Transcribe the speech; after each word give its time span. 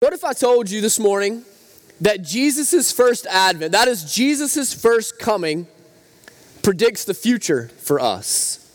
What 0.00 0.14
if 0.14 0.24
I 0.24 0.32
told 0.32 0.70
you 0.70 0.80
this 0.80 0.98
morning 0.98 1.44
that 2.00 2.22
Jesus' 2.22 2.90
first 2.90 3.26
advent, 3.26 3.72
that 3.72 3.86
is 3.86 4.10
Jesus' 4.10 4.72
first 4.72 5.18
coming, 5.18 5.66
predicts 6.62 7.04
the 7.04 7.12
future 7.12 7.68
for 7.76 8.00
us? 8.00 8.66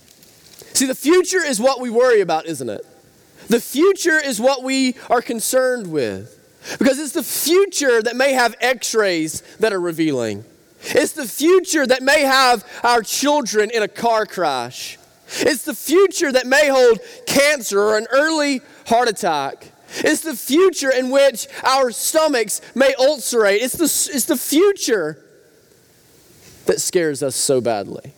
See, 0.75 0.85
the 0.85 0.93
future 0.93 1.43
is 1.43 1.59
what 1.59 1.81
we 1.81 1.89
worry 1.89 2.21
about, 2.21 2.46
isn't 2.46 2.69
it? 2.69 2.85
The 3.47 3.59
future 3.59 4.19
is 4.19 4.39
what 4.39 4.61
we 4.61 4.97
are 5.09 5.23
concerned 5.23 5.91
with. 5.91 6.31
Because 6.77 6.99
it's 6.99 7.13
the 7.13 7.23
future 7.23 8.03
that 8.03 8.15
may 8.15 8.33
have 8.33 8.55
x 8.62 8.94
rays 8.94 9.42
that 9.60 9.73
are 9.73 9.81
revealing. 9.81 10.46
It's 10.83 11.13
the 11.13 11.28
future 11.28 11.87
that 11.87 12.03
may 12.03 12.21
have 12.21 12.63
our 12.83 13.01
children 13.01 13.71
in 13.71 13.81
a 13.81 13.87
car 13.87 14.28
crash. 14.28 14.99
It's 15.39 15.63
the 15.63 15.73
future 15.73 16.31
that 16.31 16.45
may 16.45 16.70
hold 16.70 16.99
cancer 17.26 17.81
or 17.81 17.98
an 17.98 18.05
early 18.12 18.62
heart 18.85 19.09
attack. 19.09 19.71
It's 19.98 20.21
the 20.21 20.35
future 20.35 20.91
in 20.91 21.09
which 21.09 21.48
our 21.63 21.91
stomachs 21.91 22.61
may 22.73 22.93
ulcerate. 22.99 23.61
It's 23.61 23.75
the, 23.75 23.85
it's 24.15 24.25
the 24.25 24.37
future 24.37 25.23
that 26.65 26.81
scares 26.81 27.23
us 27.23 27.35
so 27.35 27.61
badly. 27.61 28.13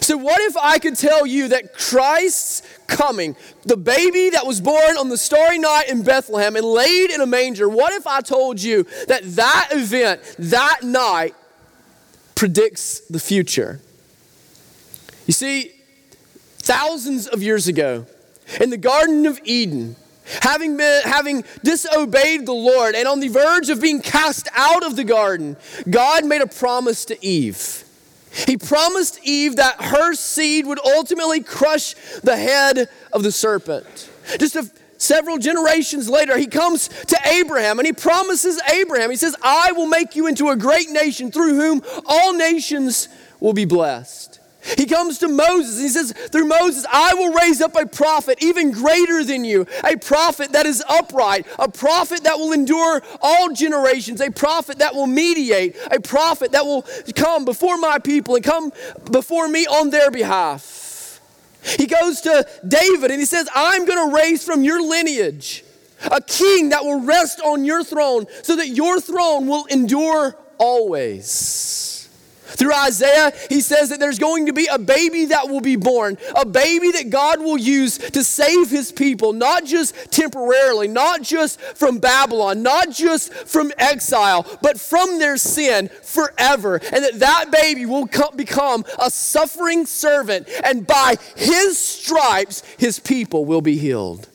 So, 0.00 0.16
what 0.16 0.40
if 0.40 0.56
I 0.56 0.78
could 0.78 0.96
tell 0.96 1.26
you 1.26 1.48
that 1.48 1.74
Christ's 1.74 2.62
coming, 2.86 3.36
the 3.64 3.76
baby 3.76 4.30
that 4.30 4.46
was 4.46 4.60
born 4.60 4.96
on 4.96 5.08
the 5.08 5.18
starry 5.18 5.58
night 5.58 5.88
in 5.88 6.02
Bethlehem 6.02 6.56
and 6.56 6.64
laid 6.64 7.10
in 7.10 7.20
a 7.20 7.26
manger, 7.26 7.68
what 7.68 7.92
if 7.92 8.06
I 8.06 8.20
told 8.20 8.62
you 8.62 8.84
that 9.08 9.22
that 9.36 9.68
event, 9.72 10.22
that 10.38 10.80
night, 10.82 11.34
predicts 12.34 13.00
the 13.00 13.20
future? 13.20 13.80
You 15.26 15.34
see, 15.34 15.72
thousands 16.58 17.26
of 17.26 17.42
years 17.42 17.68
ago, 17.68 18.06
in 18.60 18.70
the 18.70 18.78
Garden 18.78 19.26
of 19.26 19.38
Eden, 19.44 19.96
having, 20.40 20.76
been, 20.76 21.02
having 21.04 21.44
disobeyed 21.62 22.46
the 22.46 22.52
Lord 22.52 22.94
and 22.94 23.06
on 23.06 23.20
the 23.20 23.28
verge 23.28 23.70
of 23.70 23.80
being 23.80 24.00
cast 24.00 24.48
out 24.54 24.84
of 24.84 24.96
the 24.96 25.04
garden, 25.04 25.56
God 25.88 26.24
made 26.24 26.42
a 26.42 26.46
promise 26.46 27.04
to 27.06 27.24
Eve. 27.24 27.84
He 28.46 28.56
promised 28.56 29.20
Eve 29.22 29.56
that 29.56 29.80
her 29.80 30.14
seed 30.14 30.66
would 30.66 30.80
ultimately 30.84 31.40
crush 31.40 31.94
the 32.22 32.36
head 32.36 32.88
of 33.12 33.22
the 33.22 33.30
serpent. 33.30 34.10
Just 34.38 34.56
a, 34.56 34.68
several 34.98 35.38
generations 35.38 36.08
later, 36.08 36.36
he 36.36 36.46
comes 36.46 36.88
to 36.88 37.18
Abraham 37.24 37.78
and 37.78 37.86
he 37.86 37.92
promises 37.92 38.60
Abraham, 38.72 39.10
he 39.10 39.16
says, 39.16 39.36
I 39.42 39.72
will 39.72 39.86
make 39.86 40.16
you 40.16 40.26
into 40.26 40.48
a 40.48 40.56
great 40.56 40.90
nation 40.90 41.30
through 41.30 41.54
whom 41.54 41.82
all 42.06 42.32
nations 42.34 43.08
will 43.38 43.52
be 43.52 43.64
blessed. 43.64 44.33
He 44.76 44.86
comes 44.86 45.18
to 45.18 45.28
Moses. 45.28 45.80
He 45.80 45.88
says, 45.88 46.12
Through 46.12 46.46
Moses, 46.46 46.86
I 46.90 47.14
will 47.14 47.32
raise 47.32 47.60
up 47.60 47.76
a 47.76 47.86
prophet 47.86 48.42
even 48.42 48.70
greater 48.70 49.22
than 49.22 49.44
you, 49.44 49.66
a 49.84 49.96
prophet 49.96 50.52
that 50.52 50.66
is 50.66 50.82
upright, 50.88 51.46
a 51.58 51.70
prophet 51.70 52.24
that 52.24 52.38
will 52.38 52.52
endure 52.52 53.02
all 53.20 53.50
generations, 53.52 54.20
a 54.20 54.30
prophet 54.30 54.78
that 54.78 54.94
will 54.94 55.06
mediate, 55.06 55.76
a 55.90 56.00
prophet 56.00 56.52
that 56.52 56.64
will 56.64 56.84
come 57.14 57.44
before 57.44 57.76
my 57.76 57.98
people 57.98 58.36
and 58.36 58.44
come 58.44 58.72
before 59.10 59.48
me 59.48 59.66
on 59.66 59.90
their 59.90 60.10
behalf. 60.10 61.20
He 61.62 61.86
goes 61.86 62.20
to 62.22 62.46
David 62.66 63.10
and 63.10 63.20
he 63.20 63.26
says, 63.26 63.48
I'm 63.54 63.84
going 63.86 64.10
to 64.10 64.16
raise 64.16 64.44
from 64.44 64.62
your 64.62 64.82
lineage 64.82 65.64
a 66.10 66.20
king 66.20 66.70
that 66.70 66.84
will 66.84 67.00
rest 67.00 67.40
on 67.40 67.64
your 67.64 67.82
throne 67.82 68.26
so 68.42 68.56
that 68.56 68.68
your 68.68 69.00
throne 69.00 69.46
will 69.46 69.64
endure 69.66 70.36
always. 70.58 71.93
Through 72.56 72.74
Isaiah, 72.74 73.32
he 73.48 73.60
says 73.60 73.88
that 73.90 74.00
there's 74.00 74.18
going 74.18 74.46
to 74.46 74.52
be 74.52 74.66
a 74.66 74.78
baby 74.78 75.26
that 75.26 75.48
will 75.48 75.60
be 75.60 75.76
born, 75.76 76.16
a 76.36 76.46
baby 76.46 76.90
that 76.92 77.10
God 77.10 77.40
will 77.40 77.58
use 77.58 77.98
to 77.98 78.22
save 78.22 78.70
his 78.70 78.92
people, 78.92 79.32
not 79.32 79.64
just 79.64 79.94
temporarily, 80.10 80.88
not 80.88 81.22
just 81.22 81.60
from 81.60 81.98
Babylon, 81.98 82.62
not 82.62 82.90
just 82.90 83.32
from 83.32 83.72
exile, 83.78 84.46
but 84.62 84.78
from 84.78 85.18
their 85.18 85.36
sin 85.36 85.88
forever. 86.02 86.76
And 86.76 87.04
that 87.04 87.18
that 87.18 87.50
baby 87.50 87.86
will 87.86 88.08
become 88.36 88.84
a 89.00 89.10
suffering 89.10 89.86
servant, 89.86 90.48
and 90.62 90.86
by 90.86 91.16
his 91.36 91.78
stripes, 91.78 92.62
his 92.78 92.98
people 93.00 93.44
will 93.44 93.62
be 93.62 93.78
healed. 93.78 94.28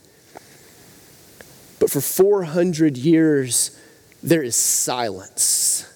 But 1.79 1.89
for 1.89 2.01
400 2.01 2.97
years, 2.97 3.79
there 4.21 4.43
is 4.43 4.57
silence 4.57 5.88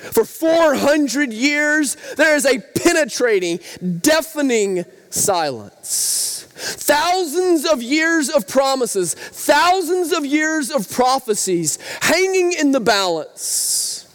for 0.00 0.24
400 0.24 1.32
years, 1.32 1.96
there 2.16 2.34
is 2.34 2.46
a 2.46 2.58
penetrating, 2.58 3.60
deafening 4.00 4.84
silence. 5.10 6.46
Thousands 6.54 7.64
of 7.64 7.82
years 7.82 8.28
of 8.28 8.46
promises, 8.46 9.14
thousands 9.14 10.12
of 10.12 10.26
years 10.26 10.70
of 10.70 10.90
prophecies 10.90 11.78
hanging 12.02 12.52
in 12.52 12.72
the 12.72 12.80
balance. 12.80 14.06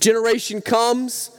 Generation 0.00 0.62
comes, 0.62 1.30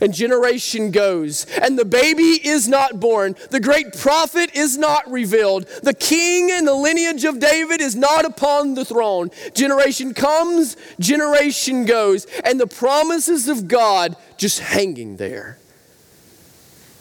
and 0.00 0.12
generation 0.12 0.90
goes, 0.90 1.46
and 1.60 1.78
the 1.78 1.84
baby 1.84 2.40
is 2.46 2.68
not 2.68 3.00
born. 3.00 3.36
The 3.50 3.60
great 3.60 3.96
prophet 3.96 4.54
is 4.54 4.76
not 4.76 5.10
revealed. 5.10 5.66
The 5.82 5.94
king 5.94 6.50
and 6.50 6.66
the 6.66 6.74
lineage 6.74 7.24
of 7.24 7.40
David 7.40 7.80
is 7.80 7.94
not 7.94 8.24
upon 8.24 8.74
the 8.74 8.84
throne. 8.84 9.30
Generation 9.54 10.14
comes, 10.14 10.76
generation 10.98 11.84
goes, 11.84 12.26
and 12.44 12.60
the 12.60 12.66
promises 12.66 13.48
of 13.48 13.68
God 13.68 14.16
just 14.36 14.60
hanging 14.60 15.16
there. 15.16 15.58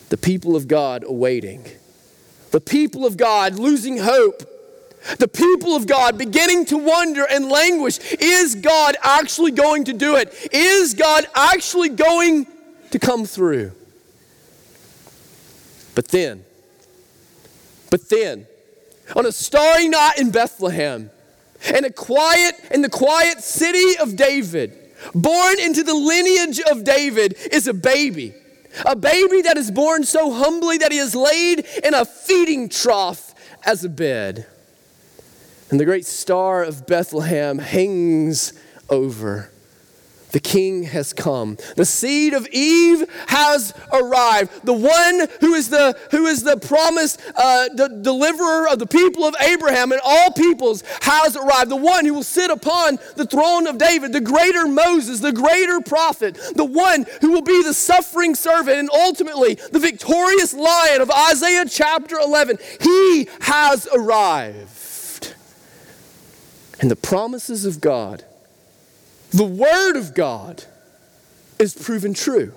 The 0.10 0.18
people 0.18 0.56
of 0.56 0.68
God 0.68 1.04
awaiting. 1.04 1.66
The 2.52 2.62
people 2.62 3.06
of 3.06 3.18
God 3.18 3.56
losing 3.56 3.98
hope. 3.98 4.44
The 5.18 5.28
people 5.28 5.75
of 5.75 5.88
God 5.88 6.18
beginning 6.18 6.66
to 6.66 6.78
wonder 6.78 7.25
and 7.30 7.50
languish 7.50 8.00
is 8.14 8.56
God 8.56 8.96
actually 9.02 9.52
going 9.52 9.86
to 9.86 9.94
do 9.94 10.16
it? 10.16 10.34
Is 10.54 10.94
God 10.94 11.25
actually 11.36 11.90
going 11.90 12.48
to 12.94 13.00
come 13.00 13.26
through. 13.26 13.72
But 15.96 16.09
then, 16.09 16.46
but 17.90 18.08
then, 18.08 18.46
on 19.16 19.26
a 19.26 19.31
starry 19.31 19.88
night 19.88 20.20
in 20.20 20.30
Bethlehem, 20.30 21.09
in 21.74 21.86
a 21.86 21.90
quiet, 21.92 22.54
in 22.70 22.84
the 22.84 22.92
quiet 22.92 23.40
city 23.40 23.98
of 24.00 24.16
David, 24.16 24.78
born 25.16 25.59
into 25.59 25.81
the 25.81 25.96
lineage 25.96 26.59
of 26.59 26.84
David, 26.84 27.36
is 27.52 27.68
a 27.68 27.74
baby. 27.74 28.36
A 28.86 28.96
baby 28.96 29.42
that 29.42 29.58
is 29.58 29.72
born 29.72 30.04
so 30.04 30.31
humbly 30.31 30.78
that 30.78 30.92
he 30.92 31.00
is 31.00 31.16
laid 31.16 31.66
in 31.84 31.96
a 31.96 32.06
feeding 32.06 32.70
trough 32.70 33.34
as 33.66 33.84
a 33.84 33.90
bed. 33.90 34.46
And 35.72 35.80
the 35.80 35.86
great 35.86 36.06
star 36.06 36.62
of 36.62 36.86
Bethlehem 36.86 37.58
hangs 37.58 38.54
over. 38.88 39.50
The 40.33 40.39
king 40.39 40.81
has 40.83 41.13
come. 41.13 41.57
The 41.75 41.85
seed 41.85 42.33
of 42.33 42.47
Eve 42.47 43.07
has 43.27 43.71
arrived. 43.91 44.66
The 44.66 44.73
one 44.73 45.27
who 45.41 45.53
is 45.53 45.69
the, 45.69 45.95
who 46.09 46.25
is 46.25 46.41
the 46.41 46.57
promised 46.57 47.21
uh, 47.35 47.69
the 47.75 47.88
deliverer 48.01 48.67
of 48.67 48.79
the 48.79 48.88
people 48.88 49.25
of 49.25 49.35
Abraham 49.39 49.91
and 49.91 50.01
all 50.03 50.31
peoples 50.31 50.83
has 51.03 51.35
arrived. 51.35 51.69
The 51.69 51.75
one 51.75 52.05
who 52.05 52.16
will 52.16 52.23
sit 52.23 52.49
upon 52.49 52.97
the 53.16 53.27
throne 53.27 53.67
of 53.67 53.77
David, 53.77 54.11
the 54.11 54.21
greater 54.21 54.67
Moses, 54.67 55.19
the 55.19 55.31
greater 55.31 55.79
prophet, 55.81 56.35
the 56.55 56.65
one 56.65 57.05
who 57.21 57.31
will 57.31 57.44
be 57.44 57.61
the 57.61 57.73
suffering 57.73 58.33
servant 58.33 58.79
and 58.79 58.89
ultimately 58.89 59.53
the 59.71 59.77
victorious 59.77 60.55
lion 60.55 61.01
of 61.01 61.11
Isaiah 61.11 61.65
chapter 61.69 62.17
11. 62.17 62.57
He 62.81 63.27
has 63.41 63.88
arrived. 63.94 65.35
And 66.79 66.89
the 66.89 66.95
promises 66.95 67.65
of 67.65 67.79
God 67.79 68.25
the 69.33 69.44
Word 69.44 69.97
of 69.97 70.13
God 70.13 70.63
is 71.59 71.73
proven 71.73 72.13
true. 72.13 72.53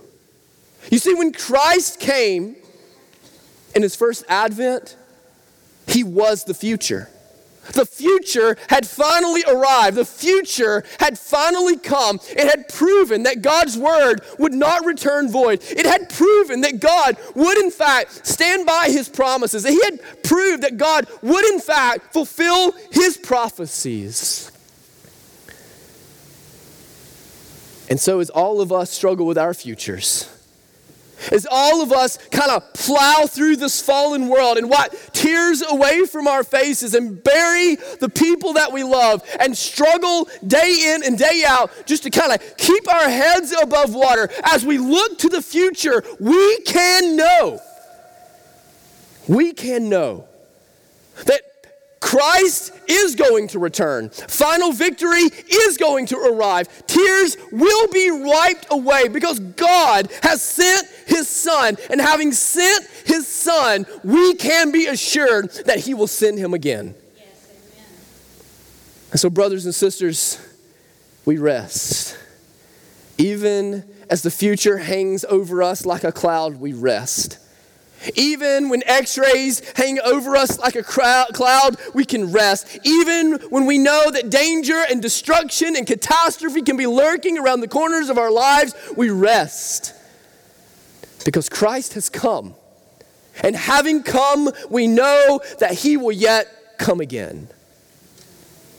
You 0.90 0.98
see, 0.98 1.14
when 1.14 1.32
Christ 1.32 1.98
came 1.98 2.56
in 3.74 3.82
his 3.82 3.96
first 3.96 4.24
advent, 4.28 4.96
he 5.86 6.04
was 6.04 6.44
the 6.44 6.54
future. 6.54 7.08
The 7.72 7.86
future 7.86 8.56
had 8.68 8.86
finally 8.86 9.42
arrived. 9.48 9.96
The 9.96 10.04
future 10.04 10.84
had 11.00 11.18
finally 11.18 11.76
come. 11.76 12.20
It 12.30 12.48
had 12.48 12.68
proven 12.68 13.24
that 13.24 13.42
God's 13.42 13.76
word 13.76 14.20
would 14.38 14.52
not 14.52 14.84
return 14.84 15.30
void. 15.30 15.62
It 15.70 15.84
had 15.84 16.08
proven 16.08 16.60
that 16.60 16.78
God 16.78 17.16
would, 17.34 17.58
in 17.58 17.70
fact, 17.70 18.24
stand 18.24 18.66
by 18.66 18.88
his 18.90 19.08
promises. 19.08 19.66
He 19.66 19.80
had 19.82 20.00
proved 20.22 20.62
that 20.62 20.76
God 20.76 21.08
would, 21.22 21.44
in 21.46 21.58
fact, 21.58 22.12
fulfill 22.12 22.72
his 22.92 23.16
prophecies. 23.16 24.52
And 27.88 28.00
so, 28.00 28.20
as 28.20 28.30
all 28.30 28.60
of 28.60 28.72
us 28.72 28.90
struggle 28.90 29.26
with 29.26 29.38
our 29.38 29.54
futures, 29.54 30.28
as 31.32 31.46
all 31.50 31.82
of 31.82 31.92
us 31.92 32.18
kind 32.30 32.50
of 32.50 32.72
plow 32.74 33.26
through 33.26 33.56
this 33.56 33.80
fallen 33.80 34.28
world 34.28 34.58
and 34.58 34.68
wipe 34.68 34.92
tears 35.12 35.62
away 35.62 36.04
from 36.04 36.26
our 36.26 36.44
faces 36.44 36.94
and 36.94 37.22
bury 37.22 37.76
the 38.00 38.08
people 38.08 38.52
that 38.54 38.72
we 38.72 38.84
love 38.84 39.22
and 39.40 39.56
struggle 39.56 40.28
day 40.46 40.94
in 40.94 41.02
and 41.04 41.18
day 41.18 41.42
out 41.46 41.70
just 41.86 42.02
to 42.02 42.10
kind 42.10 42.32
of 42.32 42.56
keep 42.56 42.92
our 42.92 43.08
heads 43.08 43.54
above 43.60 43.94
water, 43.94 44.28
as 44.44 44.64
we 44.64 44.78
look 44.78 45.18
to 45.18 45.28
the 45.28 45.42
future, 45.42 46.04
we 46.20 46.60
can 46.62 47.16
know, 47.16 47.60
we 49.26 49.52
can 49.52 49.88
know 49.88 50.26
that 51.24 51.40
Christ 52.06 52.72
is 52.86 53.16
going 53.16 53.48
to 53.48 53.58
return. 53.58 54.10
Final 54.10 54.70
victory 54.70 55.24
is 55.50 55.76
going 55.76 56.06
to 56.06 56.16
arrive. 56.16 56.68
Tears 56.86 57.36
will 57.50 57.88
be 57.88 58.12
wiped 58.12 58.68
away 58.70 59.08
because 59.08 59.40
God 59.40 60.08
has 60.22 60.40
sent 60.40 60.86
his 61.08 61.26
son. 61.26 61.76
And 61.90 62.00
having 62.00 62.30
sent 62.30 62.86
his 63.04 63.26
son, 63.26 63.86
we 64.04 64.34
can 64.34 64.70
be 64.70 64.86
assured 64.86 65.50
that 65.64 65.80
he 65.80 65.94
will 65.94 66.06
send 66.06 66.38
him 66.38 66.54
again. 66.54 66.94
Yes, 67.16 67.48
and 69.10 69.18
so, 69.18 69.28
brothers 69.28 69.64
and 69.64 69.74
sisters, 69.74 70.38
we 71.24 71.38
rest. 71.38 72.16
Even 73.18 73.82
as 74.08 74.22
the 74.22 74.30
future 74.30 74.78
hangs 74.78 75.24
over 75.24 75.60
us 75.60 75.84
like 75.84 76.04
a 76.04 76.12
cloud, 76.12 76.60
we 76.60 76.72
rest. 76.72 77.40
Even 78.14 78.68
when 78.68 78.82
x 78.86 79.18
rays 79.18 79.62
hang 79.74 79.98
over 80.00 80.36
us 80.36 80.58
like 80.58 80.76
a 80.76 80.82
cloud, 80.82 81.76
we 81.94 82.04
can 82.04 82.32
rest. 82.32 82.78
Even 82.84 83.34
when 83.50 83.66
we 83.66 83.78
know 83.78 84.10
that 84.10 84.30
danger 84.30 84.84
and 84.88 85.02
destruction 85.02 85.76
and 85.76 85.86
catastrophe 85.86 86.62
can 86.62 86.76
be 86.76 86.86
lurking 86.86 87.38
around 87.38 87.60
the 87.60 87.68
corners 87.68 88.08
of 88.08 88.18
our 88.18 88.30
lives, 88.30 88.74
we 88.96 89.10
rest. 89.10 89.94
Because 91.24 91.48
Christ 91.48 91.94
has 91.94 92.08
come. 92.08 92.54
And 93.42 93.56
having 93.56 94.02
come, 94.02 94.50
we 94.70 94.86
know 94.86 95.40
that 95.58 95.72
he 95.72 95.96
will 95.96 96.12
yet 96.12 96.78
come 96.78 97.00
again. 97.00 97.48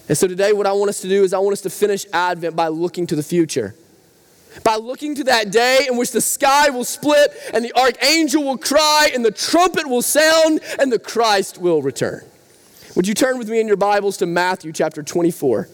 And 0.07 0.17
so 0.17 0.27
today, 0.27 0.53
what 0.53 0.65
I 0.65 0.71
want 0.71 0.89
us 0.89 1.01
to 1.01 1.09
do 1.09 1.23
is 1.23 1.33
I 1.33 1.39
want 1.39 1.53
us 1.53 1.61
to 1.61 1.69
finish 1.69 2.05
Advent 2.13 2.55
by 2.55 2.69
looking 2.69 3.05
to 3.07 3.15
the 3.15 3.23
future 3.23 3.75
by 4.63 4.75
looking 4.75 5.15
to 5.15 5.23
that 5.25 5.51
day 5.51 5.85
in 5.89 5.97
which 5.97 6.11
the 6.11 6.21
sky 6.21 6.69
will 6.69 6.83
split 6.83 7.31
and 7.53 7.63
the 7.63 7.73
archangel 7.73 8.43
will 8.43 8.57
cry 8.57 9.09
and 9.13 9.23
the 9.23 9.31
trumpet 9.31 9.87
will 9.87 10.01
sound 10.01 10.59
and 10.79 10.91
the 10.91 10.99
Christ 10.99 11.57
will 11.57 11.81
return. 11.81 12.23
Would 12.95 13.07
you 13.07 13.13
turn 13.13 13.37
with 13.37 13.49
me 13.49 13.59
in 13.59 13.67
your 13.67 13.77
Bibles 13.77 14.17
to 14.17 14.25
Matthew 14.25 14.71
chapter 14.71 15.03
24? 15.03 15.69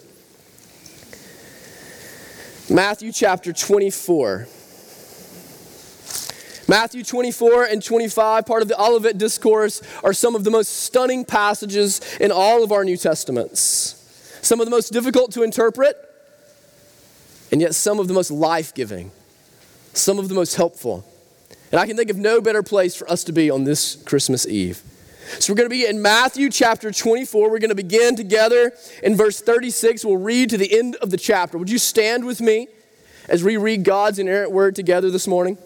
Matthew 2.69 3.11
chapter 3.11 3.53
24. 3.53 4.47
Matthew 6.67 7.03
24 7.03 7.65
and 7.65 7.83
25, 7.83 8.45
part 8.45 8.61
of 8.61 8.67
the 8.67 8.81
Olivet 8.81 9.17
Discourse, 9.17 9.81
are 10.03 10.13
some 10.13 10.33
of 10.33 10.43
the 10.43 10.51
most 10.51 10.69
stunning 10.69 11.25
passages 11.25 11.99
in 12.19 12.31
all 12.31 12.63
of 12.63 12.71
our 12.71 12.85
New 12.85 12.97
Testaments. 12.97 13.99
Some 14.41 14.59
of 14.59 14.65
the 14.65 14.71
most 14.71 14.91
difficult 14.91 15.31
to 15.33 15.43
interpret 15.43 15.95
and 17.53 17.61
yet 17.61 17.75
some 17.75 17.99
of 17.99 18.07
the 18.07 18.15
most 18.15 18.31
life 18.31 18.73
giving, 18.73 19.11
some 19.93 20.17
of 20.17 20.27
the 20.27 20.33
most 20.33 20.55
helpful. 20.55 21.05
And 21.71 21.79
I 21.79 21.85
can 21.85 21.95
think 21.95 22.09
of 22.09 22.17
no 22.17 22.41
better 22.41 22.63
place 22.63 22.95
for 22.95 23.07
us 23.07 23.23
to 23.25 23.31
be 23.31 23.51
on 23.51 23.63
this 23.63 23.95
Christmas 24.05 24.47
Eve. 24.47 24.81
So 25.37 25.53
we're 25.53 25.57
going 25.57 25.69
to 25.69 25.75
be 25.75 25.85
in 25.85 26.01
Matthew 26.01 26.49
chapter 26.49 26.91
24. 26.91 27.51
We're 27.51 27.59
going 27.59 27.69
to 27.69 27.75
begin 27.75 28.15
together 28.15 28.73
in 29.03 29.15
verse 29.15 29.39
36. 29.39 30.03
We'll 30.03 30.17
read 30.17 30.49
to 30.49 30.57
the 30.57 30.75
end 30.75 30.95
of 30.95 31.11
the 31.11 31.17
chapter. 31.17 31.59
Would 31.59 31.69
you 31.69 31.77
stand 31.77 32.25
with 32.25 32.41
me 32.41 32.69
as 33.29 33.43
we 33.43 33.57
read 33.57 33.83
God's 33.83 34.17
inerrant 34.17 34.51
word 34.51 34.75
together 34.75 35.11
this 35.11 35.27
morning? 35.27 35.59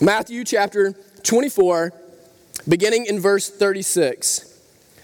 Matthew 0.00 0.44
chapter 0.44 0.94
24, 1.24 1.92
beginning 2.68 3.06
in 3.06 3.18
verse 3.18 3.50
36. 3.50 4.51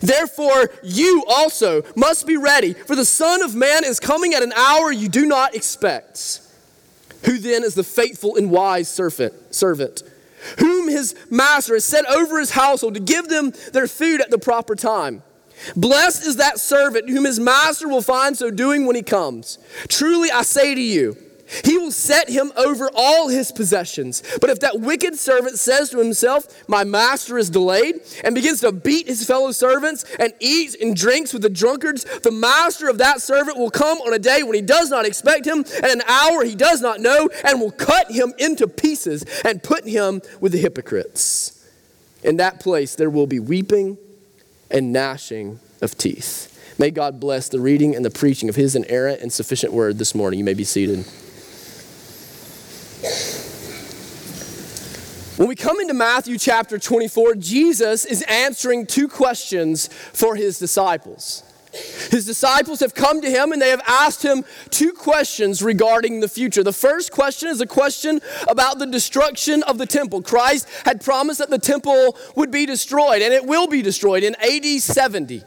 Therefore, 0.00 0.70
you 0.82 1.24
also 1.28 1.82
must 1.94 2.26
be 2.26 2.36
ready, 2.36 2.72
for 2.72 2.96
the 2.96 3.04
Son 3.04 3.42
of 3.42 3.54
Man 3.54 3.84
is 3.84 4.00
coming 4.00 4.34
at 4.34 4.42
an 4.42 4.52
hour 4.52 4.90
you 4.90 5.08
do 5.08 5.26
not 5.26 5.54
expect. 5.54 6.40
Who 7.24 7.38
then 7.38 7.64
is 7.64 7.74
the 7.74 7.84
faithful 7.84 8.36
and 8.36 8.50
wise 8.50 8.88
servant, 8.88 9.54
servant, 9.54 10.02
whom 10.58 10.88
his 10.88 11.14
master 11.30 11.74
has 11.74 11.84
set 11.84 12.04
over 12.06 12.38
his 12.38 12.50
household 12.50 12.94
to 12.94 13.00
give 13.00 13.28
them 13.28 13.52
their 13.72 13.86
food 13.86 14.20
at 14.20 14.30
the 14.30 14.38
proper 14.38 14.74
time? 14.74 15.22
Blessed 15.76 16.26
is 16.26 16.36
that 16.36 16.58
servant 16.58 17.08
whom 17.08 17.24
his 17.24 17.40
master 17.40 17.88
will 17.88 18.02
find 18.02 18.36
so 18.36 18.50
doing 18.50 18.86
when 18.86 18.96
he 18.96 19.02
comes. 19.02 19.58
Truly 19.88 20.30
I 20.30 20.42
say 20.42 20.74
to 20.74 20.80
you, 20.80 21.16
he 21.64 21.78
will 21.78 21.90
set 21.90 22.28
him 22.28 22.52
over 22.56 22.90
all 22.94 23.28
his 23.28 23.52
possessions. 23.52 24.22
But 24.40 24.50
if 24.50 24.60
that 24.60 24.80
wicked 24.80 25.16
servant 25.16 25.58
says 25.58 25.90
to 25.90 25.98
himself, 25.98 26.68
My 26.68 26.84
master 26.84 27.38
is 27.38 27.50
delayed, 27.50 28.00
and 28.22 28.34
begins 28.34 28.60
to 28.60 28.72
beat 28.72 29.06
his 29.06 29.24
fellow 29.24 29.52
servants 29.52 30.04
and 30.18 30.32
eats 30.40 30.76
and 30.80 30.96
drinks 30.96 31.32
with 31.32 31.42
the 31.42 31.50
drunkards, 31.50 32.04
the 32.20 32.30
master 32.30 32.88
of 32.88 32.98
that 32.98 33.20
servant 33.20 33.58
will 33.58 33.70
come 33.70 33.98
on 33.98 34.12
a 34.12 34.18
day 34.18 34.42
when 34.42 34.54
he 34.54 34.62
does 34.62 34.90
not 34.90 35.06
expect 35.06 35.46
him, 35.46 35.64
and 35.82 35.86
an 35.86 36.02
hour 36.08 36.44
he 36.44 36.54
does 36.54 36.80
not 36.80 37.00
know, 37.00 37.28
and 37.44 37.60
will 37.60 37.70
cut 37.70 38.10
him 38.10 38.32
into 38.38 38.66
pieces 38.66 39.24
and 39.44 39.62
put 39.62 39.86
him 39.86 40.20
with 40.40 40.52
the 40.52 40.58
hypocrites. 40.58 41.68
In 42.22 42.36
that 42.38 42.60
place 42.60 42.94
there 42.94 43.10
will 43.10 43.26
be 43.26 43.40
weeping 43.40 43.98
and 44.70 44.92
gnashing 44.92 45.60
of 45.82 45.96
teeth. 45.96 46.50
May 46.78 46.90
God 46.90 47.20
bless 47.20 47.48
the 47.48 47.60
reading 47.60 47.94
and 47.94 48.04
the 48.04 48.10
preaching 48.10 48.48
of 48.48 48.56
his 48.56 48.74
inerrant 48.74 49.20
and 49.20 49.32
sufficient 49.32 49.72
word 49.72 49.98
this 49.98 50.14
morning. 50.14 50.38
You 50.38 50.44
may 50.44 50.54
be 50.54 50.64
seated. 50.64 51.04
When 55.36 55.48
we 55.48 55.56
come 55.56 55.80
into 55.80 55.94
Matthew 55.94 56.38
chapter 56.38 56.78
24, 56.78 57.34
Jesus 57.36 58.04
is 58.04 58.22
answering 58.22 58.86
two 58.86 59.08
questions 59.08 59.88
for 59.88 60.36
his 60.36 60.58
disciples. 60.58 61.42
His 62.10 62.24
disciples 62.24 62.80
have 62.80 62.94
come 62.94 63.20
to 63.20 63.28
him 63.28 63.50
and 63.50 63.60
they 63.60 63.70
have 63.70 63.82
asked 63.86 64.24
him 64.24 64.44
two 64.70 64.92
questions 64.92 65.60
regarding 65.60 66.20
the 66.20 66.28
future. 66.28 66.62
The 66.62 66.72
first 66.72 67.10
question 67.10 67.48
is 67.48 67.60
a 67.60 67.66
question 67.66 68.20
about 68.46 68.78
the 68.78 68.86
destruction 68.86 69.64
of 69.64 69.78
the 69.78 69.86
temple. 69.86 70.22
Christ 70.22 70.68
had 70.84 71.02
promised 71.02 71.40
that 71.40 71.50
the 71.50 71.58
temple 71.58 72.16
would 72.36 72.52
be 72.52 72.64
destroyed, 72.64 73.22
and 73.22 73.34
it 73.34 73.44
will 73.44 73.66
be 73.66 73.82
destroyed 73.82 74.22
in 74.22 74.36
AD 74.36 74.80
70. 74.80 75.42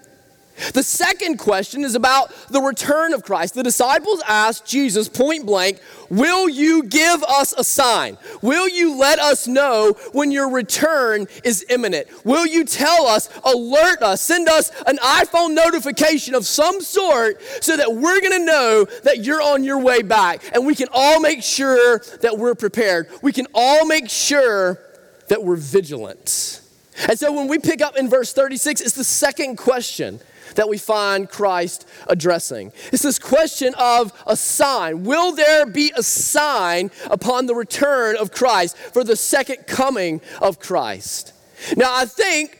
The 0.73 0.83
second 0.83 1.37
question 1.37 1.83
is 1.83 1.95
about 1.95 2.31
the 2.49 2.61
return 2.61 3.13
of 3.13 3.23
Christ. 3.23 3.53
The 3.53 3.63
disciples 3.63 4.21
asked 4.27 4.65
Jesus 4.65 5.07
point 5.07 5.45
blank, 5.45 5.79
Will 6.09 6.49
you 6.49 6.83
give 6.83 7.23
us 7.23 7.53
a 7.57 7.63
sign? 7.63 8.17
Will 8.41 8.67
you 8.67 8.97
let 8.97 9.19
us 9.19 9.47
know 9.47 9.93
when 10.13 10.31
your 10.31 10.49
return 10.49 11.27
is 11.43 11.65
imminent? 11.69 12.07
Will 12.25 12.45
you 12.45 12.63
tell 12.63 13.07
us, 13.07 13.29
alert 13.43 14.01
us, 14.01 14.21
send 14.21 14.47
us 14.47 14.71
an 14.87 14.97
iPhone 14.97 15.53
notification 15.53 16.33
of 16.33 16.45
some 16.45 16.81
sort 16.81 17.41
so 17.61 17.77
that 17.77 17.93
we're 17.93 18.21
going 18.21 18.39
to 18.39 18.45
know 18.45 18.85
that 19.03 19.23
you're 19.23 19.41
on 19.41 19.63
your 19.63 19.79
way 19.79 20.01
back 20.01 20.43
and 20.53 20.65
we 20.65 20.75
can 20.75 20.87
all 20.91 21.19
make 21.19 21.43
sure 21.43 21.99
that 22.21 22.37
we're 22.37 22.55
prepared? 22.55 23.09
We 23.21 23.31
can 23.31 23.47
all 23.53 23.85
make 23.85 24.09
sure 24.09 24.79
that 25.27 25.43
we're 25.43 25.55
vigilant. 25.57 26.61
And 27.07 27.19
so 27.19 27.31
when 27.31 27.47
we 27.47 27.59
pick 27.59 27.81
up 27.81 27.95
in 27.95 28.09
verse 28.09 28.33
36, 28.33 28.81
it's 28.81 28.95
the 28.95 29.03
second 29.03 29.57
question 29.57 30.19
that 30.55 30.69
we 30.69 30.77
find 30.77 31.29
Christ 31.29 31.87
addressing. 32.07 32.71
It's 32.91 33.03
this 33.03 33.19
question 33.19 33.73
of 33.77 34.13
a 34.25 34.35
sign. 34.35 35.03
Will 35.03 35.33
there 35.33 35.65
be 35.65 35.91
a 35.95 36.03
sign 36.03 36.91
upon 37.05 37.45
the 37.45 37.55
return 37.55 38.15
of 38.17 38.31
Christ 38.31 38.77
for 38.77 39.03
the 39.03 39.15
second 39.15 39.67
coming 39.67 40.21
of 40.41 40.59
Christ? 40.59 41.33
Now, 41.75 41.93
I 41.93 42.05
think 42.05 42.56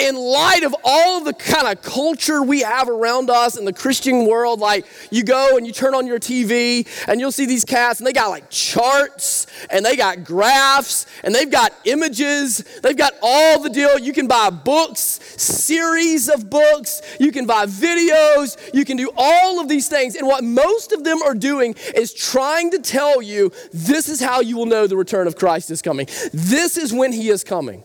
in 0.00 0.16
light 0.16 0.62
of 0.62 0.74
all 0.84 1.18
of 1.18 1.24
the 1.24 1.32
kind 1.32 1.66
of 1.66 1.82
culture 1.82 2.42
we 2.42 2.60
have 2.60 2.88
around 2.88 3.30
us 3.30 3.56
in 3.56 3.64
the 3.64 3.72
Christian 3.72 4.26
world, 4.26 4.60
like 4.60 4.86
you 5.10 5.24
go 5.24 5.56
and 5.56 5.66
you 5.66 5.72
turn 5.72 5.94
on 5.94 6.06
your 6.06 6.18
TV 6.18 6.86
and 7.08 7.20
you'll 7.20 7.32
see 7.32 7.46
these 7.46 7.64
casts 7.64 8.00
and 8.00 8.06
they 8.06 8.12
got 8.12 8.28
like 8.28 8.48
charts 8.50 9.46
and 9.70 9.84
they 9.84 9.96
got 9.96 10.24
graphs 10.24 11.06
and 11.24 11.34
they've 11.34 11.50
got 11.50 11.72
images. 11.84 12.58
They've 12.82 12.96
got 12.96 13.14
all 13.22 13.60
the 13.60 13.70
deal. 13.70 13.98
You 13.98 14.12
can 14.12 14.26
buy 14.26 14.50
books, 14.50 15.20
series 15.36 16.28
of 16.28 16.48
books. 16.48 17.02
You 17.18 17.32
can 17.32 17.46
buy 17.46 17.66
videos. 17.66 18.56
You 18.74 18.84
can 18.84 18.96
do 18.96 19.10
all 19.16 19.60
of 19.60 19.68
these 19.68 19.88
things. 19.88 20.16
And 20.16 20.26
what 20.26 20.44
most 20.44 20.92
of 20.92 21.04
them 21.04 21.22
are 21.22 21.34
doing 21.34 21.74
is 21.94 22.12
trying 22.12 22.70
to 22.70 22.78
tell 22.78 23.20
you 23.20 23.52
this 23.72 24.08
is 24.08 24.20
how 24.20 24.40
you 24.40 24.56
will 24.56 24.66
know 24.66 24.86
the 24.86 24.96
return 24.96 25.26
of 25.26 25.36
Christ 25.36 25.70
is 25.70 25.82
coming. 25.82 26.06
This 26.32 26.76
is 26.76 26.92
when 26.92 27.12
he 27.12 27.28
is 27.28 27.44
coming. 27.44 27.82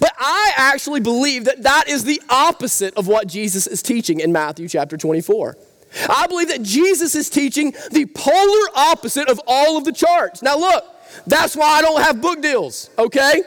But 0.00 0.12
I 0.18 0.52
actually 0.56 1.00
believe 1.00 1.44
that 1.44 1.62
that 1.62 1.88
is 1.88 2.04
the 2.04 2.20
opposite 2.28 2.94
of 2.94 3.06
what 3.06 3.26
Jesus 3.26 3.66
is 3.66 3.82
teaching 3.82 4.20
in 4.20 4.32
Matthew 4.32 4.68
chapter 4.68 4.96
24. 4.96 5.56
I 6.08 6.26
believe 6.26 6.48
that 6.48 6.62
Jesus 6.62 7.14
is 7.14 7.30
teaching 7.30 7.72
the 7.92 8.06
polar 8.06 8.68
opposite 8.74 9.28
of 9.28 9.40
all 9.46 9.76
of 9.76 9.84
the 9.84 9.92
charts. 9.92 10.42
Now, 10.42 10.58
look, 10.58 10.84
that's 11.26 11.54
why 11.54 11.68
I 11.68 11.82
don't 11.82 12.02
have 12.02 12.20
book 12.20 12.42
deals, 12.42 12.90
okay? 12.98 13.42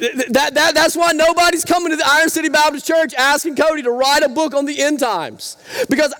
That, 0.00 0.54
that, 0.54 0.74
that's 0.74 0.96
why 0.96 1.12
nobody's 1.12 1.64
coming 1.64 1.90
to 1.90 1.96
the 1.96 2.06
Iron 2.06 2.28
City 2.28 2.48
Baptist 2.48 2.86
Church 2.86 3.14
asking 3.14 3.56
Cody 3.56 3.82
to 3.82 3.90
write 3.90 4.22
a 4.22 4.28
book 4.28 4.54
on 4.54 4.64
the 4.64 4.80
end 4.80 5.00
times. 5.00 5.56
Because 5.88 6.14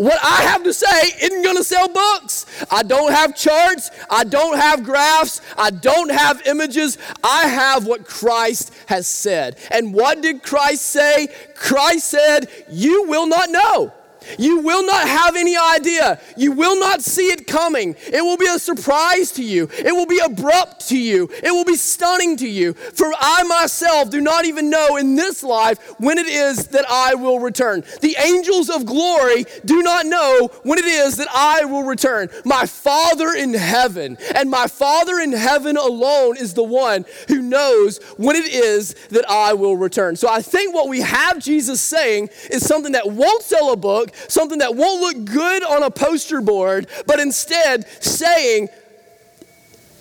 what 0.00 0.18
I 0.22 0.44
have 0.44 0.64
to 0.64 0.72
say 0.72 1.12
isn't 1.20 1.42
going 1.42 1.58
to 1.58 1.62
sell 1.62 1.86
books. 1.86 2.46
I 2.70 2.82
don't 2.82 3.12
have 3.12 3.36
charts. 3.36 3.90
I 4.08 4.24
don't 4.24 4.56
have 4.56 4.82
graphs. 4.82 5.42
I 5.58 5.68
don't 5.70 6.10
have 6.10 6.40
images. 6.46 6.96
I 7.22 7.46
have 7.46 7.86
what 7.86 8.06
Christ 8.06 8.72
has 8.86 9.06
said. 9.06 9.58
And 9.70 9.92
what 9.92 10.22
did 10.22 10.42
Christ 10.42 10.86
say? 10.86 11.28
Christ 11.54 12.08
said, 12.08 12.48
You 12.70 13.08
will 13.08 13.26
not 13.26 13.50
know. 13.50 13.92
You 14.38 14.60
will 14.60 14.84
not 14.84 15.08
have 15.08 15.36
any 15.36 15.56
idea. 15.56 16.20
You 16.36 16.52
will 16.52 16.78
not 16.78 17.02
see 17.02 17.28
it 17.28 17.46
coming. 17.46 17.96
It 18.12 18.22
will 18.22 18.36
be 18.36 18.46
a 18.46 18.58
surprise 18.58 19.32
to 19.32 19.44
you. 19.44 19.68
It 19.78 19.92
will 19.92 20.06
be 20.06 20.18
abrupt 20.18 20.88
to 20.88 20.98
you. 20.98 21.28
It 21.42 21.50
will 21.50 21.64
be 21.64 21.76
stunning 21.76 22.36
to 22.38 22.48
you. 22.48 22.74
For 22.74 23.12
I 23.18 23.42
myself 23.44 24.10
do 24.10 24.20
not 24.20 24.44
even 24.44 24.70
know 24.70 24.96
in 24.96 25.16
this 25.16 25.42
life 25.42 25.78
when 25.98 26.18
it 26.18 26.26
is 26.26 26.68
that 26.68 26.84
I 26.88 27.14
will 27.14 27.40
return. 27.40 27.84
The 28.00 28.16
angels 28.18 28.70
of 28.70 28.86
glory 28.86 29.44
do 29.64 29.82
not 29.82 30.06
know 30.06 30.50
when 30.62 30.78
it 30.78 30.84
is 30.84 31.16
that 31.16 31.28
I 31.34 31.64
will 31.64 31.82
return. 31.82 32.28
My 32.44 32.66
Father 32.66 33.30
in 33.34 33.54
heaven, 33.54 34.18
and 34.34 34.50
my 34.50 34.66
Father 34.66 35.18
in 35.18 35.32
heaven 35.32 35.76
alone 35.76 36.36
is 36.36 36.54
the 36.54 36.62
one 36.62 37.04
who 37.28 37.40
knows 37.40 37.98
when 38.16 38.36
it 38.36 38.46
is 38.46 38.94
that 39.10 39.28
I 39.28 39.54
will 39.54 39.76
return. 39.76 40.16
So 40.16 40.28
I 40.28 40.42
think 40.42 40.74
what 40.74 40.88
we 40.88 41.00
have 41.00 41.38
Jesus 41.38 41.80
saying 41.80 42.30
is 42.50 42.66
something 42.66 42.92
that 42.92 43.10
won't 43.10 43.42
sell 43.42 43.72
a 43.72 43.76
book, 43.76 44.09
something 44.28 44.58
that 44.58 44.74
won't 44.74 45.00
look 45.00 45.24
good 45.24 45.62
on 45.64 45.82
a 45.82 45.90
poster 45.90 46.40
board, 46.40 46.86
but 47.06 47.20
instead 47.20 47.86
saying, 48.02 48.68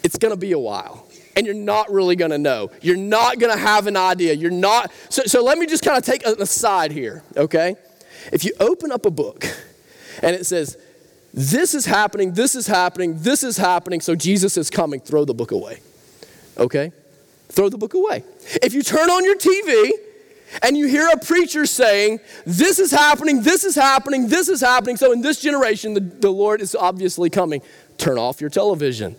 it's 0.03 0.17
going 0.17 0.33
to 0.33 0.39
be 0.39 0.51
a 0.51 0.59
while. 0.59 1.05
And 1.35 1.45
you're 1.45 1.55
not 1.55 1.91
really 1.91 2.15
going 2.15 2.31
to 2.31 2.37
know. 2.37 2.71
You're 2.81 2.97
not 2.97 3.39
going 3.39 3.53
to 3.53 3.59
have 3.59 3.87
an 3.87 3.95
idea. 3.95 4.33
You're 4.33 4.51
not. 4.51 4.91
So, 5.09 5.23
so 5.23 5.43
let 5.43 5.57
me 5.57 5.67
just 5.67 5.83
kind 5.83 5.97
of 5.97 6.03
take 6.03 6.25
an 6.25 6.41
aside 6.41 6.91
here, 6.91 7.23
okay? 7.37 7.75
If 8.33 8.43
you 8.43 8.53
open 8.59 8.91
up 8.91 9.05
a 9.05 9.11
book 9.11 9.45
and 10.21 10.35
it 10.35 10.45
says, 10.45 10.77
this 11.33 11.73
is 11.73 11.85
happening, 11.85 12.33
this 12.33 12.55
is 12.55 12.67
happening, 12.67 13.19
this 13.19 13.43
is 13.43 13.57
happening, 13.57 14.01
so 14.01 14.15
Jesus 14.15 14.57
is 14.57 14.69
coming, 14.69 14.99
throw 14.99 15.25
the 15.25 15.33
book 15.33 15.51
away, 15.51 15.79
okay? 16.57 16.91
Throw 17.49 17.69
the 17.69 17.77
book 17.77 17.93
away. 17.93 18.23
If 18.61 18.73
you 18.73 18.81
turn 18.81 19.09
on 19.09 19.23
your 19.23 19.35
TV 19.37 19.91
and 20.61 20.77
you 20.77 20.87
hear 20.87 21.07
a 21.07 21.17
preacher 21.17 21.65
saying, 21.65 22.19
This 22.45 22.79
is 22.79 22.91
happening, 22.91 23.41
this 23.41 23.63
is 23.63 23.75
happening, 23.75 24.27
this 24.27 24.49
is 24.49 24.61
happening. 24.61 24.97
So 24.97 25.11
in 25.11 25.21
this 25.21 25.39
generation, 25.41 25.93
the, 25.93 26.01
the 26.01 26.31
Lord 26.31 26.61
is 26.61 26.75
obviously 26.75 27.29
coming. 27.29 27.61
Turn 27.97 28.17
off 28.17 28.41
your 28.41 28.49
television. 28.49 29.15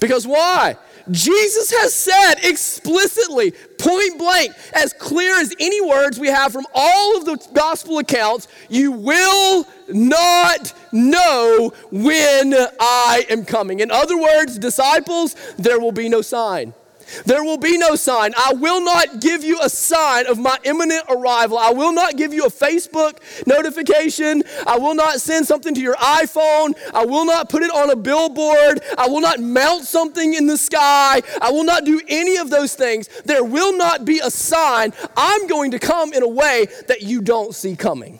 Because 0.00 0.26
why? 0.26 0.76
Jesus 1.10 1.70
has 1.70 1.94
said 1.94 2.34
explicitly, 2.42 3.52
point 3.78 4.18
blank, 4.18 4.52
as 4.74 4.92
clear 4.92 5.40
as 5.40 5.54
any 5.58 5.80
words 5.80 6.18
we 6.18 6.28
have 6.28 6.52
from 6.52 6.66
all 6.74 7.16
of 7.16 7.24
the 7.24 7.36
gospel 7.54 7.98
accounts, 7.98 8.48
you 8.68 8.92
will 8.92 9.66
not 9.88 10.72
know 10.92 11.72
when 11.90 12.54
I 12.78 13.24
am 13.30 13.44
coming. 13.44 13.80
In 13.80 13.90
other 13.90 14.18
words, 14.18 14.58
disciples, 14.58 15.34
there 15.56 15.80
will 15.80 15.92
be 15.92 16.08
no 16.08 16.22
sign. 16.22 16.74
There 17.24 17.44
will 17.44 17.58
be 17.58 17.78
no 17.78 17.94
sign. 17.96 18.32
I 18.36 18.54
will 18.54 18.80
not 18.80 19.20
give 19.20 19.44
you 19.44 19.58
a 19.62 19.68
sign 19.68 20.26
of 20.26 20.38
my 20.38 20.58
imminent 20.64 21.04
arrival. 21.08 21.58
I 21.58 21.70
will 21.70 21.92
not 21.92 22.16
give 22.16 22.32
you 22.32 22.44
a 22.46 22.50
Facebook 22.50 23.18
notification. 23.46 24.42
I 24.66 24.78
will 24.78 24.94
not 24.94 25.20
send 25.20 25.46
something 25.46 25.74
to 25.74 25.80
your 25.80 25.96
iPhone. 25.96 26.74
I 26.94 27.04
will 27.04 27.24
not 27.24 27.48
put 27.48 27.62
it 27.62 27.70
on 27.70 27.90
a 27.90 27.96
billboard. 27.96 28.80
I 28.98 29.08
will 29.08 29.20
not 29.20 29.40
mount 29.40 29.84
something 29.84 30.34
in 30.34 30.46
the 30.46 30.56
sky. 30.56 31.22
I 31.40 31.50
will 31.50 31.64
not 31.64 31.84
do 31.84 32.00
any 32.08 32.36
of 32.36 32.50
those 32.50 32.74
things. 32.74 33.08
There 33.24 33.44
will 33.44 33.76
not 33.76 34.04
be 34.04 34.20
a 34.20 34.30
sign. 34.30 34.92
I'm 35.16 35.46
going 35.46 35.72
to 35.72 35.78
come 35.78 36.12
in 36.12 36.22
a 36.22 36.28
way 36.28 36.66
that 36.88 37.02
you 37.02 37.20
don't 37.20 37.54
see 37.54 37.76
coming. 37.76 38.18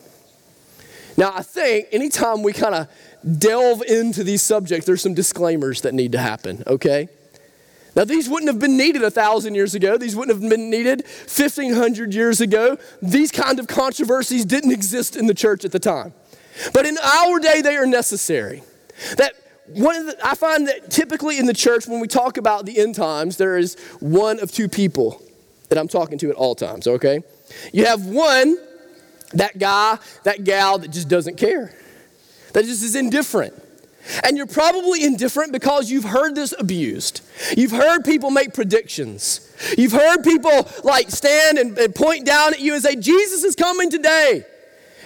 Now, 1.16 1.32
I 1.35 1.42
think 1.42 1.88
anytime 1.92 2.42
we 2.42 2.52
kind 2.52 2.75
of 2.75 2.88
delve 3.38 3.82
into 3.82 4.25
these 4.25 4.42
subjects, 4.42 4.87
there's 4.87 5.02
some 5.02 5.14
disclaimers 5.14 5.82
that 5.82 5.92
need 5.92 6.12
to 6.12 6.18
happen, 6.18 6.62
okay? 6.66 7.09
Now, 7.97 8.04
these 8.04 8.28
wouldn't 8.28 8.49
have 8.49 8.59
been 8.59 8.76
needed 8.76 9.02
a 9.02 9.11
thousand 9.11 9.54
years 9.54 9.75
ago. 9.75 9.97
These 9.97 10.14
wouldn't 10.14 10.40
have 10.40 10.49
been 10.49 10.70
needed 10.70 11.02
1,500 11.02 12.14
years 12.14 12.40
ago. 12.40 12.78
These 13.02 13.32
kind 13.32 13.59
of 13.59 13.66
controversies 13.66 14.44
didn't 14.44 14.73
exist 14.73 15.16
in 15.16 15.26
the 15.26 15.35
church 15.35 15.64
at 15.64 15.73
the 15.73 15.78
time. 15.78 16.12
But 16.73 16.87
in 16.87 16.97
our 16.99 17.38
day, 17.38 17.62
they 17.62 17.76
are 17.76 17.87
necessary. 17.87 18.62
That 19.16 19.35
one 19.66 19.97
of 19.97 20.06
the, 20.06 20.16
I 20.26 20.35
find 20.35 20.66
that 20.68 20.90
typically 20.90 21.38
in 21.38 21.47
the 21.47 21.54
church, 21.54 21.87
when 21.87 22.00
we 22.00 22.09
talk 22.09 22.37
about 22.37 22.66
the 22.66 22.78
end 22.78 22.94
times, 22.94 23.37
there 23.37 23.56
is 23.56 23.76
one 24.00 24.40
of 24.40 24.50
two 24.52 24.68
people 24.68 25.23
that 25.68 25.78
I'm 25.78 25.88
talking 25.88 26.18
to 26.18 26.30
at 26.30 26.37
all 26.37 26.54
times, 26.54 26.87
okay? 26.87 27.23
You 27.73 27.87
have 27.87 28.06
one, 28.06 28.56
that 29.32 29.59
guy, 29.59 29.99
that 30.25 30.44
gal 30.44 30.78
that 30.78 30.90
just 30.90 31.09
doesn't 31.09 31.37
care, 31.37 31.73
that 32.52 32.64
just 32.64 32.82
is 32.82 32.97
indifferent. 32.97 33.54
And 34.25 34.37
you're 34.37 34.47
probably 34.47 35.04
indifferent 35.04 35.52
because 35.52 35.90
you've 35.90 36.04
heard 36.04 36.35
this 36.35 36.54
abused. 36.59 37.21
You've 37.57 37.71
heard 37.71 38.04
people 38.04 38.30
make 38.30 38.54
predictions. 38.54 39.52
You've 39.76 39.92
heard 39.92 40.23
people 40.23 40.69
like 40.85 41.11
stand 41.11 41.59
and, 41.59 41.78
and, 41.78 41.95
point 41.95 42.25
down 42.25 42.54
at 42.54 42.61
you 42.61 42.75
and 42.75 42.83
say, 42.83 42.97
Jesus 42.97 43.45
is 43.45 43.54
coming 43.54 43.90
today. 43.90 44.45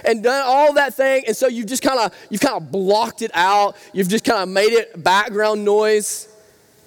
And 0.07 0.23
done 0.23 0.45
all 0.47 0.75
that 0.75 0.95
thing. 0.95 1.25
And 1.27 1.37
so 1.37 1.49
you've 1.49 1.67
just 1.67 1.83
kind 1.83 1.99
of 1.99 2.15
you've 2.29 2.43
kind 2.43 2.57
of 2.57 2.71
blocked 2.71 3.23
it 3.23 3.31
out. 3.33 3.75
You've 3.95 4.09
just 4.09 4.23
kind 4.23 4.43
of 4.43 4.49
made 4.51 4.73
it 4.73 5.03
background 5.03 5.65
noise. 5.65 6.29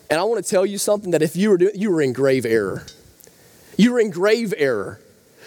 And 0.09 0.19
I 0.19 0.23
want 0.23 0.43
to 0.43 0.49
tell 0.49 0.65
you 0.65 0.77
something 0.77 1.11
that 1.11 1.23
if 1.23 1.35
you 1.35 1.49
were 1.49 1.57
doing, 1.57 1.73
you 1.75 1.91
were 1.91 2.01
in 2.01 2.13
grave 2.13 2.45
error. 2.45 2.85
You 3.75 3.93
were 3.93 3.99
in 3.99 4.11
grave 4.11 4.53
error. 4.55 4.99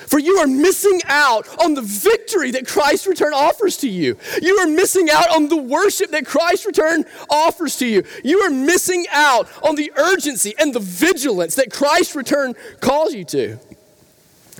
For 0.06 0.18
you 0.18 0.36
are 0.38 0.46
missing 0.46 1.00
out 1.06 1.46
on 1.62 1.74
the 1.74 1.82
victory 1.82 2.50
that 2.52 2.66
Christ's 2.66 3.06
return 3.06 3.32
offers 3.34 3.76
to 3.78 3.88
you. 3.88 4.16
You 4.42 4.58
are 4.58 4.66
missing 4.66 5.08
out 5.10 5.30
on 5.30 5.48
the 5.48 5.56
worship 5.56 6.10
that 6.10 6.26
Christ's 6.26 6.66
return 6.66 7.04
offers 7.28 7.76
to 7.76 7.86
you. 7.86 8.04
You 8.24 8.40
are 8.40 8.50
missing 8.50 9.06
out 9.12 9.48
on 9.62 9.76
the 9.76 9.92
urgency 9.96 10.54
and 10.58 10.74
the 10.74 10.80
vigilance 10.80 11.54
that 11.56 11.72
Christ's 11.72 12.16
return 12.16 12.54
calls 12.80 13.14
you 13.14 13.24
to. 13.26 13.58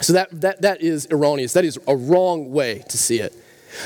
So 0.01 0.15
that, 0.15 0.29
that, 0.41 0.63
that 0.63 0.81
is 0.81 1.07
erroneous. 1.11 1.53
That 1.53 1.65
is 1.65 1.79
a 1.87 1.95
wrong 1.95 2.53
way 2.53 2.85
to 2.89 2.99
see 2.99 3.21
it. 3.21 3.35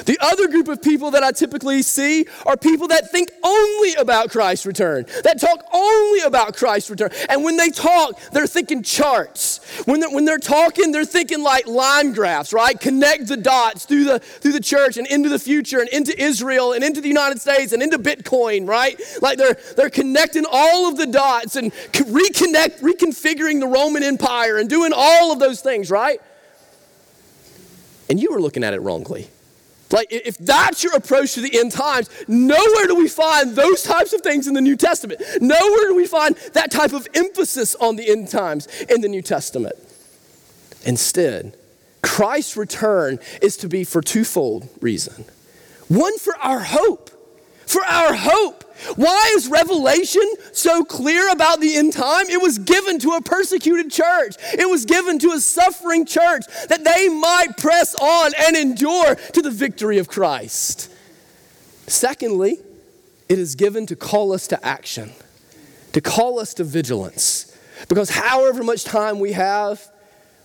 The 0.04 0.18
other 0.20 0.48
group 0.48 0.68
of 0.68 0.82
people 0.82 1.10
that 1.12 1.22
I 1.22 1.32
typically 1.32 1.82
see 1.82 2.26
are 2.46 2.56
people 2.56 2.88
that 2.88 3.10
think 3.10 3.30
only 3.42 3.94
about 3.94 4.30
Christ's 4.30 4.66
return, 4.66 5.06
that 5.22 5.40
talk 5.40 5.64
only 5.72 6.20
about 6.20 6.56
Christ's 6.56 6.90
return. 6.90 7.10
And 7.28 7.44
when 7.44 7.56
they 7.56 7.70
talk, 7.70 8.18
they're 8.32 8.46
thinking 8.46 8.82
charts. 8.82 9.60
When 9.84 10.00
they're, 10.00 10.10
when 10.10 10.24
they're 10.24 10.38
talking, 10.38 10.92
they're 10.92 11.04
thinking 11.04 11.42
like 11.42 11.66
line 11.66 12.12
graphs, 12.12 12.52
right? 12.52 12.78
Connect 12.78 13.26
the 13.26 13.36
dots 13.36 13.86
through 13.86 14.04
the, 14.04 14.18
through 14.18 14.52
the 14.52 14.60
church 14.60 14.96
and 14.96 15.06
into 15.06 15.28
the 15.28 15.38
future 15.38 15.80
and 15.80 15.88
into 15.90 16.20
Israel 16.20 16.72
and 16.72 16.82
into 16.82 17.00
the 17.00 17.08
United 17.08 17.40
States 17.40 17.72
and 17.72 17.82
into 17.82 17.98
Bitcoin, 17.98 18.68
right? 18.68 19.00
Like 19.20 19.38
they're, 19.38 19.56
they're 19.76 19.90
connecting 19.90 20.44
all 20.50 20.88
of 20.88 20.96
the 20.96 21.06
dots 21.06 21.56
and 21.56 21.72
reconnect, 21.72 22.80
reconfiguring 22.80 23.60
the 23.60 23.66
Roman 23.66 24.02
Empire 24.02 24.58
and 24.58 24.68
doing 24.68 24.92
all 24.94 25.32
of 25.32 25.38
those 25.38 25.60
things, 25.60 25.90
right? 25.90 26.20
And 28.08 28.20
you 28.20 28.30
were 28.30 28.40
looking 28.40 28.64
at 28.64 28.74
it 28.74 28.80
wrongly. 28.80 29.28
Like, 29.94 30.08
if 30.10 30.36
that's 30.38 30.82
your 30.82 30.96
approach 30.96 31.34
to 31.34 31.40
the 31.40 31.56
end 31.56 31.70
times, 31.70 32.10
nowhere 32.26 32.88
do 32.88 32.96
we 32.96 33.06
find 33.06 33.54
those 33.54 33.84
types 33.84 34.12
of 34.12 34.22
things 34.22 34.48
in 34.48 34.54
the 34.54 34.60
New 34.60 34.74
Testament. 34.74 35.22
Nowhere 35.40 35.88
do 35.88 35.94
we 35.94 36.04
find 36.04 36.34
that 36.52 36.72
type 36.72 36.92
of 36.92 37.06
emphasis 37.14 37.76
on 37.76 37.94
the 37.94 38.10
end 38.10 38.28
times 38.28 38.66
in 38.88 39.02
the 39.02 39.08
New 39.08 39.22
Testament. 39.22 39.76
Instead, 40.84 41.56
Christ's 42.02 42.56
return 42.56 43.20
is 43.40 43.56
to 43.58 43.68
be 43.68 43.84
for 43.84 44.02
twofold 44.02 44.68
reason. 44.80 45.26
One 45.86 46.18
for 46.18 46.36
our 46.38 46.58
hope, 46.58 47.10
for 47.64 47.84
our 47.84 48.14
hope 48.14 48.63
why 48.96 49.32
is 49.36 49.48
Revelation 49.48 50.28
so 50.52 50.84
clear 50.84 51.30
about 51.30 51.60
the 51.60 51.76
end 51.76 51.92
time? 51.92 52.26
It 52.28 52.40
was 52.40 52.58
given 52.58 52.98
to 53.00 53.12
a 53.12 53.22
persecuted 53.22 53.90
church, 53.90 54.36
it 54.52 54.68
was 54.68 54.84
given 54.84 55.18
to 55.20 55.32
a 55.32 55.40
suffering 55.40 56.06
church 56.06 56.44
that 56.68 56.84
they 56.84 57.08
might 57.08 57.56
press 57.56 57.94
on 57.94 58.32
and 58.38 58.56
endure 58.56 59.14
to 59.14 59.42
the 59.42 59.50
victory 59.50 59.98
of 59.98 60.08
Christ. 60.08 60.90
Secondly, 61.86 62.58
it 63.28 63.38
is 63.38 63.54
given 63.54 63.86
to 63.86 63.96
call 63.96 64.32
us 64.32 64.46
to 64.48 64.66
action. 64.66 65.12
to 65.92 66.00
call 66.00 66.40
us 66.40 66.54
to 66.54 66.64
vigilance. 66.64 67.56
Because 67.88 68.10
however 68.10 68.64
much 68.64 68.84
time 68.84 69.20
we 69.20 69.32
have, 69.32 69.88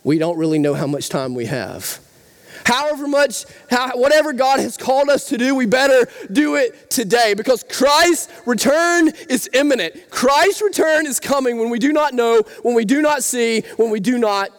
we 0.03 0.19
don't 0.19 0.37
really 0.37 0.59
know 0.59 0.75
how 0.75 0.85
much 0.87 1.09
time 1.09 1.33
we 1.33 1.45
have. 1.45 1.99
However 2.65 3.07
much, 3.07 3.45
how, 3.69 3.97
whatever 3.97 4.33
God 4.33 4.59
has 4.59 4.77
called 4.77 5.09
us 5.09 5.25
to 5.25 5.37
do, 5.37 5.55
we 5.55 5.65
better 5.65 6.09
do 6.31 6.55
it 6.55 6.89
today 6.89 7.33
because 7.33 7.63
Christ's 7.63 8.31
return 8.45 9.09
is 9.29 9.49
imminent. 9.53 10.09
Christ's 10.09 10.61
return 10.61 11.05
is 11.05 11.19
coming 11.19 11.57
when 11.57 11.69
we 11.69 11.79
do 11.79 11.91
not 11.91 12.13
know, 12.13 12.41
when 12.61 12.75
we 12.75 12.85
do 12.85 13.01
not 13.01 13.23
see, 13.23 13.61
when 13.77 13.89
we 13.89 13.99
do 13.99 14.17
not 14.17 14.49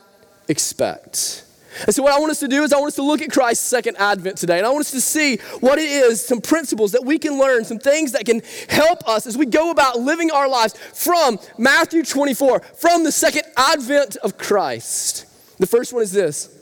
expect. 0.49 1.45
And 1.87 1.95
so, 1.95 2.03
what 2.03 2.13
I 2.13 2.19
want 2.19 2.33
us 2.33 2.41
to 2.41 2.49
do 2.49 2.63
is, 2.65 2.73
I 2.73 2.79
want 2.79 2.89
us 2.89 2.97
to 2.97 3.03
look 3.03 3.23
at 3.23 3.31
Christ's 3.31 3.65
second 3.65 3.97
advent 3.97 4.37
today. 4.37 4.59
And 4.59 4.67
I 4.67 4.71
want 4.71 4.81
us 4.81 4.91
to 4.91 5.01
see 5.01 5.37
what 5.61 5.79
it 5.79 5.89
is, 5.89 6.25
some 6.25 6.41
principles 6.41 6.93
that 6.93 7.05
we 7.05 7.19
can 7.19 7.39
learn, 7.39 7.65
some 7.65 7.79
things 7.79 8.13
that 8.13 8.27
can 8.27 8.43
help 8.69 9.09
us 9.09 9.27
as 9.27 9.39
we 9.39 9.47
go 9.47 9.71
about 9.71 10.01
living 10.01 10.31
our 10.31 10.49
lives 10.49 10.77
from 10.77 11.39
Matthew 11.57 12.03
24, 12.03 12.61
from 12.61 13.05
the 13.05 13.13
second 13.13 13.45
advent 13.57 14.17
of 14.17 14.37
Christ. 14.37 15.27
The 15.59 15.67
first 15.67 15.93
one 15.93 16.03
is 16.03 16.13
this 16.13 16.60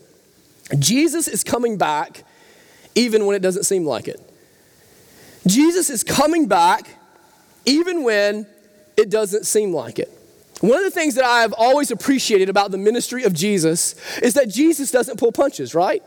Jesus 0.79 1.29
is 1.29 1.45
coming 1.45 1.79
back 1.79 2.25
even 2.95 3.27
when 3.27 3.37
it 3.37 3.41
doesn't 3.41 3.65
seem 3.65 3.85
like 3.85 4.09
it. 4.09 4.21
Jesus 5.47 5.89
is 5.89 6.03
coming 6.03 6.47
back 6.47 6.89
even 7.65 8.03
when 8.03 8.47
it 8.97 9.11
doesn't 9.11 9.47
seem 9.47 9.73
like 9.73 9.99
it. 9.99 10.11
One 10.61 10.79
of 10.79 10.85
the 10.85 10.91
things 10.91 11.15
that 11.15 11.25
I 11.25 11.43
have 11.43 11.53
always 11.53 11.91
appreciated 11.91 12.49
about 12.49 12.73
the 12.73 12.79
ministry 12.79 13.23
of 13.25 13.33
Jesus 13.33 13.95
is 14.19 14.35
that 14.35 14.49
Jesus 14.49 14.91
doesn't 14.91 15.19
pull 15.19 15.31
punches, 15.31 15.75
right? 15.75 16.03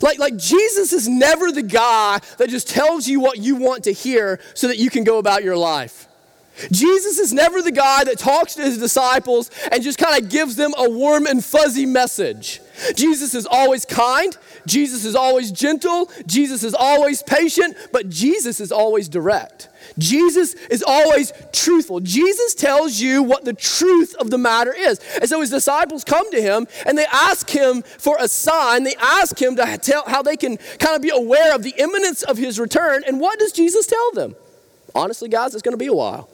Like, 0.00 0.18
like 0.18 0.36
Jesus 0.36 0.92
is 0.92 1.08
never 1.08 1.50
the 1.50 1.62
guy 1.62 2.20
that 2.38 2.48
just 2.48 2.68
tells 2.68 3.08
you 3.08 3.18
what 3.18 3.38
you 3.38 3.56
want 3.56 3.84
to 3.84 3.92
hear 3.92 4.40
so 4.54 4.68
that 4.68 4.78
you 4.78 4.90
can 4.90 5.02
go 5.02 5.18
about 5.18 5.42
your 5.42 5.56
life. 5.56 6.06
Jesus 6.70 7.18
is 7.18 7.32
never 7.32 7.62
the 7.62 7.72
guy 7.72 8.04
that 8.04 8.18
talks 8.18 8.54
to 8.54 8.62
his 8.62 8.78
disciples 8.78 9.50
and 9.70 9.82
just 9.82 9.98
kind 9.98 10.22
of 10.22 10.30
gives 10.30 10.56
them 10.56 10.72
a 10.76 10.88
warm 10.88 11.26
and 11.26 11.44
fuzzy 11.44 11.86
message. 11.86 12.60
Jesus 12.94 13.34
is 13.34 13.46
always 13.46 13.84
kind, 13.84 14.36
Jesus 14.66 15.04
is 15.04 15.14
always 15.14 15.52
gentle, 15.52 16.10
Jesus 16.26 16.62
is 16.62 16.74
always 16.74 17.22
patient, 17.22 17.76
but 17.92 18.08
Jesus 18.08 18.60
is 18.60 18.72
always 18.72 19.08
direct. 19.08 19.68
Jesus 19.98 20.54
is 20.54 20.82
always 20.86 21.32
truthful. 21.52 22.00
Jesus 22.00 22.54
tells 22.54 23.00
you 23.00 23.22
what 23.22 23.44
the 23.44 23.52
truth 23.52 24.14
of 24.16 24.30
the 24.30 24.38
matter 24.38 24.72
is. 24.72 25.00
And 25.20 25.28
so 25.28 25.40
his 25.40 25.50
disciples 25.50 26.04
come 26.04 26.30
to 26.30 26.40
him 26.40 26.66
and 26.86 26.96
they 26.96 27.06
ask 27.06 27.48
him 27.50 27.82
for 27.82 28.16
a 28.18 28.28
sign. 28.28 28.84
They 28.84 28.94
ask 28.96 29.40
him 29.40 29.56
to 29.56 29.78
tell 29.78 30.04
how 30.06 30.22
they 30.22 30.36
can 30.36 30.56
kind 30.78 30.96
of 30.96 31.02
be 31.02 31.10
aware 31.10 31.54
of 31.54 31.62
the 31.62 31.74
imminence 31.76 32.22
of 32.22 32.38
his 32.38 32.58
return. 32.58 33.02
And 33.06 33.20
what 33.20 33.38
does 33.38 33.52
Jesus 33.52 33.86
tell 33.86 34.12
them? 34.12 34.36
Honestly, 34.94 35.28
guys, 35.28 35.54
it's 35.54 35.62
going 35.62 35.74
to 35.74 35.78
be 35.78 35.86
a 35.86 35.94
while. 35.94 36.28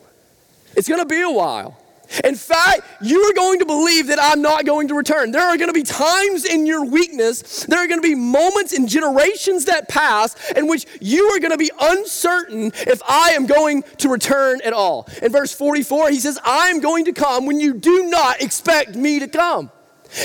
It's 0.76 0.88
going 0.88 1.00
to 1.00 1.06
be 1.06 1.22
a 1.22 1.30
while. 1.30 1.76
In 2.24 2.34
fact, 2.34 2.82
you 3.02 3.20
are 3.22 3.32
going 3.32 3.58
to 3.58 3.66
believe 3.66 4.08
that 4.08 4.18
I'm 4.20 4.40
not 4.40 4.64
going 4.64 4.88
to 4.88 4.94
return. 4.94 5.32
There 5.32 5.42
are 5.42 5.56
going 5.56 5.68
to 5.68 5.74
be 5.74 5.82
times 5.82 6.44
in 6.44 6.66
your 6.66 6.84
weakness, 6.84 7.64
there 7.64 7.80
are 7.80 7.88
going 7.88 8.00
to 8.00 8.08
be 8.08 8.14
moments 8.14 8.72
in 8.72 8.86
generations 8.86 9.64
that 9.64 9.88
pass 9.88 10.52
in 10.52 10.68
which 10.68 10.86
you 11.00 11.24
are 11.30 11.40
going 11.40 11.50
to 11.50 11.58
be 11.58 11.70
uncertain 11.78 12.72
if 12.86 13.02
I 13.08 13.30
am 13.30 13.46
going 13.46 13.82
to 13.98 14.08
return 14.08 14.60
at 14.64 14.72
all. 14.72 15.08
In 15.22 15.32
verse 15.32 15.52
44, 15.52 16.10
he 16.10 16.20
says, 16.20 16.38
I 16.44 16.68
am 16.68 16.80
going 16.80 17.06
to 17.06 17.12
come 17.12 17.46
when 17.46 17.58
you 17.60 17.74
do 17.74 18.08
not 18.08 18.40
expect 18.40 18.94
me 18.94 19.18
to 19.18 19.28
come. 19.28 19.70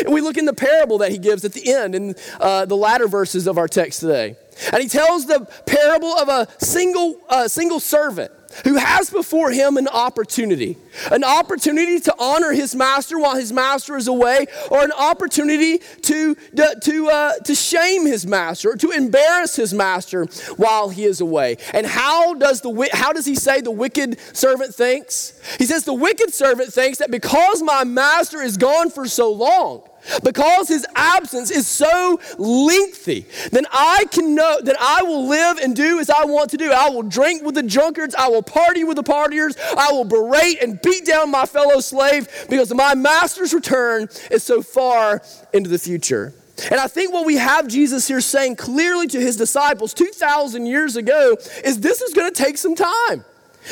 And 0.06 0.14
we 0.14 0.22
look 0.22 0.38
in 0.38 0.46
the 0.46 0.54
parable 0.54 1.00
that 1.00 1.12
he 1.12 1.18
gives 1.18 1.44
at 1.44 1.54
the 1.54 1.74
end 1.74 1.96
in 1.96 2.16
uh, 2.40 2.66
the 2.66 2.78
latter 2.78 3.08
verses 3.08 3.48
of 3.48 3.58
our 3.58 3.68
text 3.68 4.02
today. 4.02 4.38
And 4.72 4.82
he 4.82 4.88
tells 4.88 5.26
the 5.26 5.48
parable 5.66 6.14
of 6.14 6.30
a 6.30 6.48
single, 6.64 7.20
uh, 7.28 7.48
single 7.48 7.80
servant 7.80 8.32
who 8.64 8.76
has 8.76 9.10
before 9.10 9.52
him 9.52 9.78
an 9.78 9.88
opportunity 9.88 10.78
an 11.12 11.24
opportunity 11.24 12.00
to 12.00 12.16
honor 12.20 12.52
his 12.52 12.76
master 12.76 13.20
while 13.20 13.36
his 13.36 13.52
master 13.52 13.96
is 13.96 14.08
away, 14.08 14.46
or 14.70 14.84
an 14.84 14.92
opportunity 14.92 15.80
to, 16.02 16.36
to, 16.82 17.10
uh, 17.10 17.34
to 17.40 17.56
shame 17.56 18.06
his 18.06 18.28
master, 18.28 18.72
or 18.72 18.76
to 18.76 18.92
embarrass 18.92 19.56
his 19.56 19.74
master 19.74 20.26
while 20.58 20.90
he 20.90 21.06
is 21.06 21.22
away. 21.22 21.58
And 21.74 21.86
how 21.86 22.34
does, 22.34 22.62
the, 22.62 22.90
how 22.94 23.14
does 23.14 23.26
he 23.26 23.36
say 23.36 23.62
the 23.62 23.72
wicked 23.72 24.20
servant 24.36 24.76
thinks? 24.76 25.40
He 25.58 25.66
says, 25.66 25.86
The 25.86 25.94
wicked 25.94 26.34
servant 26.34 26.74
thinks 26.74 27.00
that 27.00 27.12
because 27.12 27.62
my 27.62 27.84
master 27.84 28.42
is 28.42 28.58
gone 28.58 28.90
for 28.90 29.08
so 29.08 29.32
long, 29.32 29.84
because 30.24 30.68
his 30.68 30.86
absence 30.96 31.52
is 31.52 31.68
so 31.68 32.20
lengthy, 32.38 33.26
then 33.52 33.66
I 33.72 34.06
can 34.12 34.36
know 34.36 34.60
that 34.62 34.76
I 34.80 35.04
will 35.04 35.28
live 35.28 35.58
and 35.58 35.76
do 35.76 36.00
as 36.00 36.10
I 36.10 36.26
want 36.26 36.50
to 36.52 36.58
do. 36.58 36.72
I 36.72 36.90
will 36.90 37.04
drink 37.04 37.44
with 37.44 37.56
the 37.56 37.64
drunkards, 37.64 38.16
I 38.16 38.28
will 38.28 38.44
party 38.44 38.84
with 38.84 38.98
the 38.98 39.04
partiers, 39.04 39.58
I 39.78 39.92
will 39.92 40.06
berate 40.06 40.62
and 40.62 40.82
beat 40.82 41.06
down 41.06 41.32
my 41.32 41.46
fellow 41.46 41.80
slave 41.80 42.28
because 42.50 42.74
my 42.74 42.96
master's 42.96 43.54
return 43.54 44.10
is 44.30 44.44
so 44.44 44.62
far 44.62 45.22
into 45.54 45.70
the 45.70 45.80
future. 45.80 46.34
And 46.70 46.80
I 46.80 46.88
think 46.88 47.12
what 47.14 47.26
we 47.26 47.38
have 47.38 47.68
Jesus 47.68 48.08
here 48.08 48.22
saying 48.22 48.58
clearly 48.58 49.08
to 49.08 49.20
his 49.20 49.38
disciples 49.38 49.94
2,000 49.94 50.66
years 50.66 50.96
ago 50.96 51.38
is 51.64 51.80
this 51.80 52.02
is 52.02 52.14
going 52.14 52.32
to 52.32 52.44
take 52.44 52.58
some 52.58 52.76
time. 52.76 53.26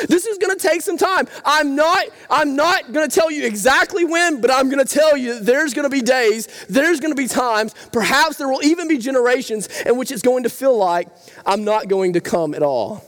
This 0.08 0.26
is 0.26 0.38
going 0.38 0.58
to 0.58 0.68
take 0.68 0.82
some 0.82 0.98
time. 0.98 1.28
I'm 1.46 1.76
not 1.76 2.06
I'm 2.30 2.56
not 2.56 2.92
going 2.92 3.10
to 3.10 3.14
tell 3.14 3.32
you 3.32 3.46
exactly 3.46 4.06
when, 4.06 4.40
but 4.42 4.52
I'm 4.52 4.70
going 4.70 4.86
to 4.86 4.94
tell 4.94 5.18
you 5.18 5.40
there's 5.40 5.74
going 5.74 5.84
to 5.84 5.90
be 5.90 6.02
days, 6.02 6.48
there's 6.70 7.00
going 7.00 7.12
to 7.12 7.22
be 7.22 7.28
times, 7.28 7.74
perhaps 7.92 8.38
there 8.38 8.48
will 8.48 8.64
even 8.64 8.88
be 8.88 8.98
generations 8.98 9.68
in 9.82 9.98
which 9.98 10.12
it's 10.12 10.22
going 10.22 10.44
to 10.44 10.50
feel 10.50 10.78
like 10.78 11.08
I'm 11.46 11.64
not 11.64 11.88
going 11.88 12.14
to 12.14 12.22
come 12.22 12.54
at 12.54 12.64
all. 12.64 13.04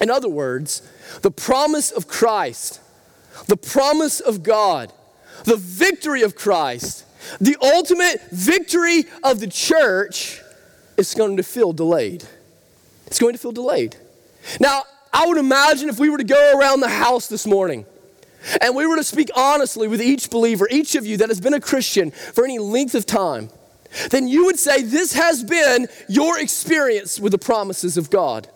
In 0.00 0.10
other 0.10 0.28
words, 0.28 0.82
the 1.22 1.30
promise 1.30 1.90
of 1.90 2.08
Christ, 2.08 2.80
the 3.46 3.56
promise 3.56 4.20
of 4.20 4.42
God, 4.42 4.92
the 5.44 5.56
victory 5.56 6.22
of 6.22 6.34
Christ, 6.34 7.04
the 7.40 7.56
ultimate 7.62 8.20
victory 8.30 9.04
of 9.22 9.40
the 9.40 9.46
church 9.46 10.40
is 10.96 11.14
going 11.14 11.36
to 11.36 11.42
feel 11.42 11.72
delayed. 11.72 12.24
It's 13.06 13.18
going 13.18 13.34
to 13.34 13.38
feel 13.38 13.52
delayed. 13.52 13.96
Now, 14.58 14.82
I 15.12 15.26
would 15.26 15.38
imagine 15.38 15.88
if 15.88 15.98
we 15.98 16.08
were 16.08 16.18
to 16.18 16.24
go 16.24 16.58
around 16.58 16.80
the 16.80 16.88
house 16.88 17.26
this 17.26 17.46
morning 17.46 17.86
and 18.60 18.74
we 18.74 18.86
were 18.86 18.96
to 18.96 19.04
speak 19.04 19.30
honestly 19.36 19.88
with 19.88 20.00
each 20.00 20.30
believer, 20.30 20.68
each 20.70 20.94
of 20.94 21.04
you 21.04 21.16
that 21.18 21.28
has 21.28 21.40
been 21.40 21.54
a 21.54 21.60
Christian 21.60 22.10
for 22.10 22.44
any 22.44 22.58
length 22.58 22.94
of 22.94 23.06
time, 23.06 23.50
then 24.10 24.28
you 24.28 24.44
would 24.46 24.58
say 24.58 24.82
this 24.82 25.12
has 25.14 25.42
been 25.42 25.88
your 26.08 26.38
experience 26.38 27.18
with 27.18 27.32
the 27.32 27.38
promises 27.38 27.96
of 27.96 28.08
God. 28.08 28.48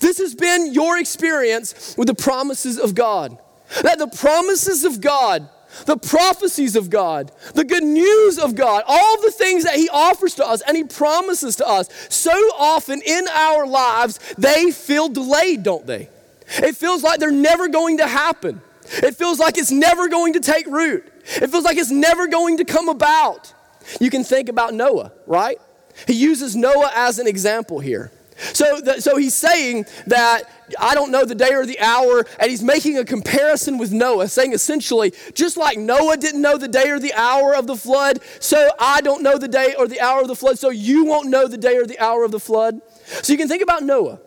This 0.00 0.18
has 0.18 0.34
been 0.34 0.72
your 0.72 0.98
experience 0.98 1.94
with 1.96 2.08
the 2.08 2.14
promises 2.14 2.78
of 2.78 2.94
God. 2.94 3.38
That 3.82 3.98
the 3.98 4.08
promises 4.08 4.84
of 4.84 5.00
God 5.00 5.48
the 5.84 5.96
prophecies 5.96 6.76
of 6.76 6.90
God, 6.90 7.32
the 7.54 7.64
good 7.64 7.82
news 7.82 8.38
of 8.38 8.54
God, 8.54 8.82
all 8.86 9.20
the 9.20 9.30
things 9.30 9.64
that 9.64 9.74
He 9.74 9.88
offers 9.88 10.34
to 10.36 10.46
us 10.46 10.62
and 10.62 10.76
He 10.76 10.84
promises 10.84 11.56
to 11.56 11.66
us, 11.66 11.88
so 12.08 12.32
often 12.58 13.02
in 13.04 13.28
our 13.28 13.66
lives, 13.66 14.18
they 14.38 14.70
feel 14.70 15.08
delayed, 15.08 15.62
don't 15.62 15.86
they? 15.86 16.08
It 16.48 16.76
feels 16.76 17.02
like 17.02 17.20
they're 17.20 17.30
never 17.30 17.68
going 17.68 17.98
to 17.98 18.06
happen. 18.06 18.62
It 18.84 19.16
feels 19.16 19.38
like 19.38 19.58
it's 19.58 19.72
never 19.72 20.08
going 20.08 20.34
to 20.34 20.40
take 20.40 20.66
root. 20.66 21.04
It 21.24 21.50
feels 21.50 21.64
like 21.64 21.76
it's 21.76 21.90
never 21.90 22.28
going 22.28 22.58
to 22.58 22.64
come 22.64 22.88
about. 22.88 23.52
You 24.00 24.10
can 24.10 24.24
think 24.24 24.48
about 24.48 24.74
Noah, 24.74 25.12
right? 25.26 25.58
He 26.06 26.12
uses 26.12 26.54
Noah 26.54 26.92
as 26.94 27.18
an 27.18 27.26
example 27.26 27.80
here. 27.80 28.12
So, 28.36 28.80
the, 28.80 29.00
so 29.00 29.16
he's 29.16 29.34
saying 29.34 29.86
that 30.06 30.44
I 30.78 30.94
don't 30.94 31.10
know 31.10 31.24
the 31.24 31.34
day 31.34 31.54
or 31.54 31.64
the 31.64 31.78
hour, 31.80 32.24
and 32.38 32.50
he's 32.50 32.62
making 32.62 32.98
a 32.98 33.04
comparison 33.04 33.78
with 33.78 33.92
Noah, 33.92 34.28
saying 34.28 34.52
essentially, 34.52 35.12
just 35.34 35.56
like 35.56 35.78
Noah 35.78 36.16
didn't 36.16 36.42
know 36.42 36.58
the 36.58 36.68
day 36.68 36.90
or 36.90 36.98
the 36.98 37.14
hour 37.14 37.54
of 37.54 37.66
the 37.66 37.76
flood, 37.76 38.20
so 38.40 38.70
I 38.78 39.00
don't 39.00 39.22
know 39.22 39.38
the 39.38 39.48
day 39.48 39.74
or 39.78 39.86
the 39.86 40.00
hour 40.00 40.22
of 40.22 40.28
the 40.28 40.36
flood, 40.36 40.58
so 40.58 40.70
you 40.70 41.04
won't 41.04 41.28
know 41.28 41.46
the 41.46 41.58
day 41.58 41.76
or 41.76 41.86
the 41.86 41.98
hour 41.98 42.24
of 42.24 42.32
the 42.32 42.40
flood. 42.40 42.80
So 43.22 43.32
you 43.32 43.38
can 43.38 43.48
think 43.48 43.62
about 43.62 43.82
Noah. 43.82 44.18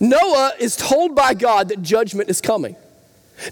Noah 0.00 0.52
is 0.58 0.76
told 0.76 1.14
by 1.14 1.34
God 1.34 1.68
that 1.68 1.82
judgment 1.82 2.30
is 2.30 2.40
coming. 2.40 2.76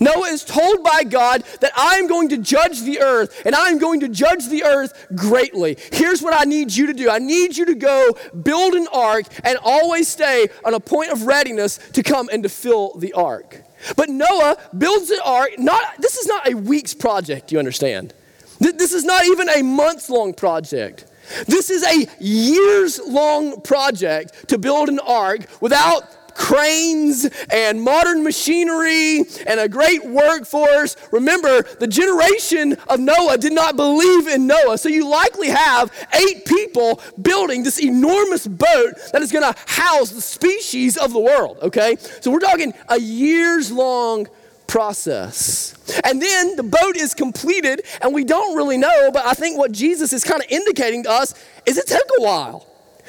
Noah 0.00 0.28
is 0.28 0.44
told 0.44 0.84
by 0.84 1.04
God 1.04 1.42
that 1.60 1.72
I 1.76 1.96
am 1.96 2.06
going 2.06 2.28
to 2.30 2.38
judge 2.38 2.82
the 2.82 3.00
earth 3.00 3.42
and 3.44 3.54
I 3.54 3.68
am 3.68 3.78
going 3.78 4.00
to 4.00 4.08
judge 4.08 4.48
the 4.48 4.64
earth 4.64 5.08
greatly. 5.14 5.76
Here's 5.92 6.22
what 6.22 6.34
I 6.34 6.44
need 6.44 6.74
you 6.74 6.86
to 6.86 6.94
do 6.94 7.10
I 7.10 7.18
need 7.18 7.56
you 7.56 7.64
to 7.66 7.74
go 7.74 8.16
build 8.42 8.74
an 8.74 8.86
ark 8.92 9.26
and 9.44 9.58
always 9.62 10.08
stay 10.08 10.48
on 10.64 10.74
a 10.74 10.80
point 10.80 11.10
of 11.10 11.22
readiness 11.22 11.78
to 11.92 12.02
come 12.02 12.28
and 12.32 12.42
to 12.42 12.48
fill 12.48 12.96
the 12.98 13.12
ark. 13.12 13.62
But 13.96 14.08
Noah 14.08 14.58
builds 14.76 15.10
an 15.10 15.20
ark, 15.24 15.50
not, 15.58 15.82
this 15.98 16.16
is 16.16 16.26
not 16.26 16.50
a 16.50 16.54
week's 16.54 16.94
project, 16.94 17.50
you 17.50 17.58
understand. 17.58 18.12
This 18.58 18.92
is 18.92 19.04
not 19.04 19.24
even 19.24 19.48
a 19.48 19.62
month 19.62 20.10
long 20.10 20.34
project. 20.34 21.06
This 21.46 21.70
is 21.70 21.82
a 21.82 22.06
years 22.22 23.00
long 23.06 23.60
project 23.62 24.48
to 24.48 24.58
build 24.58 24.88
an 24.88 24.98
ark 24.98 25.46
without 25.60 26.19
cranes 26.40 27.28
and 27.52 27.82
modern 27.82 28.24
machinery 28.24 29.18
and 29.46 29.60
a 29.60 29.68
great 29.68 30.04
workforce. 30.06 30.96
Remember, 31.12 31.60
the 31.62 31.86
generation 31.86 32.72
of 32.88 32.98
Noah 32.98 33.36
did 33.36 33.52
not 33.52 33.76
believe 33.76 34.26
in 34.26 34.46
Noah. 34.46 34.78
So 34.78 34.88
you 34.88 35.06
likely 35.06 35.48
have 35.48 35.92
eight 36.14 36.46
people 36.46 37.00
building 37.20 37.62
this 37.62 37.78
enormous 37.78 38.46
boat 38.46 38.94
that 39.12 39.20
is 39.20 39.30
going 39.30 39.52
to 39.52 39.60
house 39.66 40.10
the 40.10 40.22
species 40.22 40.96
of 40.96 41.12
the 41.12 41.20
world, 41.20 41.58
okay? 41.60 41.96
So 42.22 42.30
we're 42.30 42.40
talking 42.40 42.72
a 42.88 42.98
years 42.98 43.70
long 43.70 44.26
process. 44.66 45.74
And 46.04 46.22
then 46.22 46.56
the 46.56 46.62
boat 46.62 46.96
is 46.96 47.12
completed, 47.12 47.82
and 48.00 48.14
we 48.14 48.24
don't 48.24 48.56
really 48.56 48.78
know, 48.78 49.10
but 49.12 49.26
I 49.26 49.34
think 49.34 49.58
what 49.58 49.72
Jesus 49.72 50.14
is 50.14 50.24
kind 50.24 50.42
of 50.42 50.50
indicating 50.50 51.02
to 51.02 51.10
us 51.10 51.34
is 51.66 51.76
it 51.76 51.86
took 51.86 52.08
a 52.18 52.22
while. 52.22 52.66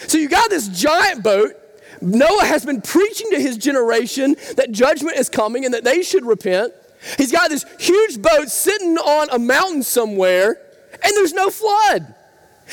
So 0.07 0.17
you 0.17 0.27
got 0.27 0.49
this 0.49 0.67
giant 0.67 1.23
boat. 1.23 1.55
Noah 2.01 2.45
has 2.45 2.65
been 2.65 2.81
preaching 2.81 3.29
to 3.31 3.39
his 3.39 3.57
generation 3.57 4.35
that 4.57 4.71
judgment 4.71 5.17
is 5.17 5.29
coming 5.29 5.65
and 5.65 5.73
that 5.73 5.83
they 5.83 6.01
should 6.01 6.25
repent. 6.25 6.73
He's 7.17 7.31
got 7.31 7.49
this 7.49 7.65
huge 7.79 8.21
boat 8.21 8.49
sitting 8.49 8.97
on 8.97 9.29
a 9.31 9.39
mountain 9.39 9.83
somewhere, 9.83 10.59
and 10.91 11.13
there's 11.15 11.33
no 11.33 11.49
flood, 11.49 12.13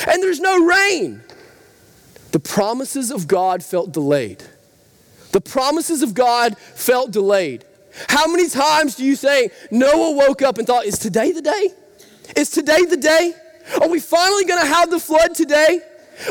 and 0.06 0.22
there's 0.22 0.40
no 0.40 0.64
rain. 0.64 1.22
The 2.32 2.40
promises 2.40 3.10
of 3.10 3.26
God 3.26 3.64
felt 3.64 3.92
delayed. 3.92 4.42
The 5.32 5.40
promises 5.40 6.02
of 6.02 6.14
God 6.14 6.58
felt 6.58 7.10
delayed. 7.10 7.64
How 8.08 8.26
many 8.26 8.48
times 8.48 8.96
do 8.96 9.04
you 9.04 9.16
say 9.16 9.50
Noah 9.70 10.12
woke 10.12 10.42
up 10.42 10.58
and 10.58 10.66
thought, 10.66 10.84
Is 10.84 10.98
today 10.98 11.32
the 11.32 11.42
day? 11.42 11.70
Is 12.36 12.50
today 12.50 12.84
the 12.84 12.96
day? 12.96 13.32
Are 13.80 13.88
we 13.88 14.00
finally 14.00 14.44
going 14.44 14.60
to 14.60 14.66
have 14.66 14.90
the 14.90 15.00
flood 15.00 15.34
today? 15.34 15.80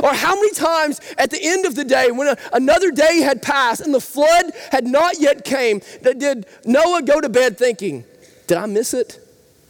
Or 0.04 0.13
how 0.13 0.36
many 0.36 0.52
times 0.52 1.00
at 1.17 1.32
the 1.32 1.39
end 1.41 1.65
of 1.65 1.76
the 1.76 1.84
day, 1.84 2.12
when 2.12 2.28
a, 2.28 2.38
another 2.54 2.91
day 2.91 3.19
had 3.19 3.41
passed 3.41 3.82
and 3.82 3.93
the 3.93 4.02
flood 4.02 4.52
had 4.71 4.86
not 4.86 5.19
yet 5.19 5.45
came, 5.45 5.82
that 6.02 6.19
did 6.19 6.45
Noah 6.65 7.02
go 7.02 7.21
to 7.21 7.30
bed 7.30 7.58
thinking, 7.58 8.04
"Did 8.47 8.58
I 8.58 8.65
miss 8.65 8.93
it? 8.93 9.19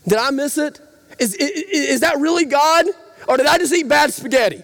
Did 0.08 0.17
I 0.17 0.32
miss 0.32 0.58
it? 0.58 0.80
Is, 1.19 1.36
is, 1.36 1.63
is 1.71 1.99
that 2.01 2.19
really 2.19 2.45
God, 2.45 2.86
or 3.27 3.38
did 3.38 3.45
I 3.45 3.58
just 3.58 3.73
eat 3.73 3.88
bad 3.88 4.13
spaghetti?" 4.13 4.63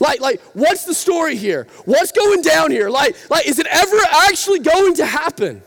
Like, 0.00 0.20
like, 0.20 0.40
what's 0.52 0.84
the 0.84 0.94
story 0.94 1.36
here? 1.36 1.66
What's 1.84 2.12
going 2.12 2.42
down 2.42 2.70
here? 2.70 2.88
Like, 2.88 3.16
like, 3.30 3.46
is 3.48 3.58
it 3.58 3.66
ever 3.66 3.96
actually 4.28 4.60
going 4.60 4.94
to 4.94 5.06
happen? 5.06 5.60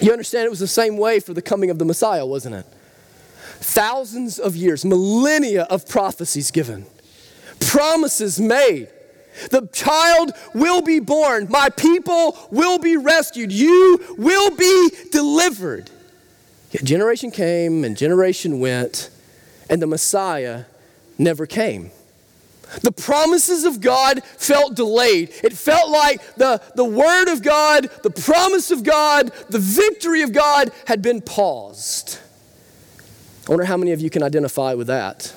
You 0.00 0.12
understand 0.12 0.46
it 0.46 0.50
was 0.50 0.60
the 0.60 0.68
same 0.68 0.96
way 0.96 1.18
for 1.18 1.34
the 1.34 1.42
coming 1.42 1.70
of 1.70 1.78
the 1.78 1.84
Messiah, 1.84 2.24
wasn't 2.24 2.54
it? 2.54 2.66
Thousands 3.58 4.38
of 4.38 4.54
years, 4.54 4.84
millennia 4.84 5.62
of 5.64 5.88
prophecies 5.88 6.50
given 6.50 6.86
promises 7.60 8.40
made. 8.40 8.88
The 9.50 9.68
child 9.72 10.32
will 10.54 10.80
be 10.80 10.98
born. 10.98 11.48
My 11.50 11.68
people 11.68 12.36
will 12.50 12.78
be 12.78 12.96
rescued. 12.96 13.52
You 13.52 14.16
will 14.16 14.56
be 14.56 14.90
delivered. 15.12 15.90
Yet 16.70 16.84
generation 16.84 17.30
came 17.30 17.84
and 17.84 17.96
generation 17.96 18.60
went, 18.60 19.10
and 19.68 19.80
the 19.80 19.86
Messiah 19.86 20.64
never 21.18 21.46
came. 21.46 21.90
The 22.82 22.92
promises 22.92 23.64
of 23.64 23.80
God 23.80 24.24
felt 24.24 24.74
delayed. 24.74 25.30
It 25.44 25.52
felt 25.52 25.90
like 25.90 26.36
the, 26.36 26.60
the 26.74 26.84
word 26.84 27.28
of 27.28 27.42
God, 27.42 27.88
the 28.02 28.10
promise 28.10 28.70
of 28.70 28.82
God, 28.82 29.30
the 29.48 29.58
victory 29.58 30.22
of 30.22 30.32
God 30.32 30.72
had 30.86 31.00
been 31.00 31.20
paused. 31.20 32.18
I 33.46 33.50
wonder 33.50 33.64
how 33.64 33.76
many 33.76 33.92
of 33.92 34.00
you 34.00 34.10
can 34.10 34.24
identify 34.24 34.74
with 34.74 34.88
that. 34.88 35.32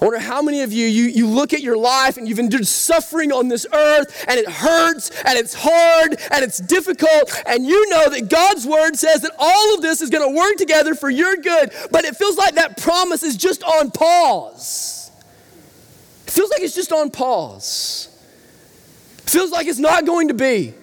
I 0.00 0.04
wonder 0.04 0.20
how 0.20 0.42
many 0.42 0.62
of 0.62 0.72
you, 0.72 0.86
you, 0.86 1.04
you 1.04 1.26
look 1.26 1.52
at 1.52 1.60
your 1.60 1.76
life 1.76 2.16
and 2.16 2.28
you've 2.28 2.38
endured 2.38 2.66
suffering 2.66 3.32
on 3.32 3.48
this 3.48 3.66
earth 3.72 4.24
and 4.28 4.38
it 4.38 4.48
hurts 4.48 5.10
and 5.24 5.36
it's 5.36 5.54
hard 5.54 6.20
and 6.30 6.44
it's 6.44 6.58
difficult 6.58 7.42
and 7.46 7.66
you 7.66 7.88
know 7.90 8.08
that 8.08 8.28
God's 8.28 8.64
word 8.64 8.94
says 8.96 9.22
that 9.22 9.32
all 9.38 9.74
of 9.74 9.82
this 9.82 10.00
is 10.00 10.08
going 10.10 10.28
to 10.28 10.38
work 10.38 10.56
together 10.56 10.94
for 10.94 11.10
your 11.10 11.34
good, 11.36 11.72
but 11.90 12.04
it 12.04 12.16
feels 12.16 12.36
like 12.36 12.54
that 12.54 12.76
promise 12.76 13.24
is 13.24 13.36
just 13.36 13.64
on 13.64 13.90
pause. 13.90 15.10
It 16.26 16.30
feels 16.30 16.50
like 16.50 16.60
it's 16.60 16.76
just 16.76 16.92
on 16.92 17.10
pause. 17.10 18.08
It 19.18 19.30
feels 19.30 19.50
like 19.50 19.66
it's 19.66 19.80
not 19.80 20.06
going 20.06 20.28
to 20.28 20.34
be. 20.34 20.74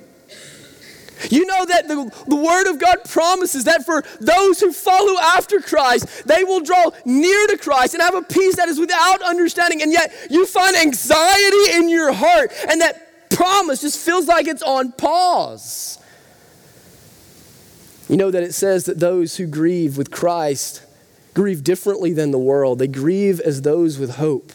You 1.29 1.45
know 1.45 1.65
that 1.65 1.87
the, 1.87 2.11
the 2.27 2.35
Word 2.35 2.69
of 2.69 2.79
God 2.79 2.97
promises 3.09 3.65
that 3.65 3.85
for 3.85 4.03
those 4.19 4.59
who 4.59 4.71
follow 4.71 5.19
after 5.19 5.59
Christ, 5.59 6.27
they 6.27 6.43
will 6.43 6.61
draw 6.61 6.91
near 7.05 7.47
to 7.47 7.57
Christ 7.57 7.93
and 7.93 8.03
have 8.03 8.15
a 8.15 8.21
peace 8.21 8.55
that 8.57 8.67
is 8.67 8.79
without 8.79 9.21
understanding. 9.21 9.81
And 9.81 9.91
yet 9.91 10.13
you 10.29 10.45
find 10.45 10.75
anxiety 10.75 11.71
in 11.73 11.89
your 11.89 12.13
heart, 12.13 12.51
and 12.69 12.81
that 12.81 13.29
promise 13.29 13.81
just 13.81 14.03
feels 14.03 14.27
like 14.27 14.47
it's 14.47 14.63
on 14.63 14.91
pause. 14.93 15.99
You 18.07 18.17
know 18.17 18.31
that 18.31 18.43
it 18.43 18.53
says 18.53 18.85
that 18.85 18.99
those 18.99 19.37
who 19.37 19.47
grieve 19.47 19.97
with 19.97 20.11
Christ 20.11 20.83
grieve 21.33 21.63
differently 21.63 22.13
than 22.13 22.31
the 22.31 22.39
world, 22.39 22.79
they 22.79 22.87
grieve 22.87 23.39
as 23.39 23.63
those 23.63 23.97
with 23.97 24.15
hope. 24.15 24.51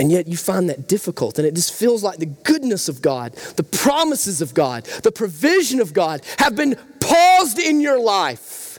And 0.00 0.10
yet 0.10 0.26
you 0.26 0.38
find 0.38 0.70
that 0.70 0.88
difficult, 0.88 1.38
and 1.38 1.46
it 1.46 1.54
just 1.54 1.74
feels 1.74 2.02
like 2.02 2.16
the 2.16 2.24
goodness 2.24 2.88
of 2.88 3.02
God, 3.02 3.34
the 3.56 3.62
promises 3.62 4.40
of 4.40 4.54
God, 4.54 4.84
the 5.02 5.12
provision 5.12 5.78
of 5.78 5.92
God 5.92 6.22
have 6.38 6.56
been 6.56 6.74
paused 7.00 7.58
in 7.58 7.82
your 7.82 8.00
life. 8.00 8.78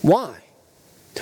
Why? 0.00 0.38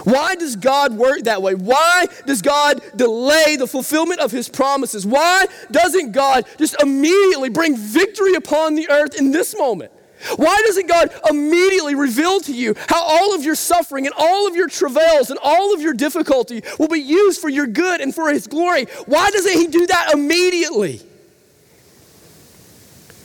Why 0.04 0.36
does 0.36 0.54
God 0.54 0.96
work 0.96 1.22
that 1.22 1.42
way? 1.42 1.56
Why 1.56 2.06
does 2.24 2.40
God 2.40 2.80
delay 2.94 3.56
the 3.56 3.66
fulfillment 3.66 4.20
of 4.20 4.30
his 4.30 4.48
promises? 4.48 5.04
Why 5.04 5.46
doesn't 5.72 6.12
God 6.12 6.46
just 6.56 6.80
immediately 6.80 7.48
bring 7.48 7.76
victory 7.76 8.34
upon 8.34 8.76
the 8.76 8.88
earth 8.90 9.18
in 9.18 9.32
this 9.32 9.58
moment? 9.58 9.90
Why 10.36 10.60
doesn't 10.66 10.88
God 10.88 11.10
immediately 11.28 11.94
reveal 11.94 12.40
to 12.40 12.52
you 12.52 12.74
how 12.88 13.02
all 13.02 13.34
of 13.34 13.44
your 13.44 13.54
suffering 13.54 14.06
and 14.06 14.14
all 14.16 14.46
of 14.46 14.56
your 14.56 14.68
travails 14.68 15.30
and 15.30 15.38
all 15.42 15.74
of 15.74 15.80
your 15.80 15.94
difficulty 15.94 16.62
will 16.78 16.88
be 16.88 17.00
used 17.00 17.40
for 17.40 17.48
your 17.48 17.66
good 17.66 18.00
and 18.00 18.14
for 18.14 18.30
His 18.30 18.46
glory? 18.46 18.84
Why 19.06 19.30
doesn't 19.30 19.52
He 19.52 19.66
do 19.66 19.86
that 19.86 20.12
immediately? 20.12 21.00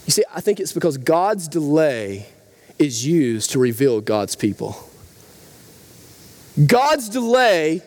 You 0.06 0.12
see, 0.12 0.24
I 0.34 0.40
think 0.40 0.60
it's 0.60 0.72
because 0.72 0.98
God's 0.98 1.48
delay 1.48 2.26
is 2.78 3.06
used 3.06 3.50
to 3.50 3.58
reveal 3.58 4.00
God's 4.00 4.34
people. 4.34 4.76
God's 6.66 7.08
delay 7.08 7.82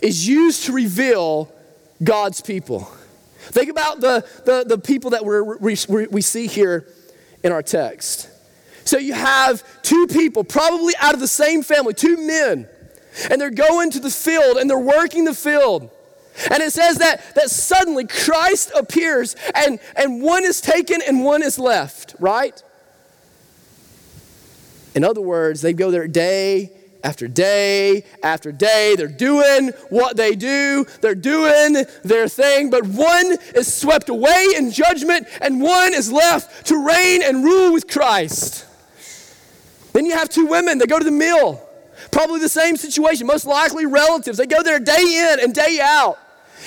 is 0.00 0.26
used 0.26 0.64
to 0.64 0.72
reveal 0.72 1.52
God's 2.02 2.40
people. 2.40 2.90
Think 3.38 3.70
about 3.70 4.00
the, 4.00 4.26
the, 4.44 4.64
the 4.66 4.78
people 4.78 5.10
that 5.10 5.24
we 5.24 5.76
we 6.06 6.20
see 6.20 6.46
here 6.46 6.86
in 7.42 7.52
our 7.52 7.62
text. 7.62 8.28
So 8.88 8.96
you 8.96 9.12
have 9.12 9.62
two 9.82 10.06
people, 10.06 10.44
probably 10.44 10.94
out 10.98 11.12
of 11.12 11.20
the 11.20 11.28
same 11.28 11.62
family, 11.62 11.92
two 11.92 12.16
men, 12.26 12.66
and 13.28 13.38
they're 13.38 13.50
going 13.50 13.90
to 13.90 14.00
the 14.00 14.08
field 14.08 14.56
and 14.56 14.70
they're 14.70 14.78
working 14.78 15.26
the 15.26 15.34
field. 15.34 15.90
And 16.50 16.62
it 16.62 16.72
says 16.72 16.96
that, 16.96 17.34
that 17.34 17.50
suddenly 17.50 18.06
Christ 18.06 18.72
appears 18.74 19.36
and, 19.54 19.78
and 19.94 20.22
one 20.22 20.42
is 20.42 20.62
taken 20.62 21.02
and 21.06 21.22
one 21.22 21.42
is 21.42 21.58
left, 21.58 22.16
right? 22.18 22.62
In 24.94 25.04
other 25.04 25.20
words, 25.20 25.60
they 25.60 25.74
go 25.74 25.90
there 25.90 26.08
day 26.08 26.72
after 27.04 27.28
day 27.28 28.06
after 28.22 28.52
day. 28.52 28.94
They're 28.96 29.06
doing 29.06 29.72
what 29.90 30.16
they 30.16 30.34
do, 30.34 30.86
they're 31.02 31.14
doing 31.14 31.84
their 32.04 32.26
thing, 32.26 32.70
but 32.70 32.86
one 32.86 33.36
is 33.54 33.70
swept 33.70 34.08
away 34.08 34.46
in 34.56 34.70
judgment 34.70 35.28
and 35.42 35.60
one 35.60 35.92
is 35.92 36.10
left 36.10 36.64
to 36.68 36.86
reign 36.86 37.22
and 37.22 37.44
rule 37.44 37.74
with 37.74 37.86
Christ. 37.86 38.64
Then 39.98 40.06
you 40.06 40.12
have 40.12 40.28
two 40.28 40.46
women, 40.46 40.78
they 40.78 40.86
go 40.86 41.00
to 41.00 41.04
the 41.04 41.10
mill. 41.10 41.60
Probably 42.12 42.38
the 42.38 42.48
same 42.48 42.76
situation, 42.76 43.26
most 43.26 43.44
likely 43.44 43.84
relatives. 43.84 44.38
They 44.38 44.46
go 44.46 44.62
there 44.62 44.78
day 44.78 45.32
in 45.32 45.40
and 45.40 45.52
day 45.52 45.80
out. 45.82 46.20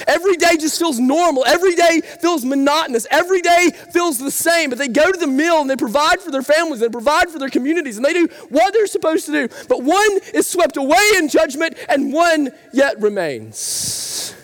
Every 0.06 0.36
day 0.36 0.58
just 0.58 0.78
feels 0.78 1.00
normal. 1.00 1.46
Every 1.46 1.74
day 1.74 2.02
feels 2.20 2.44
monotonous. 2.44 3.08
Every 3.10 3.42
day 3.42 3.70
feels 3.94 4.18
the 4.20 4.32
same. 4.32 4.70
But 4.70 4.80
they 4.80 4.90
go 4.90 5.10
to 5.10 5.18
the 5.18 5.28
mill 5.28 5.62
and 5.62 5.70
they 5.70 5.78
provide 5.78 6.20
for 6.20 6.30
their 6.30 6.42
families, 6.42 6.82
and 6.82 6.90
they 6.90 6.94
provide 6.94 7.30
for 7.30 7.40
their 7.40 7.48
communities, 7.48 7.96
and 7.96 8.06
they 8.06 8.12
do 8.12 8.28
what 8.50 8.74
they're 8.74 8.86
supposed 8.86 9.26
to 9.28 9.32
do. 9.32 9.48
But 9.70 9.82
one 9.82 10.20
is 10.34 10.46
swept 10.46 10.76
away 10.76 11.12
in 11.16 11.30
judgment, 11.30 11.78
and 11.88 12.12
one 12.12 12.50
yet 12.74 13.00
remains. 13.00 14.36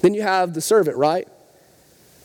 Then 0.00 0.14
you 0.14 0.22
have 0.22 0.54
the 0.54 0.60
servant, 0.60 0.96
right? 0.96 1.26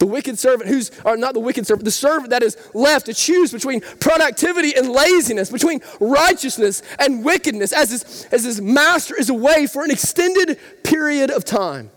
The 0.02 0.08
wicked 0.08 0.40
servant, 0.40 0.68
who's, 0.68 0.90
or 1.06 1.16
not 1.16 1.36
the 1.36 1.40
wicked 1.40 1.68
servant, 1.68 1.86
the 1.86 1.92
servant 1.92 2.32
that 2.32 2.42
is 2.42 2.58
left 2.74 3.06
to 3.06 3.14
choose 3.14 3.52
between 3.52 3.82
productivity 4.00 4.76
and 4.76 4.90
laziness, 4.90 5.52
between 5.52 5.80
righteousness 6.00 6.82
and 6.98 7.24
wickedness, 7.24 7.72
as 7.72 7.92
his, 7.92 8.28
as 8.32 8.44
his 8.44 8.60
master 8.60 9.16
is 9.16 9.30
away 9.30 9.68
for 9.68 9.84
an 9.84 9.92
extended 9.92 10.58
period 10.82 11.30
of 11.30 11.46
time. 11.46 11.92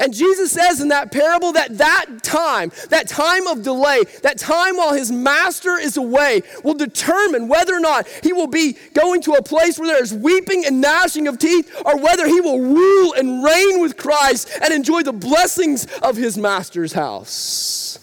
And 0.00 0.14
Jesus 0.14 0.52
says 0.52 0.80
in 0.80 0.88
that 0.88 1.10
parable 1.10 1.52
that 1.52 1.78
that 1.78 2.06
time, 2.22 2.70
that 2.90 3.08
time 3.08 3.46
of 3.46 3.62
delay, 3.62 4.02
that 4.22 4.38
time 4.38 4.76
while 4.76 4.94
his 4.94 5.10
master 5.10 5.76
is 5.78 5.96
away, 5.96 6.42
will 6.62 6.74
determine 6.74 7.48
whether 7.48 7.74
or 7.74 7.80
not 7.80 8.06
he 8.22 8.32
will 8.32 8.46
be 8.46 8.76
going 8.94 9.22
to 9.22 9.32
a 9.32 9.42
place 9.42 9.78
where 9.78 9.88
there 9.88 10.02
is 10.02 10.14
weeping 10.14 10.64
and 10.64 10.80
gnashing 10.80 11.26
of 11.26 11.38
teeth, 11.38 11.82
or 11.84 11.98
whether 11.98 12.26
he 12.26 12.40
will 12.40 12.60
rule 12.60 13.14
and 13.14 13.44
reign 13.44 13.80
with 13.80 13.96
Christ 13.96 14.50
and 14.62 14.72
enjoy 14.72 15.02
the 15.02 15.12
blessings 15.12 15.86
of 16.02 16.16
his 16.16 16.38
master's 16.38 16.92
house. 16.92 17.98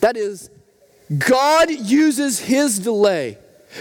That 0.00 0.16
is, 0.16 0.50
God 1.18 1.70
uses 1.70 2.40
his 2.40 2.78
delay 2.78 3.38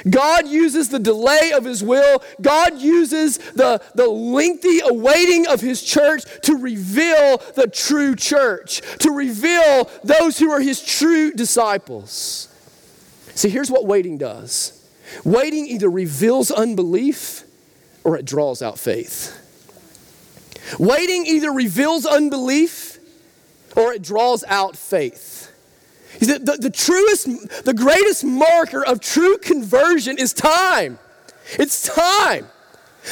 God 0.10 0.48
uses 0.48 0.90
the 0.90 1.00
delay 1.00 1.52
of 1.56 1.66
his 1.66 1.84
will, 1.84 2.24
God 2.42 2.80
uses 2.80 3.38
the, 3.38 3.82
the 3.96 4.08
lengthy 4.08 4.80
awaiting 4.84 5.48
of 5.48 5.62
his 5.62 5.82
church 5.82 6.24
to 6.42 6.56
reveal 6.56 7.38
the 7.56 7.68
true 7.68 8.16
church, 8.16 8.82
to 9.00 9.12
reveal 9.12 9.90
those 10.04 10.38
who 10.40 10.52
are 10.52 10.62
his 10.62 10.84
true 10.84 11.32
disciples. 11.32 12.50
See, 13.36 13.50
here's 13.50 13.70
what 13.70 13.86
waiting 13.86 14.18
does 14.18 14.72
waiting 15.24 15.68
either 15.68 15.90
reveals 15.90 16.52
unbelief 16.52 17.44
or 18.04 18.18
it 18.18 18.26
draws 18.26 18.62
out 18.62 18.80
faith. 18.80 19.42
Waiting 20.80 21.26
either 21.26 21.52
reveals 21.52 22.06
unbelief 22.06 23.00
or 23.76 23.94
it 23.94 24.02
draws 24.02 24.44
out 24.48 24.76
faith. 24.76 25.35
The, 26.20 26.40
the, 26.40 26.58
the, 26.60 26.70
truest, 26.70 27.66
the 27.66 27.74
greatest 27.74 28.24
marker 28.24 28.86
of 28.86 29.00
true 29.00 29.38
conversion 29.38 30.18
is 30.18 30.34
time. 30.34 31.00
It's 31.60 31.84
time. 31.84 32.48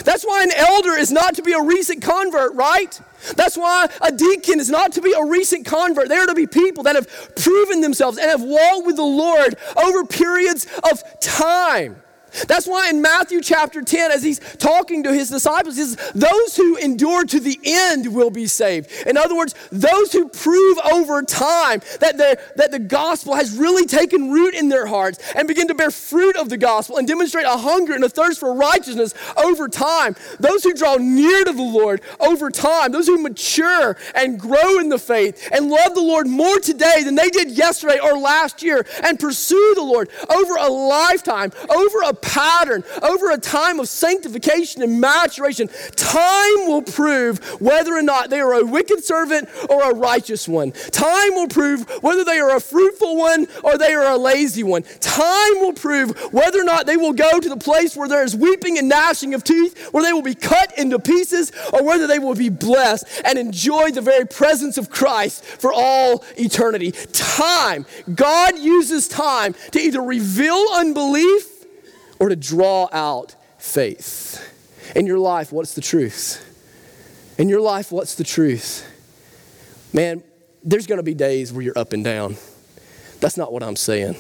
That's 0.04 0.24
why 0.24 0.44
an 0.44 0.52
elder 0.56 0.94
is 0.94 1.12
not 1.12 1.36
to 1.36 1.44
be 1.44 1.54
a 1.54 1.62
recent 1.62 2.02
convert, 2.02 2.56
right? 2.56 3.00
That's 3.36 3.56
why 3.56 3.90
a 4.02 4.12
deacon 4.12 4.60
is 4.60 4.70
not 4.70 4.92
to 4.94 5.02
be 5.02 5.14
a 5.14 5.24
recent 5.24 5.66
convert. 5.66 6.10
They 6.10 6.16
are 6.16 6.26
to 6.26 6.34
be 6.34 6.48
people 6.48 6.84
that 6.84 6.96
have 6.96 7.36
proven 7.36 7.82
themselves 7.82 8.18
and 8.18 8.30
have 8.30 8.42
walked 8.42 8.88
with 8.88 8.96
the 8.96 9.04
Lord 9.04 9.56
over 9.76 10.04
periods 10.06 10.68
of 10.90 11.04
time. 11.20 12.03
That's 12.48 12.68
why 12.68 12.90
in 12.90 13.02
Matthew 13.02 13.42
chapter 13.42 13.82
10, 13.82 14.12
as 14.12 14.24
he's 14.24 14.40
talking 14.58 15.04
to 15.04 15.14
his 15.14 15.30
disciples, 15.30 15.78
he 15.78 15.84
says, 15.84 16.12
Those 16.14 16.56
who 16.56 16.78
endure 16.78 17.26
to 17.26 17.40
the 17.40 17.60
end 17.64 18.14
will 18.14 18.30
be 18.30 18.48
saved. 18.48 18.92
In 19.06 19.18
other 19.18 19.36
words, 19.36 19.56
those 19.72 20.12
who 20.12 20.30
prove 20.30 20.78
over 20.92 21.22
time 21.22 21.82
that 22.00 22.18
the, 22.18 22.40
that 22.56 22.72
the 22.72 22.80
gospel 22.80 23.36
has 23.36 23.56
really 23.56 23.86
taken 23.86 24.32
root 24.32 24.56
in 24.56 24.70
their 24.70 24.86
hearts 24.86 25.20
and 25.36 25.48
begin 25.48 25.68
to 25.68 25.76
bear 25.76 25.92
fruit 25.92 26.36
of 26.36 26.50
the 26.50 26.58
gospel 26.58 26.98
and 26.98 27.08
demonstrate 27.08 27.46
a 27.46 27.58
hunger 27.58 27.94
and 27.94 28.04
a 28.04 28.10
thirst 28.10 28.40
for 28.40 28.54
righteousness 28.54 29.14
over 29.38 29.68
time. 29.68 30.16
Those 30.40 30.64
who 30.64 30.74
draw 30.74 30.96
near 30.96 31.44
to 31.44 31.54
the 31.54 31.62
Lord 31.62 32.02
over 32.20 32.50
time. 32.50 32.92
Those 32.92 33.08
who 33.08 33.22
mature 33.22 33.96
and 34.16 34.40
grow 34.40 34.80
in 34.80 34.90
the 34.90 35.00
faith 35.00 35.50
and 35.52 35.70
love 35.70 35.96
the 35.96 36.02
Lord 36.02 36.28
more 36.28 36.60
today 36.60 37.04
than 37.04 37.16
they 37.16 37.30
did 37.30 37.52
yesterday 37.52 38.00
or 38.00 38.18
last 38.18 38.64
year 38.64 38.86
and 39.04 39.20
pursue 39.20 39.74
the 39.76 39.84
Lord 39.84 40.10
over 40.30 40.56
a 40.56 40.70
lifetime, 40.70 41.52
over 41.70 42.02
a 42.06 42.14
pattern, 42.24 42.84
over 43.02 43.30
a 43.30 43.38
time 43.38 43.80
of 43.80 43.88
sanctification 43.88 44.82
and 44.82 45.00
maturation, 45.00 45.70
time 45.96 46.68
will 46.68 46.82
prove 46.82 47.40
whether 47.62 47.94
or 47.94 48.02
not 48.02 48.30
they 48.30 48.40
are 48.40 48.54
a 48.54 48.66
wicked 48.66 49.04
servant 49.04 49.50
or 49.70 49.92
a 49.92 49.94
righteous 49.94 50.48
one. 50.48 50.72
Time 50.72 51.36
will 51.36 51.48
prove 51.48 51.88
whether 52.02 52.24
they 52.24 52.40
are 52.40 52.56
a 52.56 52.60
fruitful 52.60 53.18
one 53.18 53.48
or 53.64 53.78
they 53.78 53.94
are 53.94 54.14
a 54.14 54.18
lazy 54.18 54.64
one. 54.64 54.84
Time 55.00 55.60
will 55.60 55.74
prove 55.74 56.18
whether 56.34 56.60
or 56.60 56.64
not 56.64 56.86
they 56.86 56.98
will 56.98 57.14
go 57.14 57.40
to 57.40 57.50
the 57.50 57.58
place 57.58 57.96
where 57.96 58.08
there 58.08 58.24
is 58.24 58.36
weeping 58.36 58.78
and 58.78 58.90
gnashing 58.90 59.34
of 59.34 59.44
teeth, 59.44 59.90
where 59.94 60.04
they 60.04 60.14
will 60.14 60.22
be 60.22 60.36
cut 60.36 60.78
into 60.78 60.98
pieces, 61.00 61.52
or 61.74 61.84
whether 61.84 62.08
they 62.08 62.20
will 62.20 62.36
be 62.36 62.50
blessed 62.50 63.06
and 63.26 63.38
enjoy 63.38 63.92
the 63.92 64.02
very 64.02 64.26
presence 64.26 64.78
of 64.78 64.90
Christ 64.90 65.44
for 65.44 65.74
all 65.74 66.24
eternity. 66.38 66.92
Time. 66.92 67.86
God 68.14 68.58
uses 68.58 69.08
time 69.08 69.54
to 69.72 69.80
either 69.80 70.02
reveal 70.02 70.66
unbelief 70.74 71.53
or 72.24 72.30
to 72.30 72.38
draw 72.38 72.88
out 72.94 73.36
faith. 73.58 74.50
In 74.96 75.06
your 75.06 75.20
life, 75.20 75.52
what's 75.52 75.74
the 75.74 75.82
truth? 75.82 76.42
In 77.38 77.50
your 77.50 77.60
life, 77.60 77.92
what's 77.92 78.16
the 78.16 78.24
truth? 78.24 78.90
Man, 79.92 80.24
there's 80.64 80.88
gonna 80.88 81.04
be 81.04 81.14
days 81.14 81.52
where 81.52 81.62
you're 81.62 81.78
up 81.78 81.92
and 81.92 82.02
down. 82.02 82.38
That's 83.20 83.36
not 83.36 83.52
what 83.52 83.62
I'm 83.62 83.76
saying. 83.76 84.16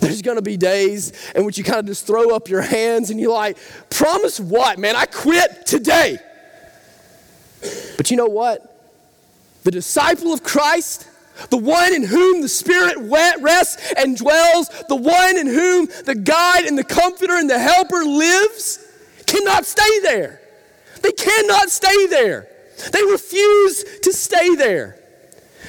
There's 0.00 0.20
gonna 0.20 0.42
be 0.42 0.58
days 0.58 1.14
in 1.34 1.46
which 1.46 1.56
you 1.56 1.64
kind 1.64 1.78
of 1.78 1.86
just 1.86 2.06
throw 2.06 2.36
up 2.36 2.50
your 2.50 2.60
hands 2.60 3.08
and 3.08 3.18
you're 3.18 3.32
like, 3.32 3.56
promise 3.88 4.38
what, 4.38 4.78
man? 4.78 4.94
I 4.94 5.06
quit 5.06 5.64
today. 5.64 6.18
But 7.96 8.10
you 8.10 8.18
know 8.18 8.26
what? 8.26 8.90
The 9.64 9.70
disciple 9.70 10.34
of 10.34 10.42
Christ, 10.42 11.08
the 11.50 11.56
one 11.56 11.94
in 11.94 12.02
whom 12.02 12.42
the 12.42 12.48
Spirit 12.48 12.96
rests 12.98 13.92
and 13.96 14.16
dwells, 14.16 14.68
the 14.88 14.96
one 14.96 15.36
in 15.36 15.46
whom 15.46 15.86
the 16.04 16.14
guide 16.14 16.64
and 16.64 16.76
the 16.78 16.84
comforter 16.84 17.34
and 17.34 17.48
the 17.48 17.58
helper 17.58 18.04
lives, 18.04 18.78
cannot 19.26 19.64
stay 19.64 20.00
there. 20.02 20.40
They 21.02 21.12
cannot 21.12 21.70
stay 21.70 22.06
there. 22.06 22.48
They 22.92 23.02
refuse 23.04 23.84
to 24.00 24.12
stay 24.12 24.54
there. 24.54 24.98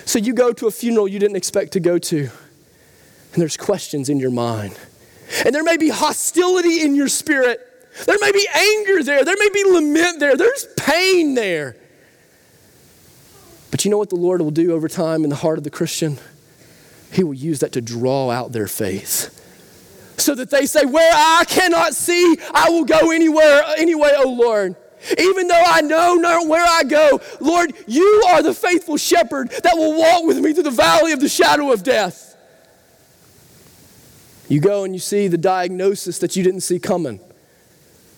So 0.06 0.20
you 0.20 0.34
go 0.34 0.54
to 0.54 0.68
a 0.68 0.72
funeral 0.72 1.08
you 1.08 1.20
didn't 1.20 1.38
expect 1.38 1.74
to 1.74 1.80
go 1.80 1.98
to, 1.98 2.20
and 2.20 3.42
there's 3.42 3.58
questions 3.58 4.10
in 4.10 4.20
your 4.20 4.32
mind. 4.32 4.78
And 5.46 5.56
there 5.56 5.64
may 5.64 5.78
be 5.78 5.90
hostility 5.90 6.82
in 6.82 6.96
your 6.96 7.08
spirit. 7.08 7.60
There 8.06 8.18
may 8.20 8.32
be 8.32 8.48
anger 8.54 9.04
there. 9.04 9.24
There 9.24 9.36
may 9.38 9.50
be 9.50 9.64
lament 9.66 10.20
there. 10.20 10.36
There's 10.36 10.68
pain 10.78 11.36
there. 11.36 11.78
But 13.84 13.88
you 13.88 13.92
know 13.92 13.98
what 13.98 14.12
the 14.12 14.16
Lord 14.16 14.40
will 14.40 14.50
do 14.50 14.72
over 14.72 14.88
time 14.88 15.26
in 15.26 15.30
the 15.30 15.36
heart 15.36 15.58
of 15.58 15.66
the 15.66 15.70
Christian? 15.70 16.18
He 17.12 17.22
will 17.22 17.34
use 17.34 17.60
that 17.60 17.74
to 17.74 17.82
draw 17.82 18.32
out 18.32 18.54
their 18.54 18.70
faith. 18.70 19.30
So 20.16 20.34
that 20.36 20.50
they 20.50 20.68
say, 20.68 20.86
Where 20.86 21.12
I 21.14 21.44
cannot 21.50 21.94
see, 21.94 22.38
I 22.54 22.70
will 22.70 22.86
go 22.86 23.12
anywhere, 23.12 23.62
anyway, 23.78 24.12
O 24.16 24.30
Lord. 24.30 24.78
Even 25.20 25.50
though 25.50 25.64
I 25.66 25.82
know 25.82 26.16
not 26.16 26.48
where 26.48 26.66
I 26.66 26.84
go, 26.84 27.20
Lord, 27.42 27.74
you 27.86 28.24
are 28.30 28.42
the 28.42 28.54
faithful 28.54 28.96
shepherd 28.96 29.50
that 29.50 29.76
will 29.76 30.00
walk 30.00 30.24
with 30.24 30.38
me 30.38 30.54
through 30.54 30.64
the 30.64 30.72
valley 30.72 31.12
of 31.12 31.20
the 31.20 31.28
shadow 31.28 31.74
of 31.74 31.84
death. 31.84 32.38
You 34.48 34.62
go 34.62 34.86
and 34.86 34.94
you 34.94 35.02
see 35.02 35.28
the 35.28 35.38
diagnosis 35.38 36.20
that 36.20 36.38
you 36.38 36.44
didn't 36.46 36.62
see 36.62 36.80
coming. 36.80 37.20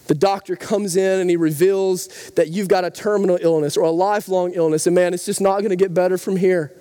The 0.08 0.16
doctor 0.16 0.56
comes 0.56 0.96
in 0.96 1.20
and 1.20 1.30
he 1.30 1.36
reveals 1.36 2.08
that 2.32 2.50
you've 2.50 2.68
got 2.68 2.86
a 2.86 2.92
terminal 2.92 3.38
illness 3.42 3.76
or 3.78 3.84
a 3.84 3.92
lifelong 3.92 4.54
illness, 4.54 4.86
and 4.88 4.96
man, 4.96 5.14
it's 5.14 5.26
just 5.26 5.42
not 5.42 5.60
going 5.60 5.70
to 5.70 5.76
get 5.76 5.94
better 5.94 6.18
from 6.18 6.38
here. 6.38 6.72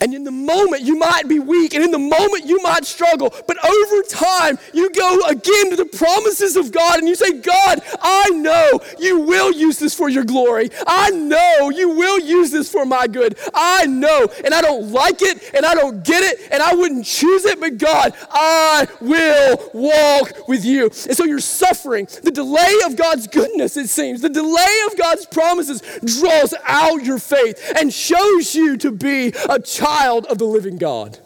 And 0.00 0.12
in 0.12 0.24
the 0.24 0.30
moment, 0.30 0.82
you 0.82 0.98
might 0.98 1.28
be 1.28 1.38
weak, 1.38 1.74
and 1.74 1.82
in 1.82 1.90
the 1.90 1.98
moment, 1.98 2.46
you 2.46 2.62
might 2.62 2.84
struggle. 2.84 3.32
But 3.46 3.56
over 3.64 4.02
time, 4.02 4.58
you 4.72 4.90
go 4.90 5.20
again 5.28 5.70
to 5.70 5.76
the 5.76 5.86
promises 5.86 6.56
of 6.56 6.72
God, 6.72 6.98
and 6.98 7.08
you 7.08 7.14
say, 7.14 7.40
God, 7.40 7.80
I 8.02 8.30
know 8.30 8.80
you 8.98 9.20
will 9.20 9.52
use 9.52 9.78
this 9.78 9.94
for 9.94 10.08
your 10.08 10.24
glory. 10.24 10.70
I 10.86 11.10
know 11.10 11.70
you 11.70 11.90
will 11.90 12.18
use 12.20 12.50
this 12.50 12.70
for 12.70 12.84
my 12.84 13.06
good. 13.06 13.38
I 13.54 13.86
know. 13.86 14.26
And 14.44 14.52
I 14.52 14.60
don't 14.60 14.90
like 14.90 15.22
it, 15.22 15.54
and 15.54 15.64
I 15.64 15.74
don't 15.74 16.04
get 16.04 16.22
it, 16.22 16.52
and 16.52 16.62
I 16.62 16.74
wouldn't 16.74 17.06
choose 17.06 17.44
it, 17.46 17.58
but 17.60 17.78
God, 17.78 18.12
I 18.30 18.86
will 19.00 19.70
walk 19.72 20.48
with 20.48 20.64
you. 20.64 20.84
And 20.84 21.16
so 21.16 21.24
you're 21.24 21.38
suffering. 21.38 22.08
The 22.22 22.30
delay 22.30 22.74
of 22.84 22.96
God's 22.96 23.26
goodness, 23.26 23.76
it 23.76 23.88
seems, 23.88 24.20
the 24.20 24.28
delay 24.28 24.78
of 24.90 24.98
God's 24.98 25.24
promises 25.24 25.80
draws 26.04 26.52
out 26.64 27.04
your 27.04 27.18
faith 27.18 27.72
and 27.78 27.92
shows 27.92 28.54
you 28.54 28.76
to 28.78 28.90
be 28.90 29.32
a 29.48 29.58
child 29.60 29.93
child 29.94 30.26
of 30.26 30.38
the 30.38 30.44
living 30.44 30.76
God. 30.76 31.18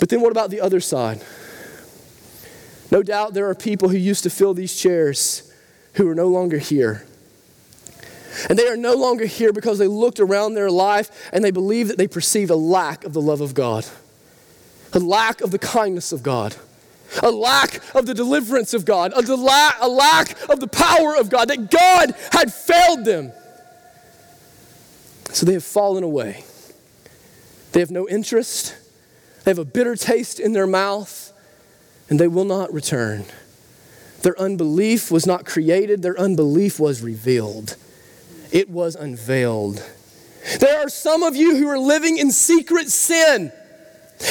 But 0.00 0.08
then 0.08 0.20
what 0.20 0.32
about 0.32 0.50
the 0.50 0.60
other 0.60 0.80
side? 0.80 1.22
No 2.90 3.02
doubt 3.02 3.34
there 3.34 3.48
are 3.48 3.54
people 3.54 3.88
who 3.88 3.96
used 3.96 4.22
to 4.22 4.30
fill 4.30 4.54
these 4.54 4.74
chairs 4.74 5.52
who 5.94 6.08
are 6.08 6.14
no 6.14 6.28
longer 6.28 6.58
here. 6.58 7.06
And 8.48 8.58
they 8.58 8.66
are 8.66 8.76
no 8.76 8.94
longer 8.94 9.26
here 9.26 9.52
because 9.52 9.78
they 9.78 9.86
looked 9.86 10.18
around 10.18 10.54
their 10.54 10.70
life 10.70 11.30
and 11.32 11.44
they 11.44 11.52
believed 11.52 11.90
that 11.90 11.98
they 11.98 12.08
perceived 12.08 12.50
a 12.50 12.56
lack 12.56 13.04
of 13.04 13.12
the 13.12 13.20
love 13.20 13.40
of 13.40 13.54
God, 13.54 13.86
a 14.92 14.98
lack 14.98 15.40
of 15.40 15.50
the 15.50 15.58
kindness 15.58 16.12
of 16.12 16.22
God, 16.22 16.56
a 17.22 17.30
lack 17.30 17.80
of 17.94 18.06
the 18.06 18.14
deliverance 18.14 18.74
of 18.74 18.84
God, 18.84 19.12
a, 19.12 19.20
a 19.20 19.88
lack 19.88 20.48
of 20.48 20.58
the 20.58 20.66
power 20.66 21.16
of 21.16 21.30
God, 21.30 21.48
that 21.48 21.70
God 21.70 22.14
had 22.32 22.52
failed 22.52 23.04
them. 23.04 23.32
So 25.30 25.46
they 25.46 25.52
have 25.52 25.64
fallen 25.64 26.02
away. 26.02 26.44
They 27.74 27.80
have 27.80 27.90
no 27.90 28.08
interest, 28.08 28.76
they 29.42 29.50
have 29.50 29.58
a 29.58 29.64
bitter 29.64 29.96
taste 29.96 30.38
in 30.38 30.52
their 30.52 30.66
mouth, 30.66 31.32
and 32.08 32.20
they 32.20 32.28
will 32.28 32.44
not 32.44 32.72
return. 32.72 33.24
Their 34.22 34.38
unbelief 34.40 35.10
was 35.10 35.26
not 35.26 35.44
created, 35.44 36.00
their 36.00 36.16
unbelief 36.16 36.78
was 36.78 37.02
revealed, 37.02 37.74
it 38.52 38.70
was 38.70 38.94
unveiled. 38.94 39.84
There 40.60 40.86
are 40.86 40.88
some 40.88 41.24
of 41.24 41.34
you 41.34 41.56
who 41.56 41.66
are 41.66 41.78
living 41.78 42.16
in 42.16 42.30
secret 42.30 42.90
sin. 42.90 43.50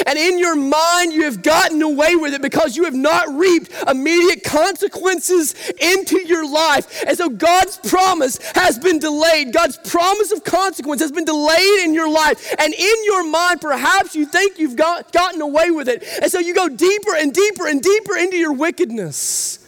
And 0.07 0.17
in 0.17 0.39
your 0.39 0.55
mind, 0.55 1.13
you 1.13 1.23
have 1.23 1.43
gotten 1.43 1.81
away 1.81 2.15
with 2.15 2.33
it 2.33 2.41
because 2.41 2.75
you 2.75 2.85
have 2.85 2.93
not 2.93 3.27
reaped 3.29 3.71
immediate 3.87 4.43
consequences 4.43 5.53
into 5.79 6.25
your 6.25 6.49
life. 6.49 7.03
And 7.05 7.17
so 7.17 7.29
God's 7.29 7.77
promise 7.77 8.39
has 8.53 8.79
been 8.79 8.99
delayed. 8.99 9.53
God's 9.53 9.77
promise 9.77 10.31
of 10.31 10.43
consequence 10.43 11.01
has 11.01 11.11
been 11.11 11.25
delayed 11.25 11.83
in 11.83 11.93
your 11.93 12.09
life. 12.09 12.55
And 12.57 12.73
in 12.73 13.03
your 13.03 13.23
mind, 13.29 13.61
perhaps 13.61 14.15
you 14.15 14.25
think 14.25 14.57
you've 14.57 14.75
got, 14.75 15.11
gotten 15.11 15.41
away 15.41 15.69
with 15.69 15.89
it. 15.89 16.03
And 16.21 16.31
so 16.31 16.39
you 16.39 16.55
go 16.55 16.69
deeper 16.69 17.15
and 17.15 17.33
deeper 17.33 17.67
and 17.67 17.81
deeper 17.81 18.17
into 18.17 18.37
your 18.37 18.53
wickedness. 18.53 19.59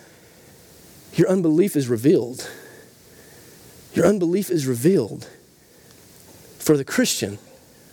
Your 1.13 1.29
unbelief 1.29 1.75
is 1.75 1.87
revealed. 1.87 2.49
Your 3.93 4.05
unbelief 4.05 4.49
is 4.49 4.65
revealed 4.65 5.29
for 6.57 6.75
the 6.75 6.83
Christian. 6.83 7.37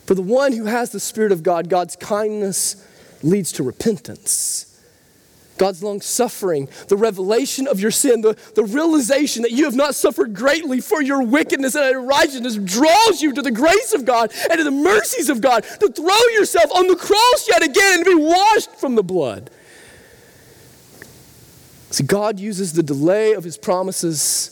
For 0.05 0.15
the 0.15 0.21
one 0.21 0.53
who 0.53 0.65
has 0.65 0.91
the 0.91 0.99
Spirit 0.99 1.31
of 1.31 1.43
God, 1.43 1.69
God's 1.69 1.95
kindness 1.95 2.85
leads 3.21 3.51
to 3.53 3.63
repentance. 3.63 4.69
God's 5.57 5.83
long 5.83 6.01
suffering, 6.01 6.67
the 6.87 6.97
revelation 6.97 7.67
of 7.67 7.79
your 7.79 7.91
sin, 7.91 8.21
the, 8.21 8.35
the 8.55 8.63
realization 8.63 9.43
that 9.43 9.51
you 9.51 9.65
have 9.65 9.75
not 9.75 9.95
suffered 9.95 10.33
greatly 10.33 10.81
for 10.81 11.01
your 11.01 11.23
wickedness 11.23 11.75
and 11.75 11.95
unrighteousness 11.95 12.55
draws 12.57 13.21
you 13.21 13.33
to 13.33 13.41
the 13.41 13.51
grace 13.51 13.93
of 13.93 14.03
God 14.03 14.33
and 14.49 14.57
to 14.57 14.63
the 14.63 14.71
mercies 14.71 15.29
of 15.29 15.41
God 15.41 15.63
to 15.63 15.87
throw 15.89 16.33
yourself 16.33 16.71
on 16.75 16.87
the 16.87 16.95
cross 16.95 17.47
yet 17.47 17.63
again 17.63 17.99
and 17.99 18.05
be 18.05 18.15
washed 18.15 18.75
from 18.75 18.95
the 18.95 19.03
blood. 19.03 19.51
See, 21.91 22.03
God 22.03 22.39
uses 22.39 22.73
the 22.73 22.83
delay 22.83 23.33
of 23.33 23.43
his 23.43 23.57
promises 23.57 24.49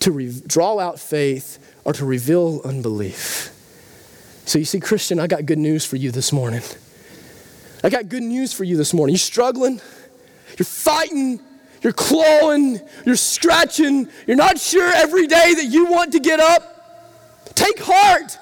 to 0.00 0.10
re- 0.10 0.42
draw 0.46 0.78
out 0.78 0.98
faith 0.98 1.58
or 1.84 1.92
to 1.92 2.06
reveal 2.06 2.62
unbelief. 2.64 3.51
So, 4.44 4.58
you 4.58 4.64
see, 4.64 4.80
Christian, 4.80 5.20
I 5.20 5.26
got 5.26 5.46
good 5.46 5.58
news 5.58 5.84
for 5.84 5.96
you 5.96 6.10
this 6.10 6.32
morning. 6.32 6.62
I 7.84 7.90
got 7.90 8.08
good 8.08 8.22
news 8.22 8.52
for 8.52 8.64
you 8.64 8.76
this 8.76 8.92
morning. 8.92 9.14
You're 9.14 9.18
struggling? 9.18 9.80
You're 10.58 10.66
fighting, 10.66 11.40
you're 11.82 11.92
clawing, 11.92 12.80
you're 13.06 13.16
scratching, 13.16 14.08
you're 14.26 14.36
not 14.36 14.58
sure 14.58 14.92
every 14.94 15.26
day 15.26 15.54
that 15.54 15.66
you 15.66 15.86
want 15.86 16.12
to 16.12 16.20
get 16.20 16.40
up. 16.40 17.44
Take 17.54 17.80
heart. 17.80 18.38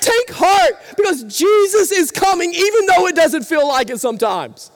Take 0.00 0.30
heart 0.30 0.80
because 0.96 1.24
Jesus 1.24 1.92
is 1.92 2.10
coming 2.10 2.52
even 2.54 2.86
though 2.86 3.06
it 3.06 3.14
doesn't 3.14 3.42
feel 3.44 3.68
like 3.68 3.90
it 3.90 4.00
sometimes. 4.00 4.70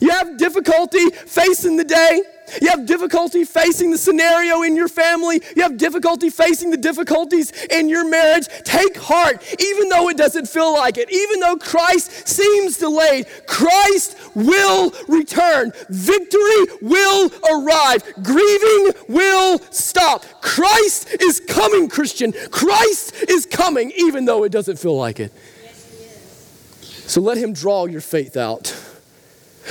You 0.00 0.10
have 0.10 0.36
difficulty 0.36 1.10
facing 1.10 1.76
the 1.76 1.84
day. 1.84 2.22
You 2.60 2.68
have 2.68 2.86
difficulty 2.86 3.44
facing 3.44 3.90
the 3.90 3.98
scenario 3.98 4.62
in 4.62 4.76
your 4.76 4.88
family. 4.88 5.42
You 5.56 5.62
have 5.62 5.76
difficulty 5.76 6.30
facing 6.30 6.70
the 6.70 6.76
difficulties 6.76 7.52
in 7.66 7.88
your 7.88 8.08
marriage. 8.08 8.48
Take 8.64 8.96
heart, 8.96 9.42
even 9.60 9.88
though 9.88 10.08
it 10.08 10.16
doesn't 10.16 10.48
feel 10.48 10.72
like 10.72 10.98
it. 10.98 11.10
Even 11.12 11.40
though 11.40 11.56
Christ 11.56 12.28
seems 12.28 12.78
delayed, 12.78 13.26
Christ 13.46 14.16
will 14.34 14.92
return. 15.08 15.72
Victory 15.88 16.66
will 16.82 17.30
arrive. 17.50 18.02
Grieving 18.22 18.92
will 19.08 19.58
stop. 19.70 20.24
Christ 20.40 21.16
is 21.20 21.40
coming, 21.40 21.88
Christian. 21.88 22.32
Christ 22.50 23.14
is 23.28 23.46
coming, 23.46 23.92
even 23.96 24.24
though 24.24 24.44
it 24.44 24.52
doesn't 24.52 24.78
feel 24.78 24.96
like 24.96 25.20
it. 25.20 25.32
So 27.06 27.20
let 27.20 27.38
Him 27.38 27.52
draw 27.52 27.86
your 27.86 28.00
faith 28.00 28.36
out. 28.36 28.76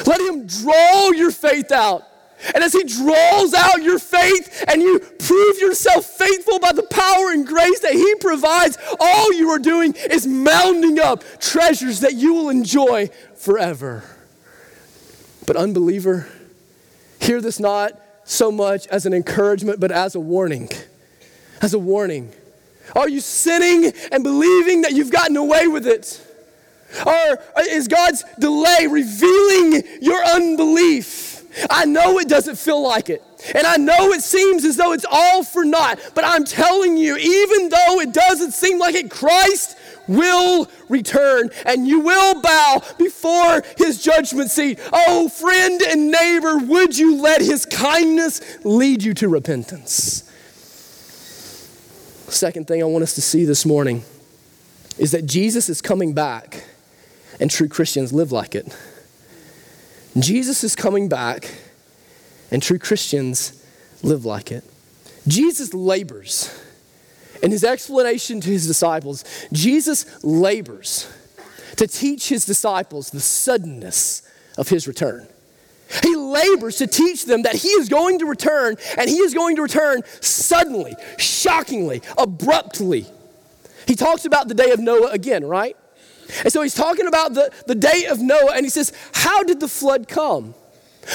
Let 0.06 0.20
Him 0.20 0.46
draw 0.46 1.12
your 1.12 1.32
faith 1.32 1.72
out. 1.72 2.09
And 2.54 2.63
as 2.63 2.73
He 2.73 2.84
draws 2.84 3.54
out 3.54 3.82
your 3.82 3.99
faith 3.99 4.63
and 4.67 4.82
you 4.82 4.99
prove 4.99 5.60
yourself 5.60 6.06
faithful 6.06 6.60
by 6.60 6.71
the 6.71 6.84
power 6.84 7.32
and 7.32 7.45
grace 7.45 7.80
that 7.82 7.93
He 7.93 8.15
provides, 8.15 8.78
all 8.99 9.34
you 9.34 9.49
are 9.49 9.60
doing 9.60 9.93
is 10.10 10.25
mounding 10.25 10.99
up 10.99 11.23
treasures 11.39 12.02
that 12.02 12.13
you 12.13 12.34
will 12.34 12.49
enjoy 12.49 13.10
forever. 13.36 14.04
But, 15.45 15.56
unbeliever, 15.56 16.28
hear 17.19 17.41
this 17.41 17.60
not 17.60 17.99
so 18.23 18.52
much 18.52 18.88
as 18.88 19.06
an 19.06 19.13
encouragement, 19.13 19.80
but 19.80 19.91
as 19.91 20.15
a 20.15 20.19
warning. 20.19 20.69
As 21.62 21.73
a 21.73 21.80
warning. 21.80 22.32
Are 22.95 23.10
you 23.10 23.19
sinning 23.19 23.91
and 24.12 24.23
believing 24.23 24.82
that 24.84 24.93
you've 24.93 25.12
gotten 25.12 25.38
away 25.38 25.67
with 25.67 25.88
it? 25.88 26.25
Or 27.06 27.43
is 27.60 27.88
God's 27.88 28.23
delay 28.39 28.88
revealing 28.89 29.84
your 30.02 30.23
unbelief? 30.23 31.29
I 31.70 31.86
know 31.86 32.20
it 32.20 32.28
doesn't 32.28 32.58
feel 32.58 32.82
like 32.82 33.10
it. 33.10 33.24
And 33.56 33.66
I 33.66 33.78
know 33.78 34.12
it 34.12 34.22
seems 34.22 34.66
as 34.66 34.76
though 34.76 34.92
it's 34.92 35.06
all 35.10 35.44
for 35.44 35.66
naught. 35.66 36.00
But 36.14 36.26
I'm 36.26 36.44
telling 36.44 36.98
you, 36.98 37.16
even 37.18 37.70
though 37.70 38.00
it 38.00 38.14
doesn't 38.14 38.52
seem 38.52 38.80
like 38.80 38.96
it, 38.96 39.10
Christ 39.10 39.78
will 40.08 40.68
return 40.90 41.50
and 41.66 41.88
you 41.88 42.00
will 42.02 42.42
bow 42.42 42.82
before 42.98 43.64
his 43.78 44.02
judgment 44.02 44.52
seat. 44.52 44.80
Oh, 44.92 45.30
friend 45.30 45.82
and 45.82 46.12
neighbor, 46.12 46.58
would 46.58 46.98
you 46.98 47.22
let 47.22 47.42
his 47.42 47.66
kindness 47.66 48.42
lead 48.66 49.04
you 49.04 49.14
to 49.16 49.30
repentance? 49.30 50.24
Second 52.28 52.68
thing 52.68 52.82
I 52.82 52.86
want 52.86 53.04
us 53.04 53.16
to 53.16 53.22
see 53.22 53.46
this 53.46 53.66
morning 53.66 54.04
is 54.98 55.12
that 55.12 55.26
Jesus 55.26 55.70
is 55.70 55.82
coming 55.82 56.14
back 56.14 56.64
and 57.40 57.50
true 57.50 57.68
Christians 57.68 58.12
live 58.12 58.32
like 58.32 58.54
it. 58.54 58.76
Jesus 60.17 60.63
is 60.63 60.76
coming 60.76 61.08
back, 61.08 61.54
and 62.52 62.62
true 62.62 62.80
Christians 62.80 63.63
live 64.02 64.26
like 64.26 64.52
it. 64.52 64.63
Jesus 65.28 65.74
labors. 65.74 66.54
In 67.41 67.52
his 67.52 67.63
explanation 67.63 68.41
to 68.41 68.50
his 68.50 68.67
disciples, 68.67 69.24
Jesus 69.54 70.24
labors 70.24 71.08
to 71.78 71.88
teach 71.88 72.28
his 72.28 72.45
disciples 72.45 73.12
the 73.12 73.19
suddenness 73.22 74.24
of 74.58 74.67
his 74.67 74.88
return. 74.88 75.28
He 76.04 76.15
labors 76.15 76.78
to 76.78 76.88
teach 76.88 77.26
them 77.26 77.43
that 77.43 77.56
he 77.56 77.69
is 77.69 77.89
going 77.89 78.19
to 78.19 78.26
return, 78.26 78.76
and 78.98 79.10
he 79.10 79.17
is 79.17 79.34
going 79.34 79.56
to 79.56 79.62
return 79.62 80.02
suddenly, 80.22 80.95
shockingly, 81.17 82.02
abruptly. 82.17 83.06
He 83.88 83.95
talks 83.95 84.26
about 84.26 84.48
the 84.48 84.54
day 84.54 84.72
of 84.72 84.80
Noah 84.80 85.10
again, 85.12 85.45
right? 85.45 85.76
And 86.44 86.52
so 86.54 86.62
he's 86.62 86.76
talking 86.76 87.08
about 87.08 87.34
the, 87.34 87.52
the 87.68 87.76
day 87.76 88.06
of 88.10 88.22
Noah, 88.22 88.54
and 88.56 88.65
he 88.65 88.70
says, 88.70 88.94
How 89.13 89.44
did 89.44 89.60
the 89.60 89.68
flood 89.68 90.08
come? 90.08 90.54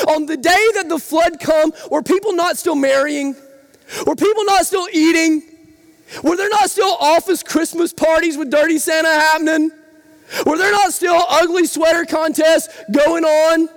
On 0.09 0.27
the 0.27 0.37
day 0.37 0.69
that 0.75 0.89
the 0.89 0.99
flood 0.99 1.39
come, 1.41 1.73
were 1.91 2.03
people 2.03 2.33
not 2.33 2.57
still 2.57 2.75
marrying? 2.75 3.37
Were 4.07 4.17
people 4.17 4.45
not 4.45 4.67
still 4.67 4.89
eating? 4.93 5.43
Were 6.23 6.37
there 6.37 6.49
not 6.49 6.71
still 6.71 6.97
office 7.01 7.43
Christmas 7.43 7.93
parties 7.93 8.37
with 8.37 8.51
Dirty 8.51 8.79
Santa 8.79 9.09
happening? 9.09 9.71
Were 10.47 10.57
there 10.57 10.73
not 10.73 10.93
still 10.93 11.23
ugly 11.29 11.67
sweater 11.67 12.05
contests 12.05 12.69
going 12.93 13.25
on? 13.25 13.69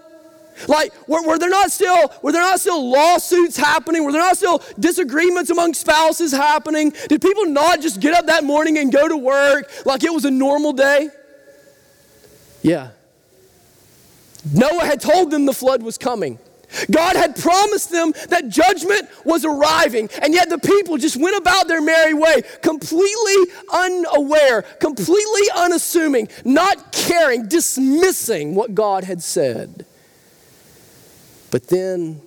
Like, 0.68 0.92
were, 1.08 1.22
were, 1.22 1.38
there 1.38 1.50
not 1.50 1.72
still 1.72 2.12
were 2.24 2.32
there 2.32 2.42
not 2.42 2.60
still 2.60 2.90
lawsuits 2.90 3.58
happening? 3.58 4.04
Were 4.04 4.12
there 4.12 4.22
not 4.22 4.38
still 4.38 4.64
disagreements 4.80 5.52
among 5.52 5.76
spouses 5.76 6.32
happening? 6.32 6.94
Did 7.10 7.22
people 7.22 7.46
not 7.46 7.82
just 7.82 8.00
get 8.00 8.16
up 8.16 8.26
that 8.26 8.44
morning 8.44 8.80
and 8.80 8.92
go 8.92 9.08
to 9.08 9.18
work 9.18 9.70
like 9.86 10.04
it 10.04 10.12
was 10.12 10.26
a 10.26 10.32
normal 10.32 10.74
day? 10.74 11.10
Yeah. 12.62 12.90
Noah 14.54 14.86
had 14.86 15.02
told 15.02 15.32
them 15.32 15.46
the 15.46 15.54
flood 15.54 15.84
was 15.84 15.98
coming. 15.98 16.40
God 16.92 17.16
had 17.16 17.36
promised 17.36 17.92
them 17.92 18.14
that 18.30 18.50
judgment 18.50 19.10
was 19.24 19.46
arriving, 19.46 20.10
and 20.22 20.34
yet 20.34 20.50
the 20.50 20.58
people 20.58 20.98
just 20.98 21.16
went 21.16 21.38
about 21.38 21.68
their 21.68 21.82
merry 21.82 22.14
way, 22.14 22.42
completely 22.62 23.54
unaware, 23.72 24.64
completely 24.80 25.48
unassuming, 25.56 26.28
not 26.44 26.92
caring, 26.92 27.48
dismissing 27.48 28.54
what 28.54 28.76
God 28.76 29.06
had 29.06 29.24
said. 29.24 29.86
But 31.52 31.68
then 31.68 32.22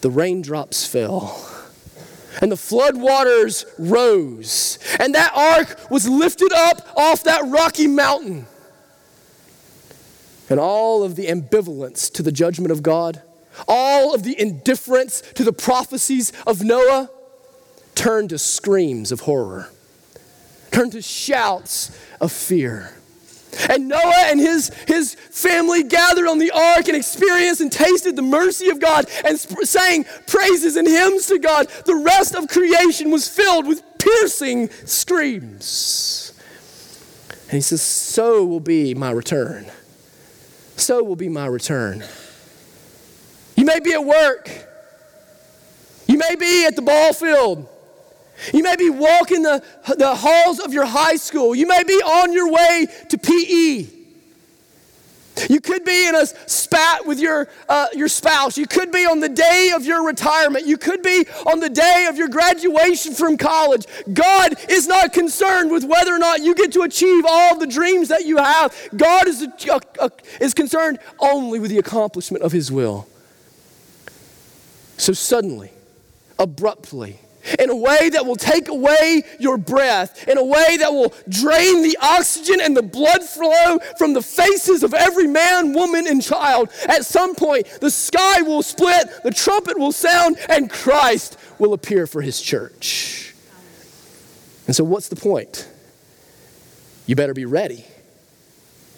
the 0.00 0.10
raindrops 0.10 0.86
fell. 0.86 1.48
And 2.40 2.50
the 2.50 2.56
flood 2.56 2.96
waters 2.96 3.66
rose, 3.78 4.78
and 4.98 5.14
that 5.14 5.32
ark 5.34 5.90
was 5.90 6.08
lifted 6.08 6.50
up 6.50 6.88
off 6.96 7.24
that 7.24 7.44
rocky 7.44 7.86
mountain 7.86 8.46
and 10.52 10.60
all 10.60 11.02
of 11.02 11.16
the 11.16 11.28
ambivalence 11.28 12.12
to 12.12 12.22
the 12.22 12.30
judgment 12.30 12.70
of 12.70 12.82
God, 12.82 13.22
all 13.66 14.14
of 14.14 14.22
the 14.22 14.38
indifference 14.38 15.22
to 15.34 15.44
the 15.44 15.52
prophecies 15.52 16.30
of 16.46 16.62
Noah, 16.62 17.10
turned 17.94 18.28
to 18.30 18.38
screams 18.38 19.10
of 19.12 19.20
horror, 19.20 19.70
turned 20.70 20.92
to 20.92 21.00
shouts 21.00 21.98
of 22.20 22.30
fear. 22.30 22.94
And 23.70 23.88
Noah 23.88 24.24
and 24.26 24.38
his, 24.40 24.68
his 24.86 25.14
family 25.14 25.84
gathered 25.84 26.26
on 26.28 26.38
the 26.38 26.50
ark 26.50 26.86
and 26.86 26.96
experienced 26.98 27.62
and 27.62 27.72
tasted 27.72 28.16
the 28.16 28.22
mercy 28.22 28.68
of 28.68 28.78
God 28.78 29.06
and 29.24 29.38
sang 29.38 30.04
praises 30.26 30.76
and 30.76 30.86
hymns 30.86 31.28
to 31.28 31.38
God. 31.38 31.68
The 31.86 31.96
rest 31.96 32.34
of 32.34 32.48
creation 32.48 33.10
was 33.10 33.26
filled 33.26 33.66
with 33.66 33.82
piercing 33.98 34.68
screams. 34.84 36.34
And 37.44 37.52
he 37.52 37.60
says, 37.62 37.80
So 37.80 38.44
will 38.44 38.60
be 38.60 38.94
my 38.94 39.10
return 39.10 39.70
so 40.82 41.02
will 41.02 41.16
be 41.16 41.28
my 41.28 41.46
return. 41.46 42.04
You 43.56 43.64
may 43.64 43.80
be 43.80 43.92
at 43.92 44.04
work. 44.04 44.50
You 46.06 46.18
may 46.18 46.34
be 46.36 46.66
at 46.66 46.76
the 46.76 46.82
ball 46.82 47.12
field. 47.12 47.68
You 48.52 48.62
may 48.62 48.76
be 48.76 48.90
walking 48.90 49.42
the, 49.42 49.62
the 49.96 50.14
halls 50.14 50.58
of 50.58 50.72
your 50.72 50.84
high 50.84 51.16
school. 51.16 51.54
You 51.54 51.66
may 51.66 51.84
be 51.84 51.94
on 51.94 52.32
your 52.32 52.50
way 52.50 52.86
to 53.10 53.18
PE. 53.18 54.01
You 55.48 55.60
could 55.60 55.84
be 55.84 56.08
in 56.08 56.14
a 56.14 56.26
spat 56.26 57.06
with 57.06 57.18
your, 57.18 57.48
uh, 57.68 57.86
your 57.94 58.08
spouse. 58.08 58.56
You 58.58 58.66
could 58.66 58.92
be 58.92 59.06
on 59.06 59.20
the 59.20 59.28
day 59.28 59.72
of 59.74 59.84
your 59.84 60.04
retirement. 60.04 60.66
You 60.66 60.76
could 60.76 61.02
be 61.02 61.26
on 61.46 61.60
the 61.60 61.70
day 61.70 62.06
of 62.08 62.16
your 62.16 62.28
graduation 62.28 63.14
from 63.14 63.36
college. 63.36 63.86
God 64.12 64.54
is 64.68 64.86
not 64.86 65.12
concerned 65.12 65.70
with 65.70 65.84
whether 65.84 66.14
or 66.14 66.18
not 66.18 66.40
you 66.42 66.54
get 66.54 66.72
to 66.72 66.82
achieve 66.82 67.24
all 67.28 67.58
the 67.58 67.66
dreams 67.66 68.08
that 68.08 68.24
you 68.24 68.36
have. 68.38 68.74
God 68.96 69.26
is, 69.26 69.46
uh, 69.68 69.80
uh, 69.98 70.08
is 70.40 70.54
concerned 70.54 70.98
only 71.18 71.58
with 71.58 71.70
the 71.70 71.78
accomplishment 71.78 72.44
of 72.44 72.52
His 72.52 72.70
will. 72.70 73.08
So 74.96 75.12
suddenly, 75.12 75.72
abruptly, 76.38 77.18
in 77.58 77.70
a 77.70 77.76
way 77.76 78.08
that 78.10 78.24
will 78.24 78.36
take 78.36 78.68
away 78.68 79.24
your 79.38 79.56
breath, 79.56 80.26
in 80.28 80.38
a 80.38 80.44
way 80.44 80.76
that 80.78 80.92
will 80.92 81.12
drain 81.28 81.82
the 81.82 81.96
oxygen 82.00 82.60
and 82.60 82.76
the 82.76 82.82
blood 82.82 83.22
flow 83.22 83.78
from 83.98 84.12
the 84.12 84.22
faces 84.22 84.82
of 84.82 84.94
every 84.94 85.26
man, 85.26 85.72
woman, 85.72 86.06
and 86.06 86.22
child. 86.22 86.70
At 86.88 87.04
some 87.04 87.34
point, 87.34 87.66
the 87.80 87.90
sky 87.90 88.42
will 88.42 88.62
split, 88.62 89.08
the 89.22 89.30
trumpet 89.30 89.78
will 89.78 89.92
sound, 89.92 90.36
and 90.48 90.70
Christ 90.70 91.38
will 91.58 91.72
appear 91.72 92.06
for 92.06 92.22
his 92.22 92.40
church. 92.40 93.34
And 94.66 94.76
so, 94.76 94.84
what's 94.84 95.08
the 95.08 95.16
point? 95.16 95.68
You 97.06 97.16
better 97.16 97.34
be 97.34 97.44
ready. 97.44 97.84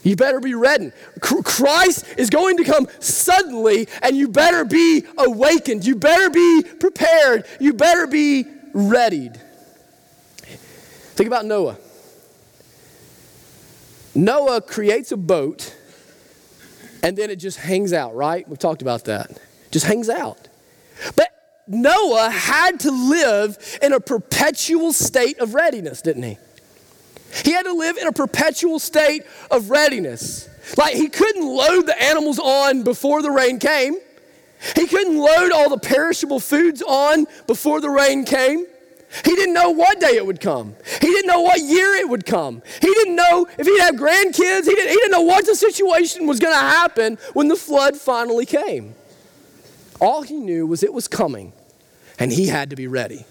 You 0.05 0.17
better 0.17 0.39
be 0.39 0.55
ready. 0.55 0.93
Christ 1.21 2.05
is 2.19 2.31
going 2.31 2.59
to 2.59 2.65
come 2.65 2.87
suddenly, 3.01 3.89
and 4.03 4.17
you 4.17 4.29
better 4.29 4.65
be 4.65 5.05
awakened. 5.17 5.85
You 5.85 5.97
better 5.97 6.31
be 6.31 6.63
prepared. 6.79 7.47
You 7.59 7.73
better 7.73 8.07
be 8.07 8.45
readied. 8.75 9.41
Think 11.17 11.27
about 11.27 11.47
Noah. 11.47 11.79
Noah 14.15 14.61
creates 14.61 15.11
a 15.11 15.17
boat, 15.17 15.75
and 17.03 17.17
then 17.17 17.31
it 17.31 17.37
just 17.37 17.59
hangs 17.59 17.93
out, 17.93 18.15
right? 18.15 18.47
We've 18.47 18.59
talked 18.59 18.83
about 18.83 19.07
that. 19.07 19.41
Just 19.71 19.87
hangs 19.87 20.11
out. 20.11 20.49
But 21.17 21.31
Noah 21.67 22.29
had 22.29 22.81
to 22.81 22.91
live 22.91 23.57
in 23.81 23.95
a 23.95 24.01
perpetual 24.01 24.93
state 24.93 25.39
of 25.39 25.55
readiness, 25.55 26.03
didn't 26.03 26.25
he? 26.25 26.39
He 27.43 27.53
had 27.53 27.65
to 27.65 27.73
live 27.73 27.97
in 27.97 28.07
a 28.07 28.13
perpetual 28.13 28.79
state 28.79 29.25
of 29.51 29.71
readiness. 29.71 30.49
Like 30.77 30.95
he 30.95 31.09
couldn't 31.09 31.47
load 31.47 31.87
the 31.87 32.01
animals 32.03 32.39
on 32.39 32.83
before 32.83 33.23
the 33.23 33.31
rain 33.31 33.59
came. 33.59 33.97
He 34.77 34.87
couldn't 34.87 35.19
load 35.19 35.53
all 35.53 35.69
the 35.69 35.79
perishable 35.79 36.41
foods 36.41 36.83
on 36.83 37.27
before 37.47 37.81
the 37.81 37.91
rain 37.91 38.25
came. 38.25 38.67
He 39.25 39.35
didn't 39.37 39.55
know 39.55 39.71
what 39.71 40.01
day 40.01 40.17
it 40.17 40.27
would 40.27 40.41
come. 40.41 40.75
He 41.01 41.07
didn't 41.07 41.27
know 41.27 41.41
what 41.41 41.61
year 41.61 41.95
it 41.95 42.09
would 42.09 42.27
come. 42.27 42.63
He 42.81 42.89
didn't 42.89 43.15
know 43.15 43.47
if 43.59 43.67
he'd 43.67 43.81
have 43.81 43.95
grandkids. 43.95 44.65
He 44.65 44.75
didn't, 44.75 44.89
he 44.89 44.95
didn't 44.97 45.13
know 45.13 45.21
what 45.21 45.47
the 45.47 45.55
situation 45.55 46.27
was 46.27 46.41
going 46.41 46.55
to 46.55 46.61
happen 46.61 47.19
when 47.33 47.49
the 47.49 47.57
flood 47.57 47.97
finally 47.97 48.47
came. 48.47 48.95
All 50.01 50.23
he 50.23 50.35
knew 50.35 50.67
was 50.67 50.83
it 50.83 50.93
was 50.93 51.07
coming, 51.07 51.53
and 52.19 52.33
he 52.33 52.49
had 52.49 52.71
to 52.71 52.77
be 52.77 52.89
ready. 52.89 53.25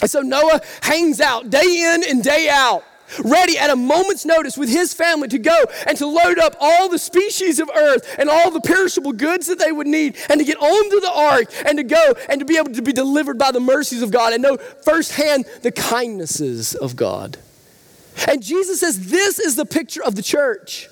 And 0.00 0.10
so 0.10 0.20
Noah 0.20 0.62
hangs 0.80 1.20
out 1.20 1.50
day 1.50 1.92
in 1.94 2.04
and 2.08 2.24
day 2.24 2.48
out 2.50 2.82
ready 3.24 3.58
at 3.58 3.70
a 3.70 3.76
moment's 3.76 4.24
notice 4.24 4.56
with 4.56 4.68
his 4.68 4.94
family 4.94 5.28
to 5.28 5.38
go 5.38 5.64
and 5.86 5.96
to 5.98 6.06
load 6.06 6.38
up 6.38 6.56
all 6.60 6.88
the 6.88 6.98
species 6.98 7.58
of 7.58 7.70
earth 7.74 8.16
and 8.18 8.28
all 8.28 8.50
the 8.50 8.60
perishable 8.60 9.12
goods 9.12 9.46
that 9.46 9.58
they 9.58 9.72
would 9.72 9.86
need 9.86 10.16
and 10.28 10.38
to 10.38 10.44
get 10.44 10.58
onto 10.58 11.00
the 11.00 11.12
ark 11.12 11.52
and 11.66 11.78
to 11.78 11.84
go 11.84 12.14
and 12.28 12.38
to 12.40 12.44
be 12.44 12.56
able 12.56 12.72
to 12.72 12.82
be 12.82 12.92
delivered 12.92 13.38
by 13.38 13.50
the 13.50 13.60
mercies 13.60 14.02
of 14.02 14.10
God 14.10 14.32
and 14.32 14.42
know 14.42 14.56
firsthand 14.56 15.44
the 15.62 15.72
kindnesses 15.72 16.74
of 16.74 16.96
God. 16.96 17.38
And 18.28 18.42
Jesus 18.42 18.80
says, 18.80 19.10
This 19.10 19.38
is 19.38 19.56
the 19.56 19.66
picture 19.66 20.02
of 20.02 20.14
the 20.14 20.22
church. 20.22 20.88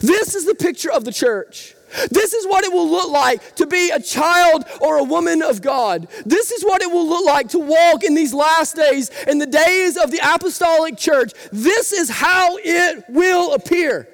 This 0.00 0.34
is 0.34 0.44
the 0.46 0.54
picture 0.54 0.90
of 0.90 1.04
the 1.04 1.12
church. 1.12 1.74
This 2.10 2.32
is 2.32 2.46
what 2.46 2.64
it 2.64 2.72
will 2.72 2.88
look 2.88 3.10
like 3.10 3.54
to 3.56 3.66
be 3.66 3.90
a 3.90 4.00
child 4.00 4.64
or 4.80 4.98
a 4.98 5.04
woman 5.04 5.42
of 5.42 5.62
God. 5.62 6.08
This 6.24 6.50
is 6.50 6.62
what 6.62 6.82
it 6.82 6.90
will 6.90 7.08
look 7.08 7.24
like 7.24 7.48
to 7.50 7.58
walk 7.58 8.04
in 8.04 8.14
these 8.14 8.32
last 8.34 8.76
days, 8.76 9.10
in 9.26 9.38
the 9.38 9.46
days 9.46 9.96
of 9.96 10.10
the 10.10 10.20
apostolic 10.22 10.96
church. 10.96 11.32
This 11.52 11.92
is 11.92 12.08
how 12.08 12.56
it 12.58 13.04
will 13.08 13.54
appear. 13.54 14.08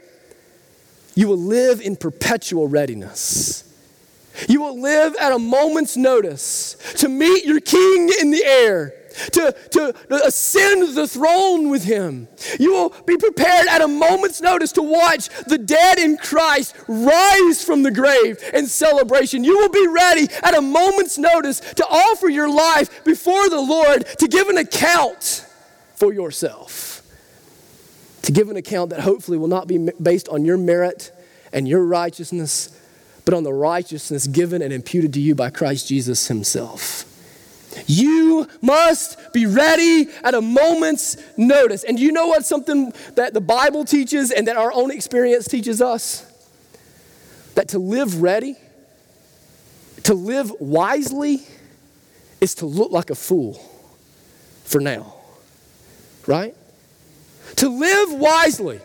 You 1.15 1.29
will 1.29 1.39
live 1.39 1.81
in 1.81 1.97
perpetual 1.97 2.69
readiness. 2.69 3.65
You 4.49 4.63
will 4.63 4.81
live 4.81 5.17
at 5.21 5.33
a 5.33 5.39
moment's 5.39 5.97
notice 5.97 6.77
to 6.99 7.09
meet 7.09 7.45
your 7.45 7.61
king 7.61 8.11
in 8.21 8.31
the 8.31 8.45
air 8.45 8.95
to, 9.33 9.55
to 9.71 9.95
ascend 10.25 10.97
the 10.97 11.07
throne 11.07 11.71
with 11.71 11.85
him. 11.85 12.29
You 12.59 12.73
will 12.73 12.95
be 13.07 13.17
prepared 13.17 13.67
at 13.69 13.83
a 13.83 13.89
moment's 13.89 14.41
notice 14.41 14.73
to 14.73 14.83
watch 14.83 15.29
the 15.47 15.59
dead 15.59 15.99
in 15.99 16.17
Christ 16.17 16.75
rise 16.87 17.65
from 17.65 17.83
the 17.83 17.91
grave 17.91 18.39
in 18.55 18.67
celebration. 18.67 19.45
You 19.45 19.59
will 19.59 19.71
be 19.71 19.87
ready 19.87 20.29
at 20.43 20.57
a 20.57 20.61
moment's 20.61 21.19
notice 21.19 21.61
to 21.61 21.85
offer 21.85 22.29
your 22.29 22.51
life 22.51 23.05
before 23.05 23.49
the 23.49 23.61
Lord 23.61 24.07
to 24.19 24.29
give 24.29 24.49
an 24.49 24.59
account 24.59 25.47
for 25.95 26.13
yourself. 26.13 27.03
To 28.23 28.33
give 28.33 28.49
an 28.51 28.57
account 28.57 28.91
that 28.91 29.01
hopefully 29.01 29.39
will 29.39 29.49
not 29.49 29.67
be 29.67 29.91
based 30.01 30.29
on 30.29 30.45
your 30.45 30.59
merit 30.59 31.13
and 31.53 31.67
your 31.67 31.85
righteousness, 31.85 32.79
but 33.25 33.35
on 33.35 33.43
the 33.43 33.53
righteousness 33.53 34.27
given 34.27 34.63
and 34.63 34.73
imputed 34.73 35.13
to 35.15 35.21
you 35.21 35.35
by 35.35 35.51
Christ 35.51 35.89
Jesus 35.89 36.29
Himself. 36.29 37.08
You 37.87 38.49
must 38.61 39.33
be 39.33 39.47
ready 39.47 40.09
at 40.23 40.35
a 40.35 40.41
moment's 40.41 41.17
notice. 41.37 41.85
And 41.85 41.99
you 41.99 42.13
know 42.13 42.27
what 42.27 42.45
something 42.45 42.93
that 43.15 43.35
the 43.35 43.41
Bible 43.41 43.85
teaches 43.85 44.31
and 44.31 44.47
that 44.49 44.57
our 44.57 44.73
own 44.73 44.91
experience 44.91 45.47
teaches 45.47 45.81
us? 45.81 46.25
That 47.55 47.69
to 47.69 47.79
live 47.79 48.23
ready, 48.23 48.57
to 50.05 50.15
live 50.15 50.53
wisely, 50.61 51.43
is 52.41 52.55
to 52.57 52.67
look 52.67 52.93
like 52.93 53.11
a 53.11 53.15
fool 53.15 53.55
for 54.65 54.81
now. 54.81 55.15
Right? 56.27 56.55
To 57.57 57.69
live 57.69 58.13
wisely, 58.13 58.81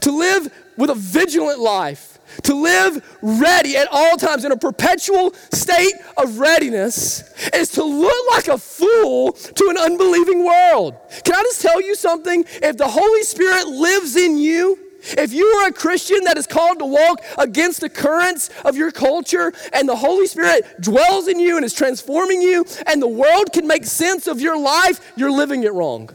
to 0.00 0.10
live 0.10 0.52
with 0.76 0.90
a 0.90 0.94
vigilant 0.94 1.60
life, 1.60 2.17
to 2.42 2.54
live 2.54 3.18
ready 3.22 3.76
at 3.76 3.88
all 3.90 4.16
times 4.16 4.44
in 4.44 4.52
a 4.52 4.56
perpetual 4.56 5.34
state 5.52 5.94
of 6.16 6.38
readiness 6.38 7.32
is 7.54 7.70
to 7.72 7.84
look 7.84 8.32
like 8.32 8.48
a 8.48 8.58
fool 8.58 9.32
to 9.32 9.68
an 9.70 9.78
unbelieving 9.78 10.44
world. 10.44 10.94
Can 11.24 11.34
I 11.34 11.42
just 11.42 11.62
tell 11.62 11.80
you 11.80 11.94
something? 11.94 12.44
If 12.62 12.76
the 12.76 12.88
Holy 12.88 13.22
Spirit 13.22 13.68
lives 13.68 14.16
in 14.16 14.38
you, 14.38 14.78
if 15.00 15.32
you 15.32 15.46
are 15.46 15.68
a 15.68 15.72
Christian 15.72 16.24
that 16.24 16.36
is 16.36 16.46
called 16.46 16.80
to 16.80 16.84
walk 16.84 17.22
against 17.38 17.80
the 17.80 17.88
currents 17.88 18.50
of 18.64 18.76
your 18.76 18.90
culture 18.90 19.52
and 19.72 19.88
the 19.88 19.96
Holy 19.96 20.26
Spirit 20.26 20.64
dwells 20.80 21.28
in 21.28 21.38
you 21.38 21.56
and 21.56 21.64
is 21.64 21.72
transforming 21.72 22.42
you 22.42 22.66
and 22.86 23.00
the 23.00 23.08
world 23.08 23.52
can 23.52 23.66
make 23.66 23.84
sense 23.84 24.26
of 24.26 24.40
your 24.40 24.58
life, 24.58 25.12
you're 25.16 25.30
living 25.30 25.62
it 25.62 25.72
wrong. 25.72 26.10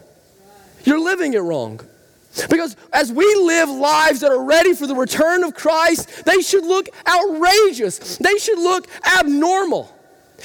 You're 0.84 1.00
living 1.00 1.32
it 1.32 1.38
wrong. 1.38 1.80
Because 2.48 2.76
as 2.92 3.12
we 3.12 3.24
live 3.36 3.68
lives 3.68 4.20
that 4.20 4.32
are 4.32 4.44
ready 4.44 4.74
for 4.74 4.86
the 4.86 4.94
return 4.94 5.44
of 5.44 5.54
Christ, 5.54 6.24
they 6.24 6.40
should 6.40 6.64
look 6.64 6.88
outrageous. 7.06 8.18
They 8.18 8.36
should 8.38 8.58
look 8.58 8.88
abnormal. 9.18 9.94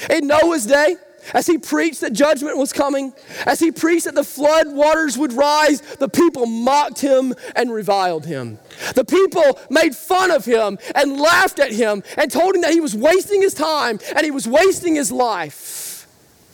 In 0.08 0.28
Noah's 0.28 0.66
day, 0.66 0.96
as 1.34 1.46
he 1.46 1.58
preached 1.58 2.00
that 2.00 2.12
judgment 2.12 2.56
was 2.56 2.72
coming, 2.72 3.12
as 3.44 3.60
he 3.60 3.70
preached 3.70 4.04
that 4.04 4.14
the 4.14 4.24
flood 4.24 4.72
waters 4.72 5.18
would 5.18 5.32
rise, 5.32 5.80
the 5.96 6.08
people 6.08 6.46
mocked 6.46 7.00
him 7.00 7.34
and 7.54 7.72
reviled 7.72 8.24
him. 8.24 8.58
The 8.94 9.04
people 9.04 9.58
made 9.68 9.94
fun 9.94 10.30
of 10.30 10.44
him 10.44 10.78
and 10.94 11.20
laughed 11.20 11.58
at 11.58 11.72
him 11.72 12.02
and 12.16 12.30
told 12.30 12.54
him 12.54 12.62
that 12.62 12.72
he 12.72 12.80
was 12.80 12.94
wasting 12.94 13.42
his 13.42 13.54
time 13.54 13.98
and 14.16 14.24
he 14.24 14.30
was 14.30 14.48
wasting 14.48 14.94
his 14.94 15.12
life. 15.12 16.06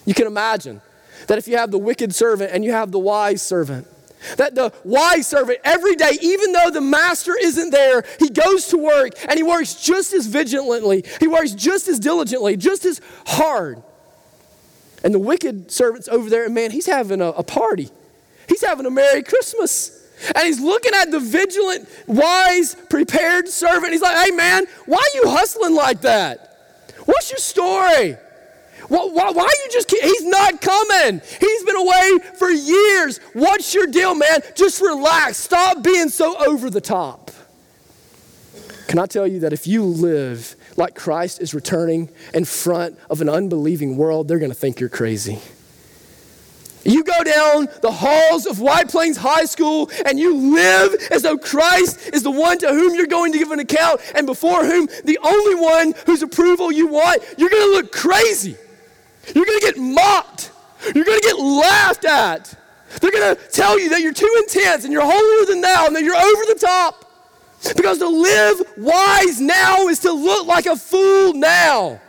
You 0.04 0.14
can 0.14 0.26
imagine 0.26 0.80
that 1.28 1.38
if 1.38 1.48
you 1.48 1.56
have 1.56 1.70
the 1.70 1.78
wicked 1.78 2.14
servant 2.14 2.52
and 2.52 2.64
you 2.64 2.72
have 2.72 2.90
the 2.90 2.98
wise 2.98 3.42
servant, 3.42 3.86
that 4.36 4.54
the 4.54 4.72
wise 4.84 5.26
servant, 5.26 5.58
every 5.64 5.96
day, 5.96 6.18
even 6.20 6.52
though 6.52 6.70
the 6.70 6.80
master 6.80 7.34
isn't 7.40 7.70
there, 7.70 8.04
he 8.18 8.28
goes 8.28 8.68
to 8.68 8.78
work 8.78 9.12
and 9.28 9.36
he 9.36 9.42
works 9.42 9.74
just 9.74 10.12
as 10.12 10.26
vigilantly, 10.26 11.04
he 11.20 11.28
works 11.28 11.52
just 11.52 11.88
as 11.88 11.98
diligently, 11.98 12.56
just 12.56 12.84
as 12.84 13.00
hard. 13.26 13.82
And 15.04 15.14
the 15.14 15.18
wicked 15.18 15.70
servant's 15.70 16.08
over 16.08 16.28
there, 16.28 16.46
and 16.46 16.54
man, 16.54 16.70
he's 16.70 16.86
having 16.86 17.20
a, 17.20 17.26
a 17.26 17.42
party. 17.42 17.90
He's 18.48 18.64
having 18.64 18.86
a 18.86 18.90
Merry 18.90 19.22
Christmas. 19.22 20.02
And 20.34 20.46
he's 20.46 20.60
looking 20.60 20.92
at 20.94 21.10
the 21.10 21.20
vigilant, 21.20 21.88
wise, 22.06 22.74
prepared 22.88 23.48
servant. 23.48 23.92
He's 23.92 24.00
like, 24.00 24.16
hey, 24.16 24.34
man, 24.34 24.66
why 24.86 24.96
are 24.96 25.16
you 25.16 25.28
hustling 25.28 25.74
like 25.74 26.00
that? 26.02 26.86
What's 27.04 27.30
your 27.30 27.38
story? 27.38 28.16
Why, 28.88 29.04
why, 29.04 29.30
why, 29.30 29.42
are 29.42 29.64
you 29.64 29.68
just, 29.72 29.90
he's 29.90 30.24
not 30.24 30.60
coming. 30.60 31.20
He's 31.40 31.64
been 31.64 31.76
away 31.76 32.18
for 32.38 32.50
years. 32.50 33.18
What's 33.32 33.74
your 33.74 33.86
deal, 33.86 34.14
man? 34.14 34.40
Just 34.54 34.80
relax. 34.80 35.38
Stop 35.38 35.82
being 35.82 36.08
so 36.08 36.36
over 36.46 36.70
the 36.70 36.80
top. 36.80 37.30
Can 38.86 39.00
I 39.00 39.06
tell 39.06 39.26
you 39.26 39.40
that 39.40 39.52
if 39.52 39.66
you 39.66 39.82
live 39.82 40.54
like 40.76 40.94
Christ 40.94 41.40
is 41.40 41.54
returning 41.54 42.08
in 42.32 42.44
front 42.44 42.96
of 43.10 43.20
an 43.20 43.28
unbelieving 43.28 43.96
world, 43.96 44.28
they're 44.28 44.38
going 44.38 44.52
to 44.52 44.56
think 44.56 44.78
you're 44.78 44.88
crazy. 44.88 45.40
You 46.84 47.02
go 47.02 47.24
down 47.24 47.68
the 47.82 47.90
halls 47.90 48.46
of 48.46 48.60
White 48.60 48.88
Plains 48.88 49.16
High 49.16 49.46
School 49.46 49.90
and 50.04 50.20
you 50.20 50.36
live 50.54 50.94
as 51.10 51.22
though 51.22 51.36
Christ 51.36 52.10
is 52.14 52.22
the 52.22 52.30
one 52.30 52.58
to 52.58 52.68
whom 52.68 52.94
you're 52.94 53.08
going 53.08 53.32
to 53.32 53.38
give 53.38 53.50
an 53.50 53.58
account 53.58 54.00
and 54.14 54.24
before 54.24 54.64
whom 54.64 54.86
the 55.04 55.18
only 55.24 55.54
one 55.56 55.94
whose 56.06 56.22
approval 56.22 56.70
you 56.70 56.86
want, 56.86 57.24
you're 57.36 57.50
going 57.50 57.70
to 57.70 57.72
look 57.72 57.90
crazy. 57.90 58.56
You're 59.34 59.44
going 59.44 59.60
to 59.60 59.66
get 59.66 59.76
mocked. 59.78 60.52
You're 60.94 61.04
going 61.04 61.20
to 61.20 61.26
get 61.26 61.38
laughed 61.38 62.04
at. 62.04 62.54
They're 63.00 63.10
going 63.10 63.36
to 63.36 63.42
tell 63.50 63.78
you 63.78 63.90
that 63.90 64.00
you're 64.00 64.12
too 64.12 64.32
intense 64.38 64.84
and 64.84 64.92
you're 64.92 65.04
holier 65.04 65.46
than 65.46 65.60
thou 65.60 65.86
and 65.86 65.96
that 65.96 66.02
you're 66.02 66.16
over 66.16 66.42
the 66.52 66.58
top. 66.58 67.04
Because 67.76 67.98
to 67.98 68.08
live 68.08 68.62
wise 68.76 69.40
now 69.40 69.88
is 69.88 70.00
to 70.00 70.12
look 70.12 70.46
like 70.46 70.66
a 70.66 70.76
fool 70.76 71.32
now. 71.34 72.00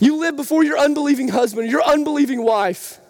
You 0.00 0.16
live 0.16 0.36
before 0.36 0.64
your 0.64 0.78
unbelieving 0.78 1.28
husband, 1.28 1.70
your 1.70 1.82
unbelieving 1.82 2.42
wife. 2.42 3.00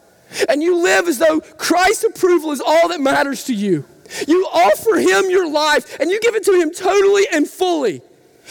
And 0.49 0.63
you 0.63 0.83
live 0.83 1.09
as 1.09 1.19
though 1.19 1.41
Christ's 1.41 2.05
approval 2.05 2.53
is 2.53 2.61
all 2.61 2.89
that 2.89 3.01
matters 3.01 3.45
to 3.45 3.55
you. 3.55 3.85
You 4.27 4.47
offer 4.53 4.97
him 4.97 5.31
your 5.31 5.51
life 5.51 5.99
and 6.01 6.11
you 6.11 6.21
give 6.21 6.35
it 6.35 6.45
to 6.45 6.53
him 6.53 6.71
totally 6.71 7.27
and 7.33 7.49
fully. 7.49 8.03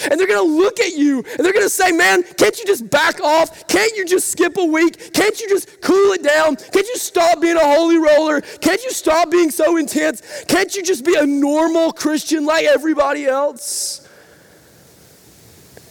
And 0.09 0.19
they're 0.19 0.27
going 0.27 0.45
to 0.45 0.55
look 0.55 0.79
at 0.79 0.93
you 0.93 1.17
and 1.17 1.45
they're 1.45 1.53
going 1.53 1.65
to 1.65 1.69
say, 1.69 1.91
Man, 1.91 2.23
can't 2.23 2.57
you 2.57 2.65
just 2.65 2.89
back 2.89 3.19
off? 3.21 3.67
Can't 3.67 3.95
you 3.95 4.05
just 4.05 4.31
skip 4.31 4.57
a 4.57 4.65
week? 4.65 5.13
Can't 5.13 5.39
you 5.39 5.49
just 5.49 5.81
cool 5.81 6.13
it 6.13 6.23
down? 6.23 6.55
Can't 6.55 6.87
you 6.87 6.97
stop 6.97 7.41
being 7.41 7.57
a 7.57 7.63
holy 7.75 7.97
roller? 7.97 8.41
Can't 8.41 8.83
you 8.83 8.91
stop 8.91 9.29
being 9.29 9.51
so 9.51 9.77
intense? 9.77 10.43
Can't 10.45 10.73
you 10.75 10.83
just 10.83 11.05
be 11.05 11.15
a 11.15 11.25
normal 11.25 11.91
Christian 11.91 12.45
like 12.45 12.65
everybody 12.65 13.25
else? 13.25 14.07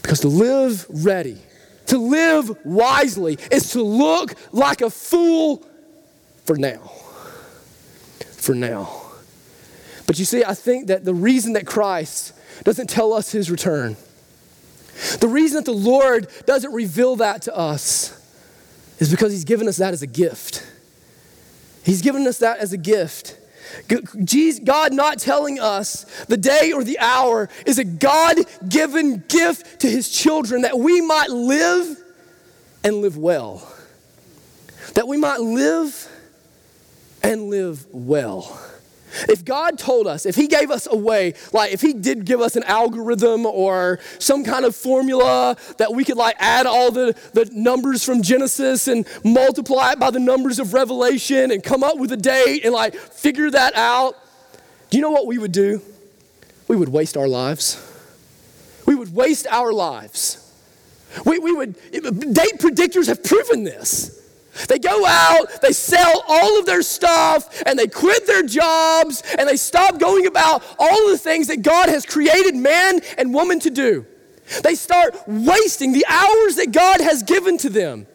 Because 0.03 0.21
to 0.21 0.29
live 0.29 0.87
ready, 0.89 1.39
to 1.87 1.99
live 1.99 2.51
wisely, 2.65 3.39
is 3.53 3.71
to 3.73 3.83
look 3.83 4.35
like 4.53 4.81
a 4.81 4.91
fool 4.91 5.65
for 6.45 6.57
now. 6.57 6.91
For 8.33 8.55
now. 8.55 9.03
But 10.07 10.19
you 10.19 10.25
see, 10.25 10.43
I 10.43 10.55
think 10.55 10.89
that 10.89 11.05
the 11.05 11.15
reason 11.15 11.53
that 11.53 11.67
Christ 11.67 12.33
doesn't 12.65 12.89
tell 12.89 13.13
us 13.13 13.33
his 13.33 13.51
return, 13.51 13.97
the 15.21 15.29
reason 15.29 15.57
that 15.57 15.65
the 15.65 15.73
Lord 15.73 16.29
doesn't 16.47 16.73
reveal 16.73 17.17
that 17.17 17.43
to 17.43 17.57
us, 17.57 18.17
is 18.99 19.11
because 19.11 19.33
he's 19.33 19.45
given 19.45 19.67
us 19.67 19.79
that 19.79 19.95
as 19.95 20.03
a 20.03 20.07
gift. 20.07 20.67
He's 21.83 22.03
given 22.03 22.27
us 22.27 22.39
that 22.39 22.59
as 22.59 22.73
a 22.73 22.77
gift. 22.77 23.39
God 24.65 24.93
not 24.93 25.19
telling 25.19 25.59
us 25.59 26.05
the 26.25 26.37
day 26.37 26.73
or 26.73 26.85
the 26.85 26.99
hour 26.99 27.49
is 27.67 27.79
a 27.79 27.85
God 27.85 28.37
given 28.69 29.25
gift 29.29 29.81
to 29.81 29.91
his 29.91 30.11
children 30.11 30.63
that 30.63 30.79
we 30.79 31.01
might 31.01 31.31
live 31.31 31.97
and 32.85 32.97
live 32.97 33.17
well. 33.17 33.67
That 34.95 35.07
we 35.09 35.17
might 35.17 35.41
live 35.41 36.09
and 37.23 37.49
live 37.49 37.87
well. 37.93 38.61
If 39.29 39.45
God 39.45 39.79
told 39.79 40.07
us, 40.07 40.27
if 40.27 40.35
He 40.37 40.47
gave 40.47 40.71
us 40.71 40.87
a 40.91 40.97
way, 40.97 41.35
like 41.53 41.73
if 41.73 41.81
He 41.81 41.93
did 41.93 42.25
give 42.25 42.41
us 42.41 42.57
an 42.57 42.65
algorithm 42.65 43.47
or 43.47 43.99
some 44.19 44.45
kind 44.45 44.65
of 44.65 44.75
formula 44.77 45.57
that 45.79 45.93
we 45.95 46.05
could 46.05 46.17
like 46.17 46.37
add 46.39 46.67
all 46.67 46.91
the, 46.91 47.17
the 47.33 47.49
numbers 47.53 48.05
from 48.05 48.23
Genesis 48.23 48.89
and 48.89 49.07
multiply 49.25 49.93
it 49.93 49.99
by 49.99 50.11
the 50.11 50.21
numbers 50.21 50.59
of 50.59 50.75
Revelation 50.75 51.51
and 51.51 51.63
come 51.63 51.83
up 51.83 51.99
with 51.99 52.13
a 52.13 52.17
date 52.17 52.65
and 52.65 52.73
like 52.73 52.95
figure 52.95 53.51
that 53.51 53.75
out, 53.77 54.17
do 54.91 54.99
you 54.99 55.03
know 55.03 55.11
what 55.11 55.27
we 55.27 55.39
would 55.39 55.53
do? 55.53 55.81
We 56.69 56.77
would 56.77 56.89
waste 56.89 57.17
our 57.17 57.29
lives. 57.29 57.87
We 58.87 58.95
would 58.95 59.15
waste 59.15 59.47
our 59.49 59.73
lives. 59.73 60.47
We, 61.25 61.39
we 61.39 61.53
would, 61.53 61.75
date 61.91 62.59
predictors 62.59 63.09
have 63.09 63.23
proven 63.25 63.65
this. 63.65 64.17
They 64.69 64.79
go 64.79 65.07
out, 65.07 65.63
they 65.63 65.73
sell 65.73 66.25
all 66.27 66.59
of 66.59 66.67
their 66.67 66.83
stuff, 66.83 67.63
and 67.67 67.79
they 67.79 67.87
quit 67.87 68.27
their 68.27 68.43
jobs, 68.43 69.23
and 69.39 69.49
they 69.49 69.57
stop 69.57 69.99
going 69.99 70.27
about 70.27 70.65
all 70.79 71.05
of 71.05 71.11
the 71.11 71.19
things 71.19 71.47
that 71.47 71.63
God 71.63 71.89
has 71.89 72.05
created 72.05 72.57
man 72.57 73.01
and 73.17 73.33
woman 73.33 73.61
to 73.61 73.71
do. 73.71 74.07
They 74.63 74.75
start 74.75 75.15
wasting 75.27 75.93
the 75.93 76.05
hours 76.09 76.57
that 76.57 76.73
God 76.73 77.01
has 77.01 77.23
given 77.23 77.57
to 77.59 77.71
them 77.71 78.07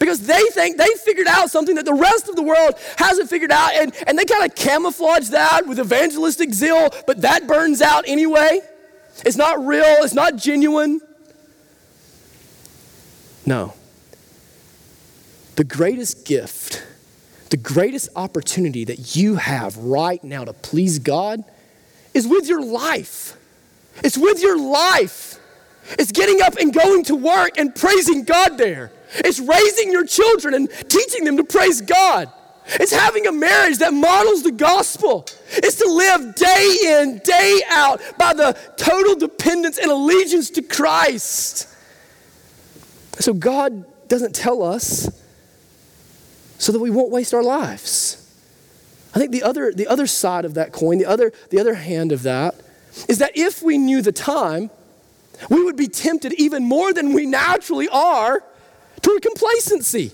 because 0.00 0.26
they 0.26 0.42
think 0.52 0.78
they 0.78 0.88
figured 1.04 1.26
out 1.26 1.50
something 1.50 1.74
that 1.74 1.84
the 1.84 1.94
rest 1.94 2.28
of 2.28 2.36
the 2.36 2.42
world 2.42 2.74
hasn't 2.96 3.28
figured 3.28 3.52
out, 3.52 3.72
and, 3.74 3.94
and 4.06 4.18
they 4.18 4.24
kind 4.24 4.44
of 4.50 4.54
camouflage 4.56 5.28
that 5.28 5.66
with 5.66 5.78
evangelistic 5.78 6.52
zeal, 6.54 6.88
but 7.06 7.20
that 7.20 7.46
burns 7.46 7.82
out 7.82 8.04
anyway. 8.06 8.60
It's 9.24 9.36
not 9.36 9.64
real, 9.64 9.84
it's 10.00 10.14
not 10.14 10.36
genuine. 10.36 11.00
No. 13.44 13.74
The 15.56 15.64
greatest 15.64 16.24
gift, 16.24 16.84
the 17.50 17.56
greatest 17.56 18.08
opportunity 18.16 18.84
that 18.84 19.14
you 19.14 19.36
have 19.36 19.76
right 19.76 20.22
now 20.24 20.44
to 20.44 20.52
please 20.52 20.98
God 20.98 21.44
is 22.12 22.26
with 22.26 22.48
your 22.48 22.62
life. 22.62 23.36
It's 24.02 24.18
with 24.18 24.42
your 24.42 24.58
life. 24.58 25.38
It's 25.90 26.10
getting 26.10 26.42
up 26.42 26.56
and 26.56 26.72
going 26.72 27.04
to 27.04 27.14
work 27.14 27.56
and 27.56 27.74
praising 27.74 28.24
God 28.24 28.58
there. 28.58 28.90
It's 29.16 29.38
raising 29.38 29.92
your 29.92 30.04
children 30.04 30.54
and 30.54 30.70
teaching 30.88 31.24
them 31.24 31.36
to 31.36 31.44
praise 31.44 31.80
God. 31.80 32.32
It's 32.66 32.92
having 32.92 33.26
a 33.26 33.32
marriage 33.32 33.78
that 33.78 33.92
models 33.92 34.42
the 34.42 34.50
gospel. 34.50 35.26
It's 35.50 35.76
to 35.76 35.88
live 35.88 36.34
day 36.34 36.76
in, 36.84 37.20
day 37.22 37.60
out 37.68 38.00
by 38.18 38.34
the 38.34 38.58
total 38.76 39.14
dependence 39.14 39.78
and 39.78 39.90
allegiance 39.90 40.50
to 40.50 40.62
Christ. 40.62 41.68
So 43.20 43.34
God 43.34 43.84
doesn't 44.08 44.34
tell 44.34 44.62
us 44.62 45.08
so 46.58 46.72
that 46.72 46.80
we 46.80 46.90
won't 46.90 47.10
waste 47.10 47.34
our 47.34 47.42
lives. 47.42 48.20
I 49.14 49.18
think 49.18 49.30
the 49.30 49.42
other, 49.42 49.72
the 49.72 49.86
other 49.86 50.06
side 50.06 50.44
of 50.44 50.54
that 50.54 50.72
coin, 50.72 50.98
the 50.98 51.06
other, 51.06 51.32
the 51.50 51.60
other 51.60 51.74
hand 51.74 52.10
of 52.10 52.22
that, 52.24 52.56
is 53.08 53.18
that 53.18 53.36
if 53.36 53.62
we 53.62 53.78
knew 53.78 54.02
the 54.02 54.12
time, 54.12 54.70
we 55.50 55.62
would 55.62 55.76
be 55.76 55.88
tempted 55.88 56.32
even 56.34 56.64
more 56.64 56.92
than 56.92 57.12
we 57.12 57.26
naturally 57.26 57.88
are 57.88 58.42
toward 59.02 59.22
complacency. 59.22 60.12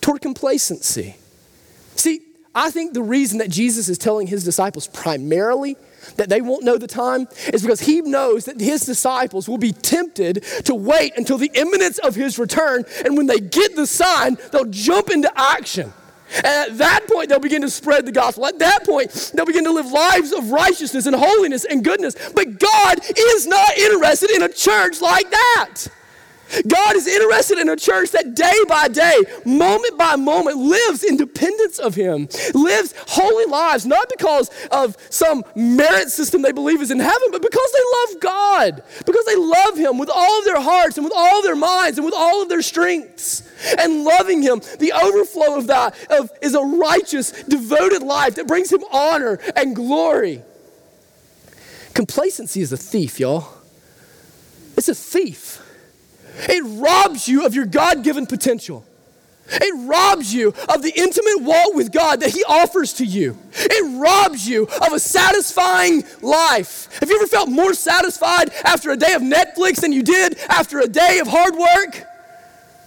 Toward 0.00 0.20
complacency. 0.20 1.16
See, 1.96 2.22
I 2.54 2.70
think 2.70 2.92
the 2.92 3.02
reason 3.02 3.38
that 3.38 3.50
Jesus 3.50 3.88
is 3.88 3.98
telling 3.98 4.26
his 4.26 4.44
disciples 4.44 4.88
primarily 4.88 5.76
that 6.16 6.28
they 6.28 6.40
won't 6.40 6.64
know 6.64 6.78
the 6.78 6.86
time 6.86 7.28
is 7.52 7.62
because 7.62 7.80
he 7.80 8.00
knows 8.00 8.44
that 8.46 8.60
his 8.60 8.82
disciples 8.82 9.48
will 9.48 9.58
be 9.58 9.72
tempted 9.72 10.42
to 10.64 10.74
wait 10.74 11.12
until 11.16 11.38
the 11.38 11.50
imminence 11.54 11.98
of 11.98 12.14
his 12.14 12.38
return. 12.38 12.84
And 13.04 13.16
when 13.16 13.26
they 13.26 13.40
get 13.40 13.76
the 13.76 13.86
sign, 13.86 14.36
they'll 14.50 14.64
jump 14.66 15.10
into 15.10 15.30
action. 15.38 15.92
And 16.36 16.46
at 16.46 16.78
that 16.78 17.06
point, 17.08 17.28
they'll 17.28 17.38
begin 17.38 17.62
to 17.62 17.70
spread 17.70 18.06
the 18.06 18.12
gospel. 18.12 18.46
At 18.46 18.58
that 18.60 18.84
point, 18.86 19.32
they'll 19.34 19.44
begin 19.44 19.64
to 19.64 19.70
live 19.70 19.86
lives 19.86 20.32
of 20.32 20.50
righteousness 20.50 21.06
and 21.06 21.14
holiness 21.14 21.64
and 21.64 21.84
goodness. 21.84 22.16
But 22.34 22.58
God 22.58 23.00
is 23.16 23.46
not 23.46 23.76
interested 23.76 24.30
in 24.30 24.42
a 24.42 24.48
church 24.48 25.00
like 25.00 25.30
that. 25.30 25.88
God 26.66 26.96
is 26.96 27.06
interested 27.06 27.58
in 27.58 27.68
a 27.68 27.76
church 27.76 28.10
that 28.10 28.34
day 28.34 28.52
by 28.68 28.88
day, 28.88 29.22
moment 29.44 29.96
by 29.98 30.16
moment, 30.16 30.58
lives 30.58 31.02
in 31.02 31.16
dependence 31.16 31.78
of 31.78 31.94
Him, 31.94 32.28
lives 32.54 32.94
holy 33.08 33.46
lives, 33.46 33.86
not 33.86 34.08
because 34.08 34.50
of 34.70 34.96
some 35.10 35.44
merit 35.54 36.10
system 36.10 36.42
they 36.42 36.52
believe 36.52 36.82
is 36.82 36.90
in 36.90 37.00
heaven, 37.00 37.28
but 37.30 37.42
because 37.42 37.72
they 37.72 38.12
love 38.12 38.20
God, 38.20 38.82
because 39.06 39.24
they 39.24 39.36
love 39.36 39.76
Him 39.76 39.98
with 39.98 40.10
all 40.12 40.38
of 40.38 40.44
their 40.44 40.60
hearts 40.60 40.96
and 40.98 41.04
with 41.04 41.14
all 41.16 41.38
of 41.38 41.44
their 41.44 41.56
minds 41.56 41.98
and 41.98 42.04
with 42.04 42.14
all 42.14 42.42
of 42.42 42.48
their 42.48 42.62
strengths. 42.62 43.48
And 43.78 44.04
loving 44.04 44.42
Him, 44.42 44.60
the 44.78 44.92
overflow 44.92 45.56
of 45.56 45.68
that 45.68 45.94
of, 46.10 46.30
is 46.42 46.54
a 46.54 46.62
righteous, 46.62 47.30
devoted 47.44 48.02
life 48.02 48.34
that 48.34 48.46
brings 48.46 48.72
Him 48.72 48.82
honor 48.92 49.38
and 49.56 49.74
glory. 49.74 50.42
Complacency 51.94 52.60
is 52.60 52.72
a 52.72 52.76
thief, 52.76 53.20
y'all. 53.20 53.48
It's 54.76 54.88
a 54.88 54.94
thief. 54.94 55.61
It 56.48 56.62
robs 56.80 57.28
you 57.28 57.46
of 57.46 57.54
your 57.54 57.66
God 57.66 58.02
given 58.02 58.26
potential. 58.26 58.84
It 59.48 59.88
robs 59.88 60.32
you 60.32 60.48
of 60.68 60.82
the 60.82 60.92
intimate 60.94 61.42
walk 61.42 61.74
with 61.74 61.92
God 61.92 62.20
that 62.20 62.30
He 62.30 62.44
offers 62.44 62.94
to 62.94 63.04
you. 63.04 63.36
It 63.52 64.00
robs 64.00 64.48
you 64.48 64.64
of 64.64 64.92
a 64.92 65.00
satisfying 65.00 66.04
life. 66.22 66.88
Have 67.00 67.10
you 67.10 67.16
ever 67.16 67.26
felt 67.26 67.48
more 67.48 67.74
satisfied 67.74 68.52
after 68.64 68.90
a 68.90 68.96
day 68.96 69.12
of 69.12 69.22
Netflix 69.22 69.80
than 69.80 69.92
you 69.92 70.02
did 70.02 70.38
after 70.48 70.80
a 70.80 70.86
day 70.86 71.18
of 71.18 71.26
hard 71.26 71.54
work? 71.56 72.04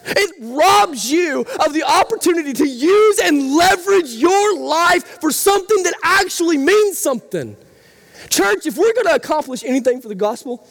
It 0.08 0.36
robs 0.40 1.12
you 1.12 1.42
of 1.66 1.74
the 1.74 1.84
opportunity 1.84 2.54
to 2.54 2.68
use 2.68 3.20
and 3.20 3.56
leverage 3.56 4.12
your 4.12 4.58
life 4.58 5.20
for 5.20 5.32
something 5.32 5.84
that 5.84 5.94
actually 6.04 6.58
means 6.58 6.98
something. 6.98 7.58
Church, 8.30 8.66
if 8.66 8.78
we're 8.78 8.94
going 8.94 9.08
to 9.08 9.16
accomplish 9.16 9.64
anything 9.64 10.02
for 10.02 10.08
the 10.08 10.16
gospel, 10.16 10.66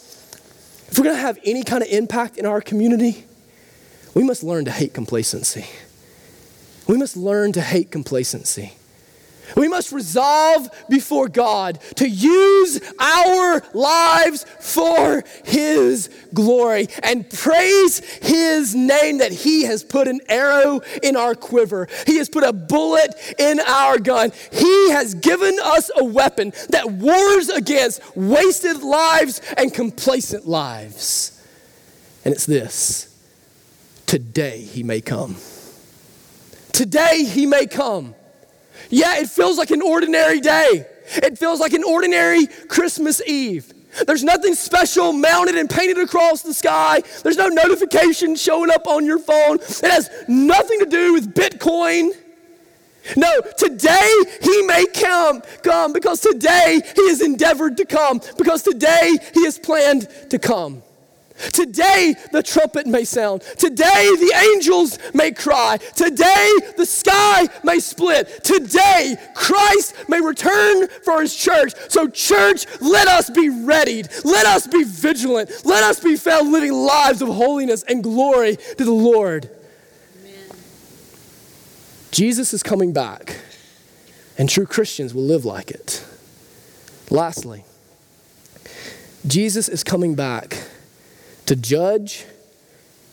if 0.95 0.99
we're 1.01 1.07
going 1.07 1.17
to 1.17 1.23
have 1.23 1.41
any 1.45 1.65
kind 1.65 1.83
of 1.83 1.89
impact 1.89 2.37
in 2.37 2.47
our 2.47 2.61
community, 2.61 3.25
we 4.15 4.23
must 4.23 4.45
learn 4.45 4.65
to 4.65 4.71
hate 4.71 4.95
complacency. 4.95 5.67
We 6.87 6.97
must 6.97 7.17
learn 7.17 7.51
to 7.55 7.61
hate 7.61 7.91
complacency. 7.91 8.75
We 9.57 9.69
must 9.69 9.93
resolve 9.93 10.69
before 10.89 11.29
God 11.29 11.79
to 11.97 12.09
use 12.09 12.81
our 12.99 13.63
lives 13.73 14.45
for 14.61 15.23
His 15.45 16.11
glory 16.33 16.89
and 17.03 17.29
praise 17.29 17.99
His 17.99 18.75
name 18.75 19.19
that 19.19 19.33
He 19.33 19.65
has 19.65 19.85
put 19.85 20.09
an 20.09 20.21
arrow 20.29 20.81
in 21.03 21.17
our 21.17 21.35
quiver. 21.35 21.89
He 22.07 22.17
has 22.19 22.29
put 22.29 22.45
a 22.45 22.53
bullet 22.53 23.15
in 23.39 23.61
our 23.61 23.99
gun. 23.99 24.33
He 24.51 24.91
has 24.91 25.15
given 25.15 25.57
us 25.63 25.91
a 25.97 26.05
weapon 26.05 26.53
that 26.71 26.91
wars 26.91 27.49
against 27.49 28.01
wasted 28.17 28.83
lives 28.83 29.41
and 29.57 29.73
complacent 29.73 30.47
lives. 30.47 31.31
And 32.25 32.33
it's 32.33 32.47
this 32.47 33.15
today 34.07 34.61
He 34.63 34.83
may 34.83 35.01
come. 35.01 35.37
Today 36.73 37.25
He 37.25 37.47
may 37.47 37.67
come. 37.67 38.15
Yeah, 38.91 39.19
it 39.19 39.29
feels 39.29 39.59
like 39.59 39.71
an 39.71 39.83
ordinary 39.83 40.41
day. 40.41 40.87
It 41.17 41.39
feels 41.39 41.61
like 41.61 41.73
an 41.73 41.85
ordinary 41.85 42.47
Christmas 42.47 43.21
Eve. 43.27 43.73
There's 44.07 44.25
nothing 44.25 44.55
special 44.55 45.13
mounted 45.13 45.57
and 45.57 45.71
painted 45.71 45.99
across 45.99 46.43
the 46.43 46.55
sky. 46.55 47.03
There's 47.23 47.37
no 47.37 47.49
notification 47.49 48.35
showing 48.35 48.71
up 48.71 48.87
on 48.87 49.05
your 49.05 49.19
phone. 49.19 49.57
It 49.61 49.91
has 49.91 50.11
nothing 50.27 50.81
to 50.81 50.87
do 50.87 51.13
with 51.13 51.33
Bitcoin. 51.35 52.11
No, 53.17 53.41
today 53.59 54.11
he 54.43 54.63
may 54.63 54.87
come, 54.87 55.43
come 55.63 55.93
because 55.93 56.21
today 56.21 56.81
he 56.97 57.09
has 57.09 57.21
endeavored 57.21 57.77
to 57.77 57.85
come, 57.85 58.21
because 58.39 58.63
today 58.63 59.19
he 59.35 59.45
has 59.45 59.59
planned 59.59 60.09
to 60.31 60.39
come. 60.39 60.83
Today 61.53 62.15
the 62.33 62.43
trumpet 62.43 62.87
may 62.87 63.05
sound. 63.05 63.43
Today 63.43 64.09
the 64.19 64.33
angels 64.53 64.99
may 65.13 65.33
cry. 65.33 65.79
Today 65.97 66.53
the 66.77 66.87
sky 66.87 67.49
may 67.65 67.81
split. 67.81 68.45
Today 68.45 69.17
Christ 69.35 70.09
may 70.09 70.21
return 70.21 70.89
for 71.03 71.21
his 71.21 71.35
church. 71.35 71.73
So, 71.89 72.09
church, 72.09 72.67
let 72.81 73.09
us 73.09 73.31
be 73.31 73.49
readied. 73.49 74.09
Let 74.25 74.47
us 74.47 74.67
be 74.67 74.85
vigilant. 74.85 75.51
Let 75.65 75.83
us 75.83 75.99
be 75.99 76.17
found 76.17 76.53
living 76.53 76.73
lives 76.73 77.21
of 77.21 77.29
holiness 77.29 77.83
and 77.83 78.03
glory 78.03 78.57
to 78.57 78.85
the 78.85 78.93
Lord. 78.93 79.51
Amen. 80.21 80.57
Jesus 82.13 82.55
is 82.55 82.63
coming 82.63 82.93
back, 82.93 83.41
and 84.39 84.49
true 84.49 84.67
Christians 84.67 85.13
will 85.13 85.25
live 85.25 85.45
like 85.45 85.71
it. 85.71 86.05
Lastly, 87.11 87.65
Jesus 89.27 89.69
is 89.69 89.83
coming 89.83 90.15
back 90.15 90.65
to 91.47 91.57
judge 91.57 92.25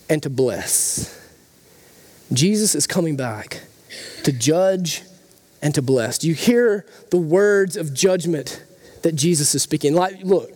and 0.10 0.22
to 0.24 0.30
bless. 0.30 1.18
Jesus 2.34 2.76
is 2.76 2.88
coming 2.88 3.16
back 3.16 3.62
to 4.24 4.32
judge 4.32 5.04
and 5.62 5.76
to 5.76 5.82
bless. 5.82 6.18
Do 6.18 6.28
you 6.28 6.34
hear 6.34 6.86
the 7.10 7.18
words 7.18 7.78
of 7.78 7.94
judgment 7.94 8.64
that 9.04 9.16
Jesus 9.16 9.54
is 9.54 9.64
speaking? 9.64 9.94
Like, 9.94 10.22
look, 10.24 10.50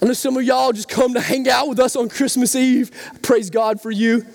I 0.00 0.06
know 0.06 0.12
some 0.14 0.36
of 0.36 0.42
y'all 0.42 0.72
just 0.72 0.88
come 0.88 1.14
to 1.14 1.20
hang 1.20 1.48
out 1.48 1.68
with 1.68 1.78
us 1.78 1.94
on 1.94 2.08
Christmas 2.08 2.56
Eve. 2.56 2.90
Praise 3.22 3.50
God 3.50 3.80
for 3.80 3.90
you. 3.90 4.26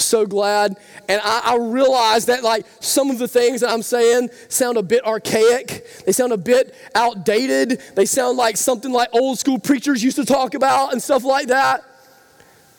So 0.00 0.26
glad. 0.26 0.76
And 1.08 1.20
I, 1.22 1.52
I 1.52 1.56
realize 1.56 2.26
that, 2.26 2.42
like, 2.42 2.66
some 2.80 3.10
of 3.10 3.18
the 3.18 3.28
things 3.28 3.60
that 3.60 3.70
I'm 3.70 3.82
saying 3.82 4.30
sound 4.48 4.76
a 4.76 4.82
bit 4.82 5.04
archaic. 5.04 5.86
They 6.06 6.12
sound 6.12 6.32
a 6.32 6.36
bit 6.36 6.74
outdated. 6.94 7.80
They 7.94 8.06
sound 8.06 8.38
like 8.38 8.56
something 8.56 8.90
like 8.90 9.10
old 9.12 9.38
school 9.38 9.58
preachers 9.58 10.02
used 10.02 10.16
to 10.16 10.24
talk 10.24 10.54
about 10.54 10.92
and 10.92 11.02
stuff 11.02 11.24
like 11.24 11.48
that. 11.48 11.84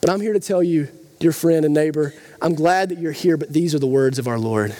But 0.00 0.10
I'm 0.10 0.20
here 0.20 0.32
to 0.32 0.40
tell 0.40 0.62
you, 0.62 0.88
dear 1.20 1.32
friend 1.32 1.64
and 1.64 1.72
neighbor, 1.72 2.12
I'm 2.40 2.54
glad 2.54 2.88
that 2.88 2.98
you're 2.98 3.12
here, 3.12 3.36
but 3.36 3.52
these 3.52 3.74
are 3.74 3.78
the 3.78 3.86
words 3.86 4.18
of 4.18 4.26
our 4.26 4.38
Lord. 4.38 4.74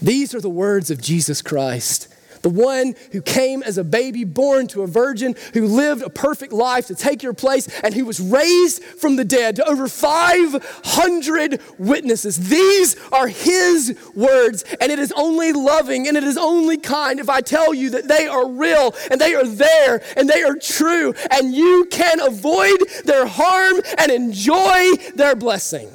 These 0.00 0.34
are 0.34 0.40
the 0.40 0.50
words 0.50 0.90
of 0.90 1.00
Jesus 1.00 1.42
Christ 1.42 2.13
the 2.44 2.50
one 2.50 2.94
who 3.12 3.22
came 3.22 3.62
as 3.62 3.78
a 3.78 3.82
baby, 3.82 4.22
born 4.22 4.66
to 4.66 4.82
a 4.82 4.86
virgin, 4.86 5.34
who 5.54 5.66
lived 5.66 6.02
a 6.02 6.10
perfect 6.10 6.52
life 6.52 6.86
to 6.88 6.94
take 6.94 7.22
your 7.22 7.32
place, 7.32 7.66
and 7.80 7.94
who 7.94 8.04
was 8.04 8.20
raised 8.20 8.84
from 8.84 9.16
the 9.16 9.24
dead 9.24 9.56
to 9.56 9.66
over 9.66 9.88
500 9.88 11.60
witnesses. 11.78 12.50
These 12.50 12.96
are 13.10 13.28
his 13.28 13.98
words, 14.14 14.62
and 14.78 14.92
it 14.92 14.98
is 14.98 15.10
only 15.16 15.54
loving 15.54 16.06
and 16.06 16.18
it 16.18 16.24
is 16.24 16.36
only 16.36 16.76
kind 16.76 17.18
if 17.18 17.30
I 17.30 17.40
tell 17.40 17.72
you 17.72 17.88
that 17.90 18.08
they 18.08 18.26
are 18.26 18.46
real 18.46 18.94
and 19.10 19.18
they 19.18 19.34
are 19.34 19.46
there 19.46 20.02
and 20.14 20.28
they 20.28 20.42
are 20.42 20.54
true, 20.54 21.14
and 21.30 21.54
you 21.54 21.88
can 21.90 22.20
avoid 22.20 22.78
their 23.06 23.24
harm 23.26 23.80
and 23.96 24.12
enjoy 24.12 24.90
their 25.14 25.34
blessing. 25.34 25.88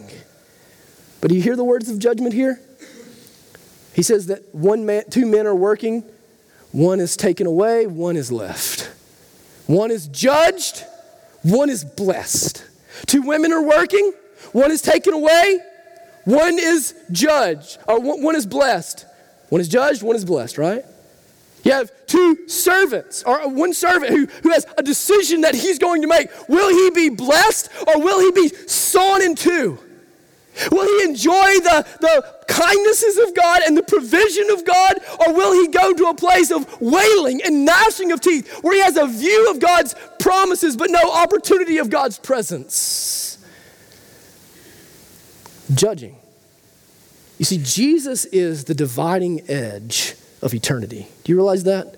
But 1.22 1.30
do 1.30 1.36
you 1.36 1.43
hear 1.43 1.56
the 1.56 1.64
words 1.64 1.91
of 1.91 2.00
judgment 2.00 2.34
here? 2.34 2.60
He 3.93 4.02
says 4.02 4.26
that 4.28 4.56
one 4.56 4.88
man, 4.88 5.04
two 5.12 5.28
men 5.28 5.45
are 5.45 5.54
working 5.54 6.10
one 6.72 6.99
is 6.99 7.17
taken 7.17 7.47
away, 7.47 7.88
one 7.88 8.15
is 8.15 8.32
left. 8.32 8.91
One 9.67 9.91
is 9.91 10.07
judged, 10.07 10.84
one 11.43 11.70
is 11.70 11.84
blessed. 11.84 12.65
Two 13.05 13.22
women 13.22 13.51
are 13.51 13.63
working, 13.63 14.13
one 14.51 14.72
is 14.72 14.82
taken 14.82 15.13
away, 15.13 15.59
one 16.26 16.59
is 16.59 16.95
judged, 17.11 17.78
or 17.88 17.99
one 17.99 18.36
is 18.36 18.45
blessed. 18.45 19.05
One 19.49 19.61
is 19.61 19.67
judged, 19.67 20.03
one 20.03 20.15
is 20.15 20.26
blessed, 20.26 20.57
right? 20.57 20.86
You 21.63 21.74
have 21.74 21.91
two 22.07 22.47
servants, 22.47 23.24
or 23.24 23.49
one 23.49 23.74
servant 23.74 24.11
who, 24.11 24.26
who 24.43 24.51
has 24.51 24.65
a 24.78 24.84
decision 24.84 25.41
that 25.41 25.55
he's 25.55 25.78
going 25.78 26.01
to 26.03 26.07
make. 26.07 26.30
Will 26.47 26.70
he 26.70 26.89
be 26.91 27.09
blessed 27.15 27.70
or 27.88 28.01
will 28.01 28.20
he 28.20 28.32
be 28.32 28.47
sawn 28.67 29.22
in 29.22 29.36
two? 29.36 29.80
Will 30.72 30.86
he 30.86 31.10
enjoy 31.10 31.34
the, 31.34 31.86
the 31.99 32.36
kindnesses 32.47 33.18
of 33.18 33.36
God 33.36 33.62
and 33.66 33.78
the 33.78 33.84
provision 33.84 34.49
of 34.49 34.66
God, 34.66 34.99
or 35.26 35.34
will 35.34 35.53
he 35.53 35.68
go 35.68 35.93
to 35.93 36.05
a 36.05 36.16
place 36.16 36.51
of 36.51 36.82
wailing 36.82 37.41
and 37.43 37.66
gnashing 37.66 38.12
of 38.12 38.22
teeth 38.22 38.51
where 38.62 38.74
he 38.74 38.82
has 38.82 38.97
a 38.97 39.07
view 39.07 39.49
of 39.51 39.60
God's 39.60 39.95
promises 40.20 40.76
but 40.76 40.89
no 40.89 41.12
opportunity 41.12 41.78
of 41.78 41.89
God's 41.89 42.20
presence? 42.20 43.38
Judging. 45.74 46.18
You 47.38 47.45
see, 47.45 47.60
Jesus 47.64 48.26
is 48.26 48.66
the 48.66 48.76
dividing 48.76 49.49
edge 49.49 50.16
of 50.41 50.53
eternity. 50.53 51.07
Do 51.24 51.32
you 51.32 51.38
realize 51.38 51.64
that? 51.64 51.97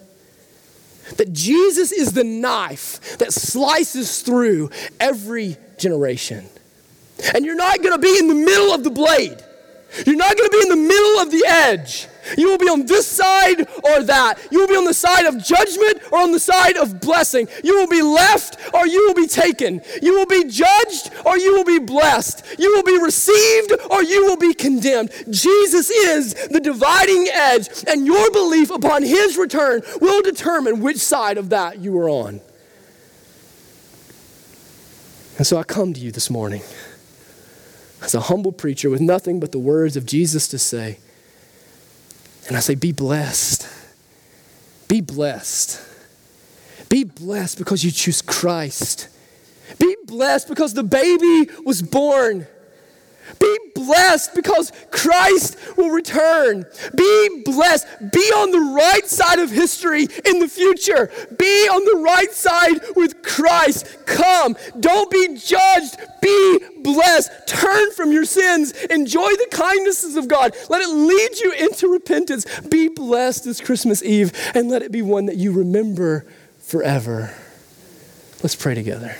That 1.18 1.34
Jesus 1.34 1.92
is 1.92 2.14
the 2.14 2.24
knife 2.24 3.18
that 3.18 3.34
slices 3.34 4.22
through 4.22 4.70
every 5.00 5.58
generation. 5.78 6.46
And 7.34 7.46
you're 7.46 7.56
not 7.56 7.82
going 7.82 7.94
to 7.94 8.00
be 8.00 8.18
in 8.18 8.28
the 8.28 8.36
middle 8.36 8.74
of 8.74 8.84
the 8.84 8.92
blade. 8.92 9.38
You're 10.06 10.16
not 10.16 10.38
going 10.38 10.50
to 10.50 10.58
be 10.58 10.62
in 10.64 10.70
the 10.70 10.88
middle 10.88 11.20
of 11.20 11.32
the 11.32 11.44
edge. 11.46 12.08
You 12.38 12.50
will 12.50 12.58
be 12.58 12.70
on 12.70 12.86
this 12.86 13.08
side 13.08 13.62
or 13.84 14.04
that. 14.04 14.40
You 14.52 14.60
will 14.60 14.68
be 14.68 14.76
on 14.76 14.86
the 14.86 14.94
side 14.94 15.26
of 15.26 15.44
judgment 15.44 16.02
or 16.12 16.20
on 16.20 16.32
the 16.32 16.40
side 16.40 16.78
of 16.78 17.02
blessing. 17.02 17.48
You 17.64 17.76
will 17.76 17.88
be 17.88 18.02
left 18.02 18.58
or 18.74 18.88
you 18.88 19.08
will 19.08 19.16
be 19.16 19.28
taken. 19.28 19.82
You 20.02 20.14
will 20.14 20.26
be 20.26 20.46
judged 20.46 21.12
or 21.26 21.38
you 21.38 21.54
will 21.54 21.66
be 21.66 21.80
blessed. 21.80 22.46
You 22.58 22.74
will 22.74 22.84
be 22.84 22.98
received 23.04 23.74
or 23.90 24.04
you 24.04 24.26
will 24.26 24.38
be 24.38 24.54
condemned. 24.54 25.12
Jesus 25.30 25.90
is 25.90 26.34
the 26.48 26.60
dividing 26.60 27.28
edge, 27.32 27.70
and 27.88 28.06
your 28.06 28.32
belief 28.32 28.70
upon 28.70 29.04
his 29.04 29.38
return 29.38 29.82
will 30.00 30.22
determine 30.22 30.82
which 30.82 30.98
side 30.98 31.38
of 31.38 31.50
that 31.50 31.80
you 31.80 31.98
are 31.98 32.10
on. 32.10 32.40
And 35.38 35.48
so 35.48 35.58
I 35.58 35.64
come 35.64 35.94
to 35.94 36.00
you 36.00 36.12
this 36.12 36.30
morning 36.30 36.62
as 38.02 38.16
a 38.16 38.22
humble 38.22 38.52
preacher 38.52 38.90
with 38.90 39.02
nothing 39.02 39.40
but 39.40 39.52
the 39.52 39.60
words 39.60 39.96
of 39.96 40.06
Jesus 40.06 40.48
to 40.50 40.60
say. 40.60 40.98
And 42.48 42.58
I 42.58 42.60
say, 42.60 42.76
Be 42.76 42.92
blessed. 42.92 43.68
Be 44.88 45.02
blessed. 45.02 45.82
Be 46.90 47.06
blessed 47.06 47.58
because 47.58 47.84
you 47.84 47.92
choose 47.92 48.22
Christ. 48.22 49.08
Be 49.80 49.96
blessed 50.06 50.50
because 50.50 50.74
the 50.74 50.84
baby 50.84 51.50
was 51.66 51.82
born. 51.82 52.48
Be 53.42 53.58
blessed 53.74 54.36
because 54.36 54.72
Christ 54.92 55.58
will 55.76 55.90
return. 55.90 56.66
Be 56.96 57.42
blessed. 57.44 57.88
Be 58.12 58.20
on 58.20 58.52
the 58.52 58.76
right 58.76 59.06
side 59.08 59.40
of 59.40 59.50
history 59.50 60.08
in 60.26 60.40
the 60.40 60.48
future. 60.48 61.12
Be 61.38 61.68
on 61.68 61.84
the 61.86 62.04
right 62.04 62.32
side 62.32 62.80
with 62.96 63.24
Christ. 63.24 64.06
Come. 64.06 64.56
Don't 64.80 65.10
be 65.10 65.36
judged. 65.36 65.98
Be 66.22 66.60
blessed. 66.84 67.32
Turn 67.48 67.92
from 67.92 68.12
your 68.12 68.26
sins. 68.26 68.74
Enjoy 68.74 69.30
the 69.30 69.48
kindnesses 69.50 70.16
of 70.16 70.28
God. 70.28 70.56
Let 70.70 70.84
it 70.84 70.90
lead 70.90 71.40
you 71.40 71.52
into 71.54 71.88
repentance. 71.88 72.46
Be 72.62 72.90
blessed 72.90 73.46
this 73.46 73.60
Christmas 73.60 74.04
Eve 74.04 74.32
and 74.54 74.70
let 74.70 74.84
it 74.84 74.92
be 74.92 75.02
one 75.02 75.26
that 75.26 75.38
you 75.38 75.52
remember 75.52 76.28
forever. 76.60 77.34
Let's 78.44 78.56
pray 78.56 78.76
together. 78.76 79.18